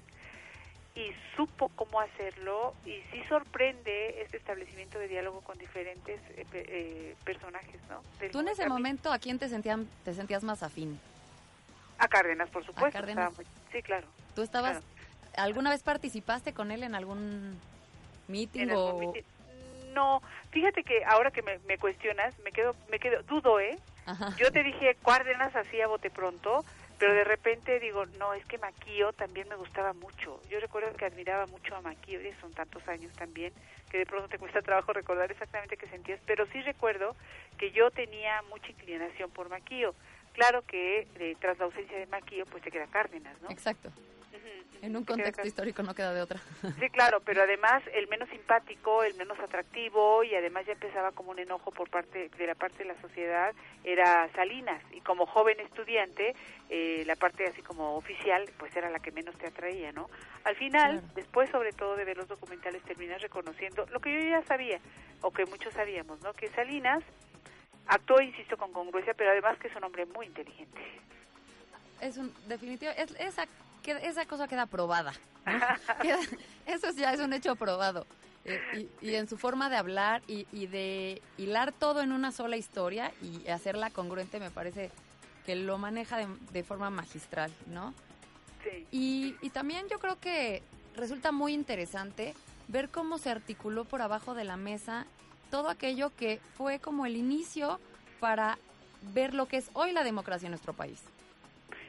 Y 0.96 1.12
supo 1.36 1.68
cómo 1.76 2.00
hacerlo 2.00 2.74
y 2.86 3.02
sí 3.12 3.22
sorprende 3.28 4.22
este 4.22 4.38
establecimiento 4.38 4.98
de 4.98 5.08
diálogo 5.08 5.42
con 5.42 5.58
diferentes 5.58 6.18
eh, 6.30 6.46
eh, 6.54 7.14
personajes, 7.22 7.78
¿no? 7.90 8.00
Del 8.18 8.30
Tú 8.30 8.40
en 8.40 8.48
ese 8.48 8.64
a 8.64 8.68
momento, 8.68 9.12
¿a 9.12 9.18
quién 9.18 9.38
te, 9.38 9.48
sentían, 9.50 9.86
te 10.06 10.14
sentías 10.14 10.42
más 10.42 10.62
afín? 10.62 10.98
A 11.98 12.08
Cárdenas, 12.08 12.48
por 12.48 12.64
supuesto. 12.64 12.90
Cárdenas. 12.98 13.36
muy- 13.36 13.46
sí, 13.72 13.82
claro. 13.82 14.06
¿Tú 14.34 14.40
estabas, 14.42 14.78
Claro. 14.78 14.86
alguna 15.36 15.68
vez 15.70 15.82
participaste 15.82 16.54
con 16.54 16.70
él 16.70 16.82
en 16.82 16.94
algún 16.94 17.60
meeting 18.28 18.62
En 18.62 18.70
o...? 18.72 18.86
algún 18.88 19.12
miti- 19.12 19.24
No, 19.92 20.22
fíjate 20.50 20.82
que 20.82 21.04
ahora 21.04 21.30
que 21.30 21.42
me, 21.42 21.58
me 21.60 21.76
cuestionas, 21.78 22.38
me 22.40 22.52
quedo, 22.52 22.74
me 22.90 22.98
quedo, 22.98 23.22
dudo, 23.24 23.60
¿eh? 23.60 23.78
Ajá. 24.06 24.34
Yo 24.38 24.50
te 24.50 24.62
dije 24.62 24.96
Cárdenas 25.04 25.54
así 25.56 25.78
a 25.80 25.88
bote 25.88 26.10
pronto, 26.10 26.64
pero 26.98 27.12
de 27.12 27.24
repente 27.24 27.78
digo, 27.78 28.06
no, 28.18 28.32
es 28.34 28.44
que 28.46 28.58
Maquio 28.58 29.12
también 29.12 29.48
me 29.48 29.56
gustaba 29.56 29.92
mucho. 29.92 30.40
Yo 30.48 30.60
recuerdo 30.60 30.96
que 30.96 31.04
admiraba 31.04 31.46
mucho 31.46 31.76
a 31.76 31.80
Maquio, 31.82 32.20
y 32.20 32.32
son 32.40 32.52
tantos 32.52 32.86
años 32.88 33.12
también, 33.14 33.52
que 33.90 33.98
de 33.98 34.06
pronto 34.06 34.28
te 34.28 34.38
cuesta 34.38 34.62
trabajo 34.62 34.92
recordar 34.92 35.30
exactamente 35.30 35.76
qué 35.76 35.86
sentías, 35.88 36.20
pero 36.26 36.46
sí 36.46 36.60
recuerdo 36.62 37.14
que 37.58 37.70
yo 37.72 37.90
tenía 37.90 38.42
mucha 38.50 38.68
inclinación 38.68 39.30
por 39.30 39.48
Maquio. 39.48 39.94
Claro 40.32 40.62
que 40.62 41.06
eh, 41.18 41.36
tras 41.40 41.58
la 41.58 41.66
ausencia 41.66 41.98
de 41.98 42.06
Maquio, 42.06 42.44
pues 42.46 42.62
te 42.62 42.70
queda 42.70 42.86
Cárdenas, 42.86 43.40
¿no? 43.42 43.50
Exacto. 43.50 43.90
En 44.82 44.94
un 44.96 45.04
queda 45.04 45.16
contexto 45.16 45.46
histórico 45.46 45.82
no 45.82 45.94
queda 45.94 46.12
de 46.12 46.20
otra. 46.22 46.40
Sí, 46.78 46.88
claro, 46.90 47.20
pero 47.20 47.42
además 47.44 47.82
el 47.94 48.08
menos 48.08 48.28
simpático, 48.28 49.02
el 49.02 49.14
menos 49.14 49.38
atractivo 49.40 50.22
y 50.22 50.34
además 50.34 50.66
ya 50.66 50.72
empezaba 50.72 51.12
como 51.12 51.30
un 51.30 51.38
enojo 51.38 51.70
por 51.70 51.88
parte 51.90 52.28
de 52.28 52.46
la 52.46 52.54
parte 52.54 52.78
de 52.78 52.84
la 52.86 53.00
sociedad 53.00 53.54
era 53.84 54.28
Salinas 54.34 54.82
y 54.92 55.00
como 55.00 55.26
joven 55.26 55.58
estudiante 55.60 56.34
eh, 56.68 57.04
la 57.06 57.16
parte 57.16 57.46
así 57.46 57.62
como 57.62 57.96
oficial 57.96 58.44
pues 58.58 58.76
era 58.76 58.90
la 58.90 58.98
que 59.00 59.12
menos 59.12 59.36
te 59.38 59.46
atraía, 59.46 59.92
¿no? 59.92 60.08
Al 60.44 60.56
final, 60.56 61.00
Claro. 61.00 61.14
después 61.14 61.50
sobre 61.50 61.72
todo 61.72 61.96
de 61.96 62.04
ver 62.04 62.16
los 62.16 62.28
documentales 62.28 62.82
terminas 62.82 63.20
reconociendo 63.22 63.86
lo 63.90 64.00
que 64.00 64.12
yo 64.12 64.28
ya 64.28 64.42
sabía 64.42 64.78
o 65.22 65.32
que 65.32 65.46
muchos 65.46 65.72
sabíamos, 65.74 66.20
¿no? 66.22 66.32
Que 66.34 66.48
Salinas 66.48 67.02
actuó, 67.86 68.20
insisto, 68.20 68.56
con 68.56 68.72
congruencia, 68.72 69.14
pero 69.14 69.30
además 69.30 69.58
que 69.58 69.68
es 69.68 69.76
un 69.76 69.84
hombre 69.84 70.06
muy 70.06 70.26
inteligente. 70.26 70.80
Es 72.00 72.16
un 72.18 72.32
definitivo, 72.46 72.92
es, 72.96 73.10
esa, 73.18 73.46
que- 73.86 74.06
esa 74.06 74.26
cosa 74.26 74.46
queda 74.48 74.66
probada. 74.66 75.12
eso 76.66 76.90
ya 76.96 77.12
es 77.12 77.20
un 77.20 77.32
hecho 77.32 77.56
probado. 77.56 78.06
Eh, 78.44 78.88
y, 79.02 79.08
y 79.10 79.14
en 79.16 79.28
su 79.28 79.36
forma 79.38 79.68
de 79.70 79.76
hablar 79.76 80.22
y, 80.28 80.46
y 80.52 80.66
de 80.66 81.20
hilar 81.36 81.72
todo 81.72 82.00
en 82.00 82.12
una 82.12 82.30
sola 82.30 82.56
historia 82.56 83.12
y 83.22 83.48
hacerla 83.48 83.90
congruente 83.90 84.38
me 84.38 84.50
parece 84.50 84.90
que 85.44 85.56
lo 85.56 85.78
maneja 85.78 86.16
de, 86.18 86.28
de 86.52 86.62
forma 86.62 86.90
magistral, 86.90 87.52
¿no? 87.66 87.92
Sí. 88.62 88.86
Y, 88.92 89.36
y 89.46 89.50
también 89.50 89.86
yo 89.88 89.98
creo 89.98 90.18
que 90.20 90.62
resulta 90.96 91.32
muy 91.32 91.54
interesante 91.54 92.34
ver 92.68 92.88
cómo 92.88 93.18
se 93.18 93.30
articuló 93.30 93.84
por 93.84 94.00
abajo 94.02 94.34
de 94.34 94.44
la 94.44 94.56
mesa 94.56 95.06
todo 95.50 95.68
aquello 95.68 96.10
que 96.16 96.40
fue 96.56 96.78
como 96.80 97.06
el 97.06 97.16
inicio 97.16 97.80
para 98.20 98.58
ver 99.14 99.34
lo 99.34 99.46
que 99.46 99.56
es 99.58 99.70
hoy 99.72 99.92
la 99.92 100.02
democracia 100.04 100.46
en 100.46 100.52
nuestro 100.52 100.72
país. 100.72 101.00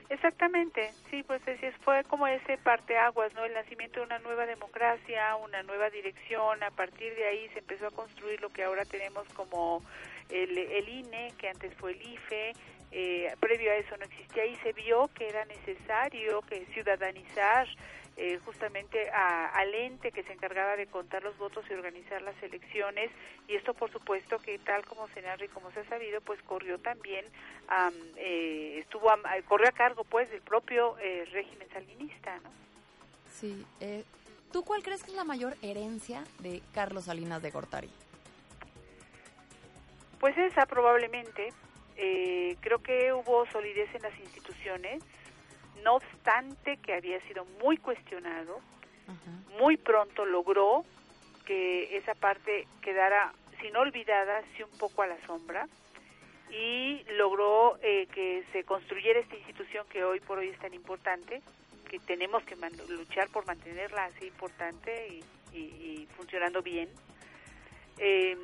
Exactamente, 0.09 0.91
sí, 1.09 1.21
pues 1.23 1.45
es, 1.47 1.59
fue 1.83 2.03
como 2.05 2.27
ese 2.27 2.57
parteaguas, 2.57 3.33
¿no? 3.33 3.43
El 3.43 3.53
nacimiento 3.53 3.99
de 3.99 4.05
una 4.05 4.19
nueva 4.19 4.45
democracia, 4.45 5.35
una 5.35 5.63
nueva 5.63 5.89
dirección, 5.89 6.63
a 6.63 6.71
partir 6.71 7.13
de 7.15 7.27
ahí 7.27 7.49
se 7.49 7.59
empezó 7.59 7.87
a 7.87 7.91
construir 7.91 8.39
lo 8.39 8.49
que 8.49 8.63
ahora 8.63 8.85
tenemos 8.85 9.27
como 9.33 9.83
el, 10.29 10.57
el 10.57 10.87
INE, 10.87 11.33
que 11.37 11.49
antes 11.49 11.73
fue 11.75 11.91
el 11.91 12.01
IFE, 12.01 12.53
eh, 12.91 13.35
previo 13.41 13.69
a 13.69 13.75
eso 13.75 13.97
no 13.97 14.05
existía 14.05 14.45
y 14.45 14.55
se 14.57 14.71
vio 14.71 15.09
que 15.13 15.27
era 15.27 15.43
necesario 15.43 16.41
que 16.43 16.65
ciudadanizar 16.67 17.67
eh, 18.17 18.39
justamente 18.45 19.09
a- 19.11 19.49
al 19.49 19.73
ente 19.75 20.11
que 20.11 20.23
se 20.23 20.33
encargaba 20.33 20.75
de 20.75 20.87
contar 20.87 21.21
los 21.23 21.37
votos 21.37 21.63
y 21.69 21.73
organizar 21.73 22.21
las 22.23 22.35
elecciones 22.41 23.11
y 23.47 23.55
esto 23.55 23.73
por 23.75 23.91
supuesto 23.91 24.39
que 24.39 24.57
tal 24.59 24.83
como 24.85 25.07
se 25.09 25.21
narra 25.21 25.45
y 25.45 25.49
como 25.49 25.71
se 25.71 25.81
ha 25.81 25.85
sabido 25.87 26.19
pues 26.21 26.41
corrió 26.43 26.79
también 26.79 27.23
am, 27.67 27.93
eh, 28.17 28.79
estuvo 28.79 29.11
a, 29.11 29.19
corrió 29.47 29.67
a 29.69 29.71
cargo 29.71 30.03
pues 30.03 30.29
del 30.31 30.41
propio 30.41 30.97
eh, 30.99 31.25
régimen 31.31 31.67
salinista 31.69 32.37
no 32.39 32.49
Sí. 33.31 33.63
eh, 33.81 34.03
¿Tú 34.51 34.63
cuál 34.63 34.81
crees 34.81 35.03
que 35.03 35.11
es 35.11 35.15
la 35.17 35.25
mayor 35.25 35.55
herencia 35.61 36.23
de 36.39 36.61
Carlos 36.73 37.03
Salinas 37.05 37.41
de 37.43 37.51
Gortari? 37.51 37.89
pues 40.19 40.35
esa 40.37 40.65
probablemente 40.65 41.49
eh, 41.97 42.55
creo 42.61 42.79
que 42.81 43.13
hubo 43.13 43.45
solidez 43.51 43.93
en 43.93 44.01
las 44.01 44.17
instituciones 44.19 45.03
no 45.83 45.95
obstante 45.95 46.77
que 46.77 46.93
había 46.93 47.19
sido 47.27 47.45
muy 47.61 47.77
cuestionado 47.77 48.59
muy 49.59 49.77
pronto 49.77 50.25
logró 50.25 50.85
que 51.45 51.97
esa 51.97 52.13
parte 52.13 52.67
quedara, 52.81 53.33
si 53.61 53.71
no 53.71 53.79
olvidada, 53.79 54.43
sí 54.55 54.63
un 54.63 54.77
poco 54.77 55.01
a 55.01 55.07
la 55.07 55.17
sombra, 55.25 55.67
y 56.51 57.03
logró 57.13 57.77
eh, 57.81 58.07
que 58.13 58.43
se 58.51 58.63
construyera 58.65 59.19
esta 59.19 59.35
institución 59.35 59.85
que 59.89 60.03
hoy 60.03 60.19
por 60.19 60.37
hoy 60.39 60.49
es 60.49 60.59
tan 60.59 60.73
importante, 60.73 61.41
que 61.89 61.99
tenemos 61.99 62.43
que 62.43 62.55
luchar 62.89 63.29
por 63.29 63.45
mantenerla 63.45 64.05
así 64.05 64.25
importante 64.27 65.07
y, 65.07 65.23
y- 65.57 66.01
y 66.03 66.07
funcionando 66.17 66.61
bien. 66.61 66.89
Em, 67.97 68.37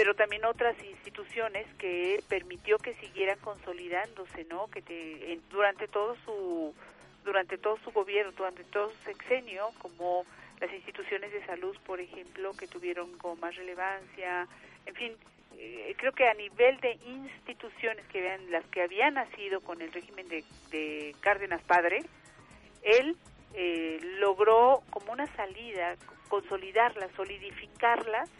pero 0.00 0.14
también 0.14 0.46
otras 0.46 0.74
instituciones 0.82 1.66
que 1.74 2.24
permitió 2.26 2.78
que 2.78 2.94
siguieran 2.94 3.38
consolidándose, 3.40 4.44
¿no? 4.44 4.66
Que 4.68 4.80
te- 4.80 5.30
en- 5.34 5.42
durante 5.50 5.88
todo 5.88 6.16
su 6.24 6.74
durante 7.22 7.58
todo 7.58 7.76
su 7.84 7.90
gobierno, 7.90 8.32
durante 8.32 8.64
todo 8.64 8.90
su 8.92 8.96
sexenio, 9.04 9.68
como 9.78 10.24
las 10.58 10.72
instituciones 10.72 11.30
de 11.32 11.44
salud, 11.44 11.76
por 11.84 12.00
ejemplo, 12.00 12.54
que 12.54 12.66
tuvieron 12.66 13.12
como 13.18 13.36
más 13.36 13.54
relevancia, 13.56 14.48
en 14.86 14.94
fin, 14.94 15.12
eh, 15.58 15.94
creo 15.98 16.12
que 16.12 16.26
a 16.26 16.32
nivel 16.32 16.80
de 16.80 16.92
instituciones 17.04 18.06
que 18.06 18.22
vean 18.22 18.50
las 18.50 18.64
que 18.68 18.80
habían 18.80 19.12
nacido 19.14 19.60
con 19.60 19.82
el 19.82 19.92
régimen 19.92 20.26
de, 20.30 20.42
de 20.70 21.14
Cárdenas 21.20 21.60
padre, 21.64 21.98
él 22.82 23.18
eh, 23.52 23.98
logró 24.18 24.82
como 24.88 25.12
una 25.12 25.26
salida, 25.36 25.96
consolidarlas, 26.30 27.10
solidificarlas 27.16 28.30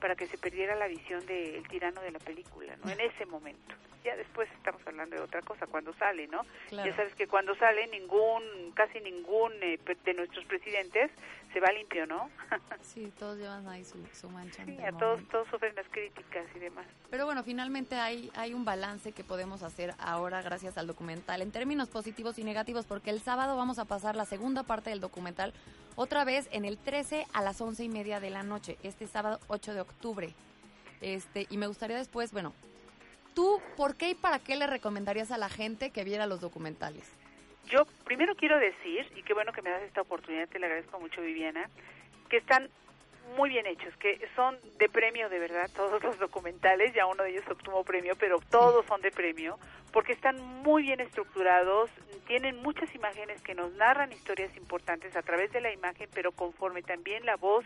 para 0.00 0.16
que 0.16 0.26
se 0.26 0.38
perdiera 0.38 0.74
la 0.74 0.88
visión 0.88 1.24
del 1.26 1.66
tirano 1.68 2.00
de 2.00 2.10
la 2.10 2.18
película, 2.18 2.76
¿no? 2.82 2.90
En 2.90 3.00
ese 3.00 3.26
momento. 3.26 3.74
Ya 4.04 4.16
después 4.16 4.48
estamos 4.52 4.80
hablando 4.86 5.16
de 5.16 5.22
otra 5.22 5.42
cosa, 5.42 5.66
cuando 5.66 5.92
sale, 5.94 6.26
¿no? 6.28 6.44
Claro. 6.68 6.88
Ya 6.88 6.96
sabes 6.96 7.14
que 7.14 7.26
cuando 7.26 7.54
sale 7.56 7.86
ningún, 7.88 8.72
casi 8.74 9.00
ningún 9.00 9.52
eh, 9.62 9.78
de 10.04 10.14
nuestros 10.14 10.44
presidentes 10.46 11.10
se 11.52 11.60
va 11.60 11.70
limpio, 11.72 12.06
¿no? 12.06 12.30
Sí, 12.82 13.12
todos 13.18 13.38
llevan 13.38 13.68
ahí 13.68 13.84
su, 13.84 13.98
su 14.12 14.30
mancha. 14.30 14.64
Sí, 14.64 14.78
a 14.82 14.92
todos, 14.92 15.20
todos 15.28 15.46
sufren 15.48 15.74
las 15.74 15.86
críticas 15.88 16.46
y 16.56 16.58
demás. 16.58 16.86
Pero 17.10 17.26
bueno, 17.26 17.44
finalmente 17.44 17.94
hay, 17.96 18.30
hay 18.34 18.54
un 18.54 18.64
balance 18.64 19.12
que 19.12 19.22
podemos 19.22 19.62
hacer 19.62 19.94
ahora 19.98 20.42
gracias 20.42 20.78
al 20.78 20.86
documental 20.86 21.42
en 21.42 21.52
términos 21.52 21.88
positivos 21.88 22.38
y 22.38 22.44
negativos, 22.44 22.86
porque 22.86 23.10
el 23.10 23.20
sábado 23.20 23.56
vamos 23.56 23.78
a 23.78 23.84
pasar 23.84 24.16
la 24.16 24.24
segunda 24.24 24.62
parte 24.62 24.90
del 24.90 25.00
documental 25.00 25.52
otra 25.94 26.24
vez 26.24 26.48
en 26.52 26.64
el 26.64 26.78
13 26.78 27.26
a 27.32 27.42
las 27.42 27.60
11 27.60 27.84
y 27.84 27.88
media 27.88 28.20
de 28.20 28.30
la 28.30 28.42
noche, 28.42 28.78
este 28.82 29.06
sábado 29.06 29.38
8 29.48 29.74
de 29.74 29.80
octubre. 29.82 30.34
Este, 31.00 31.46
y 31.50 31.56
me 31.56 31.66
gustaría 31.66 31.96
después, 31.96 32.32
bueno, 32.32 32.54
¿tú 33.34 33.60
por 33.76 33.96
qué 33.96 34.10
y 34.10 34.14
para 34.14 34.38
qué 34.38 34.56
le 34.56 34.66
recomendarías 34.66 35.30
a 35.30 35.38
la 35.38 35.48
gente 35.48 35.90
que 35.90 36.04
viera 36.04 36.26
los 36.26 36.40
documentales? 36.40 37.10
Yo 37.68 37.86
primero 38.04 38.34
quiero 38.34 38.58
decir, 38.58 39.06
y 39.16 39.22
qué 39.22 39.34
bueno 39.34 39.52
que 39.52 39.62
me 39.62 39.70
das 39.70 39.82
esta 39.82 40.00
oportunidad, 40.00 40.48
te 40.48 40.58
le 40.58 40.66
agradezco 40.66 40.98
mucho 40.98 41.20
Viviana, 41.20 41.70
que 42.28 42.38
están 42.38 42.68
muy 43.36 43.50
bien 43.50 43.66
hechos, 43.66 43.94
que 43.96 44.20
son 44.36 44.58
de 44.78 44.88
premio 44.88 45.28
de 45.28 45.38
verdad 45.38 45.70
todos 45.76 46.02
los 46.02 46.18
documentales, 46.18 46.94
ya 46.94 47.06
uno 47.06 47.22
de 47.22 47.30
ellos 47.30 47.44
obtuvo 47.48 47.84
premio, 47.84 48.14
pero 48.16 48.38
todos 48.50 48.86
son 48.86 49.00
de 49.00 49.10
premio, 49.10 49.58
porque 49.92 50.12
están 50.12 50.40
muy 50.62 50.82
bien 50.84 51.00
estructurados, 51.00 51.90
tienen 52.26 52.62
muchas 52.62 52.94
imágenes 52.94 53.42
que 53.42 53.54
nos 53.54 53.72
narran 53.72 54.12
historias 54.12 54.56
importantes 54.56 55.16
a 55.16 55.22
través 55.22 55.50
de 55.50 55.60
la 55.60 55.72
imagen, 55.72 56.08
pero 56.14 56.30
conforme 56.30 56.82
también 56.82 57.26
la 57.26 57.36
voz 57.36 57.64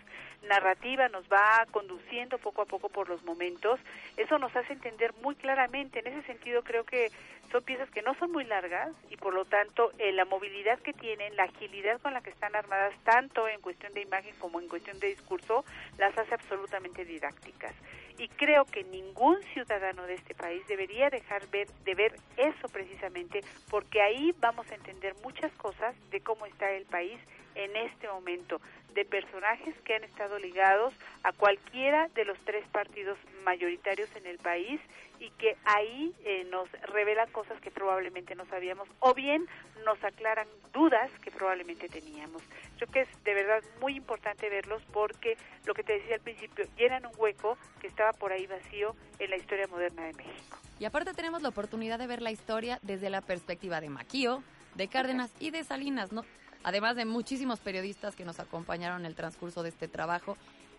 narrativa 0.48 1.08
nos 1.08 1.24
va 1.26 1.66
conduciendo 1.70 2.38
poco 2.38 2.62
a 2.62 2.64
poco 2.64 2.88
por 2.88 3.10
los 3.10 3.22
momentos, 3.24 3.78
eso 4.16 4.38
nos 4.38 4.56
hace 4.56 4.72
entender 4.72 5.12
muy 5.22 5.34
claramente. 5.34 5.98
En 5.98 6.06
ese 6.06 6.22
sentido 6.22 6.62
creo 6.62 6.84
que 6.84 7.10
son 7.52 7.62
piezas 7.62 7.90
que 7.90 8.00
no 8.00 8.14
son 8.14 8.32
muy 8.32 8.44
largas 8.44 8.90
y 9.10 9.18
por 9.18 9.34
lo 9.34 9.44
tanto 9.44 9.92
eh, 9.98 10.12
la 10.12 10.24
movilidad 10.24 10.78
que 10.78 10.94
tienen, 10.94 11.36
la 11.36 11.44
agilidad 11.44 12.00
con 12.00 12.14
la 12.14 12.22
que 12.22 12.30
están 12.30 12.56
armadas, 12.56 12.94
tanto 13.04 13.46
en 13.46 13.60
cuestión 13.60 13.92
de 13.92 14.00
imagen 14.00 14.34
como 14.38 14.60
en 14.60 14.68
cuestión 14.68 14.98
de 14.98 15.08
discurso, 15.08 15.53
las 15.98 16.16
hace 16.16 16.34
absolutamente 16.34 17.04
didácticas. 17.04 17.74
Y 18.16 18.28
creo 18.28 18.64
que 18.64 18.84
ningún 18.84 19.42
ciudadano 19.52 20.04
de 20.04 20.14
este 20.14 20.34
país 20.34 20.66
debería 20.68 21.10
dejar 21.10 21.46
ver, 21.48 21.68
de 21.84 21.94
ver 21.94 22.14
eso 22.36 22.68
precisamente, 22.68 23.40
porque 23.68 24.00
ahí 24.00 24.34
vamos 24.38 24.70
a 24.70 24.74
entender 24.74 25.14
muchas 25.22 25.52
cosas 25.52 25.94
de 26.10 26.20
cómo 26.20 26.46
está 26.46 26.70
el 26.70 26.84
país 26.86 27.18
en 27.54 27.76
este 27.76 28.08
momento, 28.08 28.60
de 28.94 29.04
personajes 29.04 29.74
que 29.84 29.94
han 29.94 30.04
estado 30.04 30.38
ligados 30.38 30.94
a 31.22 31.32
cualquiera 31.32 32.08
de 32.14 32.24
los 32.24 32.38
tres 32.44 32.64
partidos 32.68 33.18
mayoritarios 33.44 34.08
en 34.16 34.26
el 34.26 34.38
país 34.38 34.80
y 35.20 35.30
que 35.30 35.56
ahí 35.64 36.12
eh, 36.24 36.44
nos 36.50 36.70
revelan 36.92 37.30
cosas 37.30 37.60
que 37.60 37.70
probablemente 37.70 38.34
no 38.34 38.44
sabíamos 38.46 38.88
o 39.00 39.14
bien 39.14 39.46
nos 39.84 40.02
aclaran 40.02 40.48
dudas 40.72 41.10
que 41.22 41.30
probablemente 41.30 41.88
teníamos. 41.88 42.42
Creo 42.76 42.90
que 42.90 43.00
es 43.02 43.24
de 43.24 43.34
verdad 43.34 43.62
muy 43.80 43.96
importante 43.96 44.48
verlos 44.50 44.82
porque 44.92 45.36
lo 45.66 45.74
que 45.74 45.82
te 45.82 45.94
decía 45.94 46.16
al 46.16 46.20
principio, 46.20 46.66
llenan 46.76 47.06
un 47.06 47.12
hueco 47.16 47.56
que 47.80 47.86
estaba 47.86 48.12
por 48.12 48.32
ahí 48.32 48.46
vacío 48.46 48.96
en 49.18 49.30
la 49.30 49.36
historia 49.36 49.66
moderna 49.68 50.04
de 50.06 50.14
México. 50.14 50.58
Y 50.80 50.84
aparte 50.86 51.14
tenemos 51.14 51.42
la 51.42 51.50
oportunidad 51.50 51.98
de 51.98 52.06
ver 52.06 52.20
la 52.20 52.32
historia 52.32 52.78
desde 52.82 53.10
la 53.10 53.20
perspectiva 53.20 53.80
de 53.80 53.88
Maquío, 53.88 54.42
de 54.74 54.88
Cárdenas 54.88 55.30
y 55.38 55.50
de 55.50 55.62
Salinas, 55.62 56.12
¿no? 56.12 56.24
Además 56.64 56.96
de 56.96 57.04
muchísimos 57.04 57.60
periodistas 57.60 58.16
que 58.16 58.24
nos 58.24 58.40
acompañaron 58.40 59.00
en 59.00 59.06
el 59.06 59.14
transcurso 59.14 59.62
de 59.62 59.68
este 59.68 59.86
trabajo. 59.86 60.36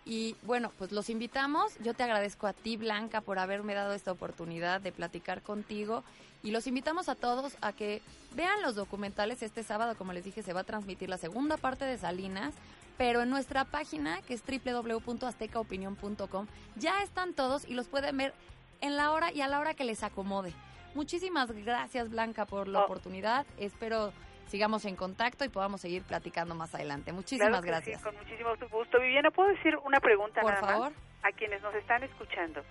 Y 0.08 0.36
bueno, 0.42 0.70
pues 0.78 0.92
los 0.92 1.10
invitamos. 1.10 1.76
Yo 1.80 1.92
te 1.92 2.04
agradezco 2.04 2.46
a 2.46 2.52
ti, 2.52 2.76
Blanca, 2.76 3.20
por 3.20 3.40
haberme 3.40 3.74
dado 3.74 3.92
esta 3.92 4.12
oportunidad 4.12 4.80
de 4.80 4.92
platicar 4.92 5.42
contigo. 5.42 6.04
Y 6.44 6.52
los 6.52 6.68
invitamos 6.68 7.08
a 7.08 7.16
todos 7.16 7.56
a 7.60 7.72
que 7.72 8.02
vean 8.36 8.62
los 8.62 8.76
documentales. 8.76 9.42
Este 9.42 9.64
sábado, 9.64 9.96
como 9.98 10.12
les 10.12 10.22
dije, 10.24 10.44
se 10.44 10.52
va 10.52 10.60
a 10.60 10.64
transmitir 10.64 11.08
la 11.08 11.18
segunda 11.18 11.56
parte 11.56 11.84
de 11.84 11.98
Salinas. 11.98 12.54
Pero 12.96 13.22
en 13.22 13.30
nuestra 13.30 13.64
página, 13.64 14.22
que 14.22 14.34
es 14.34 14.42
www.aztecaopinión.com, 14.46 16.46
ya 16.76 17.02
están 17.02 17.34
todos 17.34 17.64
y 17.68 17.74
los 17.74 17.88
pueden 17.88 18.16
ver 18.16 18.32
en 18.80 18.96
la 18.96 19.10
hora 19.10 19.32
y 19.32 19.40
a 19.40 19.48
la 19.48 19.60
hora 19.60 19.74
que 19.74 19.84
les 19.84 20.02
acomode. 20.02 20.52
Muchísimas 20.94 21.50
gracias, 21.50 22.08
Blanca, 22.08 22.46
por 22.46 22.68
la 22.68 22.80
Oh. 22.80 22.84
oportunidad. 22.84 23.44
Espero 23.58 24.12
sigamos 24.46 24.84
en 24.84 24.96
contacto 24.96 25.44
y 25.44 25.48
podamos 25.48 25.80
seguir 25.80 26.02
platicando 26.02 26.54
más 26.54 26.74
adelante. 26.74 27.12
Muchísimas 27.12 27.48
Claro 27.48 27.66
gracias. 27.66 28.00
Sí, 28.00 28.04
con 28.04 28.16
muchísimo 28.16 28.50
gusto. 28.70 29.00
Viviana, 29.00 29.30
¿puedo 29.30 29.48
decir 29.50 29.76
una 29.84 30.00
pregunta 30.00 30.40
Por 30.40 30.52
nada 30.54 30.66
favor. 30.66 30.90
más? 30.92 30.98
A 31.22 31.32
quienes 31.36 31.60
nos 31.62 31.74
están 31.74 32.02
escuchando. 32.04 32.62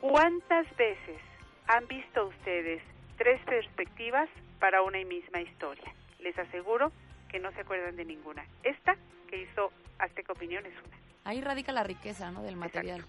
¿Cuántas 0.00 0.66
veces 0.76 1.20
han 1.68 1.86
visto 1.86 2.26
ustedes 2.26 2.82
tres 3.16 3.40
perspectivas 3.46 4.28
para 4.60 4.82
una 4.82 4.98
y 4.98 5.04
misma 5.04 5.40
historia? 5.40 5.92
Les 6.18 6.36
aseguro 6.38 6.92
que 7.30 7.38
no 7.38 7.50
se 7.52 7.60
acuerdan 7.60 7.96
de 7.96 8.04
ninguna. 8.04 8.44
Esta 8.62 8.96
que 9.28 9.42
hizo 9.42 9.72
Azteca 9.98 10.32
Opinión 10.32 10.64
es 10.66 10.72
una. 10.84 10.96
Ahí 11.24 11.40
radica 11.40 11.72
la 11.72 11.84
riqueza 11.84 12.30
¿no? 12.30 12.42
del 12.42 12.56
material. 12.56 13.04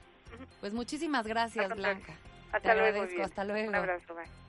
Pues 0.59 0.73
muchísimas 0.73 1.25
gracias. 1.27 1.69
Blanca. 1.75 2.13
Hasta 2.51 2.59
Te 2.59 2.75
luego. 2.75 2.97
agradezco, 2.99 3.23
hasta 3.23 3.43
luego. 3.43 3.69
Un 3.69 3.75
abrazo, 3.75 4.15
bye. 4.15 4.44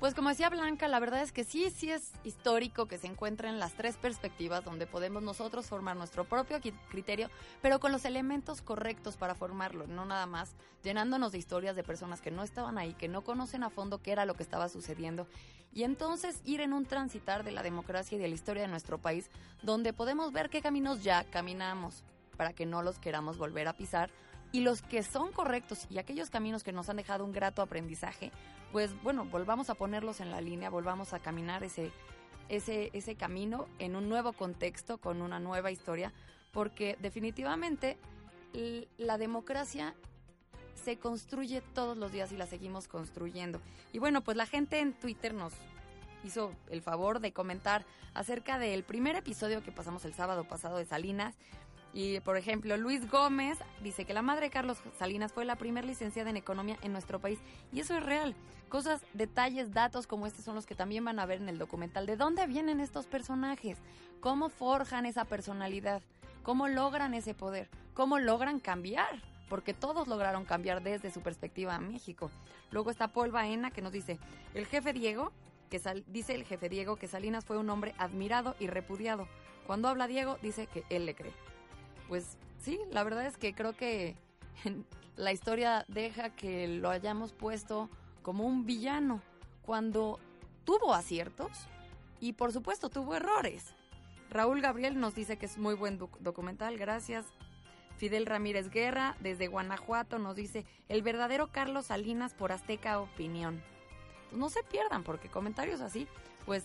Pues 0.00 0.12
como 0.14 0.28
decía 0.28 0.50
Blanca, 0.50 0.86
la 0.88 0.98
verdad 0.98 1.22
es 1.22 1.32
que 1.32 1.44
sí, 1.44 1.70
sí 1.70 1.90
es 1.90 2.12
histórico 2.24 2.86
que 2.86 2.98
se 2.98 3.06
encuentren 3.06 3.58
las 3.58 3.72
tres 3.72 3.96
perspectivas 3.96 4.64
donde 4.64 4.86
podemos 4.86 5.22
nosotros 5.22 5.66
formar 5.66 5.96
nuestro 5.96 6.24
propio 6.24 6.60
criterio, 6.90 7.30
pero 7.62 7.80
con 7.80 7.92
los 7.92 8.04
elementos 8.04 8.60
correctos 8.60 9.16
para 9.16 9.34
formarlo, 9.34 9.86
no 9.86 10.04
nada 10.04 10.26
más 10.26 10.56
llenándonos 10.82 11.32
de 11.32 11.38
historias 11.38 11.74
de 11.76 11.84
personas 11.84 12.20
que 12.20 12.30
no 12.30 12.42
estaban 12.42 12.76
ahí, 12.76 12.92
que 12.94 13.08
no 13.08 13.22
conocen 13.22 13.62
a 13.62 13.70
fondo 13.70 14.02
qué 14.02 14.12
era 14.12 14.26
lo 14.26 14.34
que 14.34 14.42
estaba 14.42 14.68
sucediendo, 14.68 15.26
y 15.72 15.84
entonces 15.84 16.40
ir 16.44 16.60
en 16.60 16.72
un 16.72 16.84
transitar 16.84 17.42
de 17.42 17.52
la 17.52 17.62
democracia 17.62 18.16
y 18.16 18.20
de 18.20 18.28
la 18.28 18.34
historia 18.34 18.62
de 18.62 18.68
nuestro 18.68 18.98
país, 18.98 19.30
donde 19.62 19.92
podemos 19.92 20.32
ver 20.32 20.50
qué 20.50 20.60
caminos 20.60 21.02
ya 21.02 21.24
caminamos 21.24 22.02
para 22.36 22.52
que 22.52 22.66
no 22.66 22.82
los 22.82 22.98
queramos 22.98 23.38
volver 23.38 23.68
a 23.68 23.72
pisar 23.72 24.10
y 24.54 24.60
los 24.60 24.82
que 24.82 25.02
son 25.02 25.32
correctos 25.32 25.88
y 25.90 25.98
aquellos 25.98 26.30
caminos 26.30 26.62
que 26.62 26.70
nos 26.70 26.88
han 26.88 26.96
dejado 26.96 27.24
un 27.24 27.32
grato 27.32 27.60
aprendizaje, 27.60 28.30
pues 28.70 28.94
bueno, 29.02 29.24
volvamos 29.24 29.68
a 29.68 29.74
ponerlos 29.74 30.20
en 30.20 30.30
la 30.30 30.40
línea, 30.40 30.70
volvamos 30.70 31.12
a 31.12 31.18
caminar 31.18 31.64
ese, 31.64 31.90
ese, 32.48 32.90
ese 32.92 33.16
camino 33.16 33.66
en 33.80 33.96
un 33.96 34.08
nuevo 34.08 34.32
contexto, 34.32 34.98
con 34.98 35.22
una 35.22 35.40
nueva 35.40 35.72
historia, 35.72 36.12
porque 36.52 36.96
definitivamente 37.00 37.98
la 38.96 39.18
democracia 39.18 39.96
se 40.76 40.98
construye 40.98 41.60
todos 41.60 41.96
los 41.96 42.12
días 42.12 42.30
y 42.30 42.36
la 42.36 42.46
seguimos 42.46 42.86
construyendo. 42.86 43.60
Y 43.92 43.98
bueno, 43.98 44.20
pues 44.20 44.36
la 44.36 44.46
gente 44.46 44.78
en 44.78 44.92
Twitter 44.92 45.34
nos 45.34 45.52
hizo 46.22 46.54
el 46.70 46.80
favor 46.80 47.18
de 47.18 47.32
comentar 47.32 47.84
acerca 48.14 48.60
del 48.60 48.84
primer 48.84 49.16
episodio 49.16 49.64
que 49.64 49.72
pasamos 49.72 50.04
el 50.04 50.14
sábado 50.14 50.44
pasado 50.44 50.78
de 50.78 50.84
Salinas. 50.84 51.34
Y, 51.94 52.18
por 52.20 52.36
ejemplo, 52.36 52.76
Luis 52.76 53.08
Gómez 53.08 53.56
dice 53.80 54.04
que 54.04 54.14
la 54.14 54.20
madre 54.22 54.46
de 54.46 54.50
Carlos 54.50 54.78
Salinas 54.98 55.32
fue 55.32 55.44
la 55.44 55.54
primera 55.54 55.86
licenciada 55.86 56.28
en 56.28 56.36
economía 56.36 56.76
en 56.82 56.92
nuestro 56.92 57.20
país. 57.20 57.38
Y 57.72 57.78
eso 57.80 57.96
es 57.96 58.02
real. 58.02 58.34
Cosas, 58.68 59.00
detalles, 59.12 59.72
datos 59.72 60.08
como 60.08 60.26
este 60.26 60.42
son 60.42 60.56
los 60.56 60.66
que 60.66 60.74
también 60.74 61.04
van 61.04 61.20
a 61.20 61.26
ver 61.26 61.40
en 61.40 61.48
el 61.48 61.56
documental. 61.58 62.06
¿De 62.06 62.16
dónde 62.16 62.48
vienen 62.48 62.80
estos 62.80 63.06
personajes? 63.06 63.78
¿Cómo 64.20 64.48
forjan 64.48 65.06
esa 65.06 65.24
personalidad? 65.24 66.02
¿Cómo 66.42 66.66
logran 66.66 67.14
ese 67.14 67.32
poder? 67.32 67.68
¿Cómo 67.94 68.18
logran 68.18 68.58
cambiar? 68.58 69.22
Porque 69.48 69.72
todos 69.72 70.08
lograron 70.08 70.44
cambiar 70.44 70.82
desde 70.82 71.12
su 71.12 71.20
perspectiva 71.20 71.76
a 71.76 71.80
México. 71.80 72.28
Luego 72.72 72.90
está 72.90 73.06
Paul 73.08 73.30
Baena 73.30 73.70
que 73.70 73.82
nos 73.82 73.92
dice, 73.92 74.18
el 74.54 74.66
jefe 74.66 74.92
Diego, 74.92 75.30
que 75.70 75.78
sal- 75.78 76.02
dice 76.08 76.34
el 76.34 76.44
jefe 76.44 76.68
Diego 76.68 76.96
que 76.96 77.06
Salinas 77.06 77.44
fue 77.44 77.56
un 77.56 77.70
hombre 77.70 77.94
admirado 77.98 78.56
y 78.58 78.66
repudiado. 78.66 79.28
Cuando 79.68 79.86
habla 79.88 80.08
Diego, 80.08 80.38
dice 80.42 80.66
que 80.66 80.82
él 80.90 81.06
le 81.06 81.14
cree. 81.14 81.32
Pues 82.08 82.36
sí, 82.60 82.78
la 82.90 83.02
verdad 83.04 83.26
es 83.26 83.36
que 83.36 83.54
creo 83.54 83.74
que 83.76 84.16
la 85.16 85.32
historia 85.32 85.84
deja 85.88 86.30
que 86.30 86.68
lo 86.68 86.90
hayamos 86.90 87.32
puesto 87.32 87.88
como 88.22 88.44
un 88.44 88.66
villano 88.66 89.22
cuando 89.62 90.18
tuvo 90.64 90.94
aciertos 90.94 91.50
y 92.20 92.34
por 92.34 92.52
supuesto 92.52 92.88
tuvo 92.88 93.14
errores. 93.14 93.74
Raúl 94.30 94.60
Gabriel 94.60 94.98
nos 94.98 95.14
dice 95.14 95.36
que 95.36 95.46
es 95.46 95.58
muy 95.58 95.74
buen 95.74 95.98
doc- 95.98 96.18
documental, 96.20 96.76
gracias. 96.76 97.26
Fidel 97.96 98.26
Ramírez 98.26 98.70
Guerra 98.70 99.16
desde 99.20 99.46
Guanajuato 99.46 100.18
nos 100.18 100.34
dice 100.34 100.64
el 100.88 101.02
verdadero 101.02 101.52
Carlos 101.52 101.86
Salinas 101.86 102.34
por 102.34 102.50
Azteca 102.50 102.98
Opinión. 102.98 103.62
Pues 104.30 104.40
no 104.40 104.48
se 104.48 104.64
pierdan 104.64 105.04
porque 105.04 105.28
comentarios 105.28 105.80
así, 105.80 106.08
pues 106.44 106.64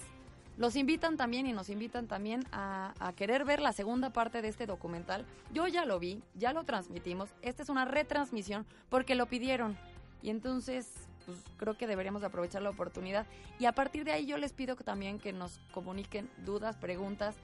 los 0.60 0.76
invitan 0.76 1.16
también 1.16 1.48
y 1.48 1.54
nos 1.54 1.70
invitan 1.70 2.08
también 2.08 2.46
a, 2.52 2.94
querer 3.16 3.46
ver 3.46 3.62
la 3.62 3.72
segunda 3.72 4.10
parte 4.12 4.42
de 4.42 4.50
este 4.50 4.66
documental. 4.68 5.26
Yo 5.54 5.68
ya 5.68 5.86
lo 5.86 6.00
vi, 6.00 6.22
ya 6.36 6.52
lo 6.52 6.66
transmitimos. 6.66 7.30
Esta 7.42 7.64
es 7.64 7.70
una 7.70 7.86
retransmisión 7.86 8.66
porque 8.90 9.16
lo 9.16 9.26
pidieron. 9.26 9.78
Y 10.22 10.30
entonces, 10.30 11.08
pues 11.26 11.38
creo 11.56 11.78
que 11.78 11.88
deberíamos 11.88 12.20
de 12.20 12.28
aprovechar 12.28 12.62
la 12.62 12.72
oportunidad. 12.72 13.26
Y 13.58 13.68
a 13.68 13.72
partir 13.72 14.04
de 14.04 14.12
ahí 14.12 14.26
yo 14.26 14.38
les 14.38 14.52
pido 14.52 14.76
también 14.76 15.18
que 15.18 15.32
nos 15.32 15.62
comuniquen 15.72 16.30
dudas, 16.46 16.76
preguntas, 16.76 17.38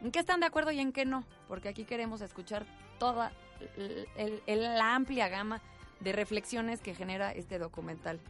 en 0.00 0.12
qué 0.12 0.20
están 0.20 0.38
de 0.38 0.46
acuerdo 0.46 0.70
y 0.70 0.78
en 0.78 0.92
qué 0.92 1.04
no. 1.04 1.24
Porque 1.48 1.68
aquí 1.68 1.82
queremos 1.82 2.20
escuchar 2.20 2.64
toda, 3.00 3.32
el- 3.76 4.46
la 4.46 4.94
amplia 4.94 5.28
gama 5.28 5.60
de 5.98 6.12
reflexiones 6.12 6.80
que 6.80 6.94
genera 6.94 7.32
este 7.32 7.58
documental. 7.58 8.20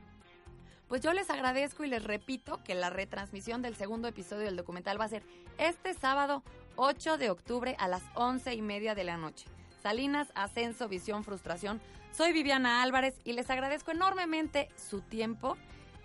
Pues 0.90 1.02
yo 1.02 1.12
les 1.12 1.30
agradezco 1.30 1.84
y 1.84 1.88
les 1.88 2.02
repito 2.02 2.60
que 2.64 2.74
la 2.74 2.90
retransmisión 2.90 3.62
del 3.62 3.76
segundo 3.76 4.08
episodio 4.08 4.46
del 4.46 4.56
documental 4.56 5.00
va 5.00 5.04
a 5.04 5.08
ser 5.08 5.22
este 5.56 5.94
sábado 5.94 6.42
8 6.74 7.16
de 7.16 7.30
octubre 7.30 7.76
a 7.78 7.86
las 7.86 8.02
11 8.14 8.54
y 8.54 8.60
media 8.60 8.96
de 8.96 9.04
la 9.04 9.16
noche. 9.16 9.46
Salinas, 9.84 10.32
Ascenso, 10.34 10.88
Visión, 10.88 11.22
Frustración. 11.22 11.80
Soy 12.10 12.32
Viviana 12.32 12.82
Álvarez 12.82 13.14
y 13.24 13.34
les 13.34 13.48
agradezco 13.50 13.92
enormemente 13.92 14.68
su 14.74 15.00
tiempo 15.00 15.56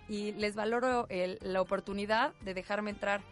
y 0.08 0.30
les 0.34 0.54
valoro 0.54 1.06
el- 1.08 1.40
la 1.42 1.60
oportunidad 1.60 2.32
de 2.42 2.54
dejarme 2.54 2.90
entrar 2.90 3.22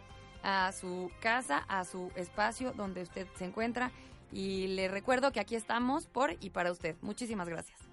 a 0.43 0.73
su 0.73 1.09
casa, 1.21 1.59
a 1.69 1.85
su 1.85 2.11
espacio 2.17 2.73
donde 2.73 3.01
usted 3.01 3.27
se 3.37 3.45
encuentra 3.45 3.91
y 4.29 4.67
le 4.67 4.89
recuerdo 4.89 5.31
que 5.31 5.39
aquí 5.39 5.55
estamos 5.55 6.05
por 6.05 6.35
y 6.41 6.49
para 6.49 6.69
usted. 6.73 6.97
Muchísimas 7.01 7.47
gracias. 7.47 7.84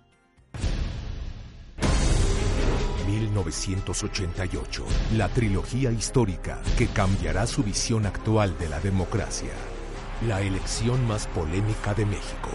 1988, 3.13 4.85
la 5.17 5.29
trilogía 5.29 5.91
histórica 5.91 6.61
que 6.79 6.87
cambiará 6.87 7.47
su 7.47 7.63
visión 7.63 8.07
actual 8.07 8.57
de 8.59 8.69
la 8.69 8.81
democracia. 8.81 9.51
La 10.27 10.41
elección 10.41 11.07
más 11.07 11.27
polémica 11.27 11.95
de 11.95 12.07
México. 12.07 12.51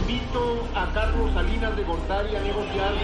Invito 0.00 0.68
a 0.74 0.92
Carlos 0.92 1.32
Salinas 1.34 1.76
de 1.76 1.84
Gortari 1.84 2.36
a 2.36 2.40
negociar. 2.40 2.94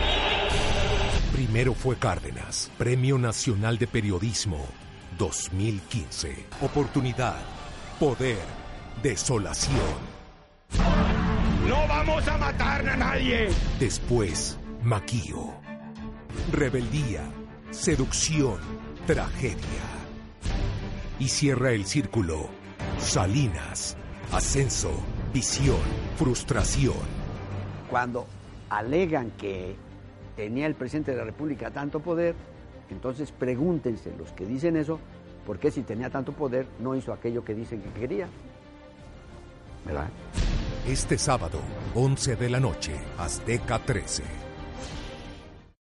Primero 1.33 1.75
fue 1.75 1.97
Cárdenas, 1.97 2.71
Premio 2.79 3.19
Nacional 3.19 3.77
de 3.77 3.87
Periodismo 3.87 4.65
2015. 5.19 6.47
Oportunidad, 6.63 7.41
poder, 7.99 8.39
desolación. 9.03 10.15
No 11.69 11.89
vamos 11.89 12.27
a 12.29 12.39
matar 12.39 12.89
a 12.89 12.97
nadie. 12.97 13.49
Después, 13.79 14.59
Maquío. 14.83 15.64
Rebeldía, 16.53 17.23
seducción, 17.71 18.59
tragedia. 19.07 19.59
Y 21.19 21.29
cierra 21.29 21.73
el 21.73 21.85
círculo. 21.87 22.49
Salinas, 22.99 23.97
ascenso, 24.33 24.93
visión, 25.33 25.81
frustración. 26.17 26.95
Cuando 27.91 28.27
alegan 28.71 29.31
que 29.33 29.77
tenía 30.37 30.67
el 30.67 30.75
presidente 30.75 31.13
de 31.13 31.19
la 31.19 31.25
República 31.25 31.71
tanto 31.71 32.01
poder, 32.01 32.35
entonces 32.91 33.33
pregúntense 33.33 34.15
los 34.17 34.33
que 34.33 34.47
dicen 34.47 34.77
eso, 34.77 34.99
¿por 35.47 35.59
qué 35.59 35.71
si 35.71 35.83
tenía 35.83 36.11
tanto 36.11 36.33
poder 36.33 36.67
no 36.81 36.95
hizo 36.95 37.13
aquello 37.13 37.45
que 37.45 37.55
dicen 37.55 37.81
que 37.81 38.01
quería? 38.01 38.29
¿Verdad? 39.85 40.09
Este 40.87 41.19
sábado, 41.19 41.61
11 41.95 42.37
de 42.37 42.51
la 42.51 42.61
noche, 42.61 42.93
Azteca 43.19 43.79
13. 43.79 44.44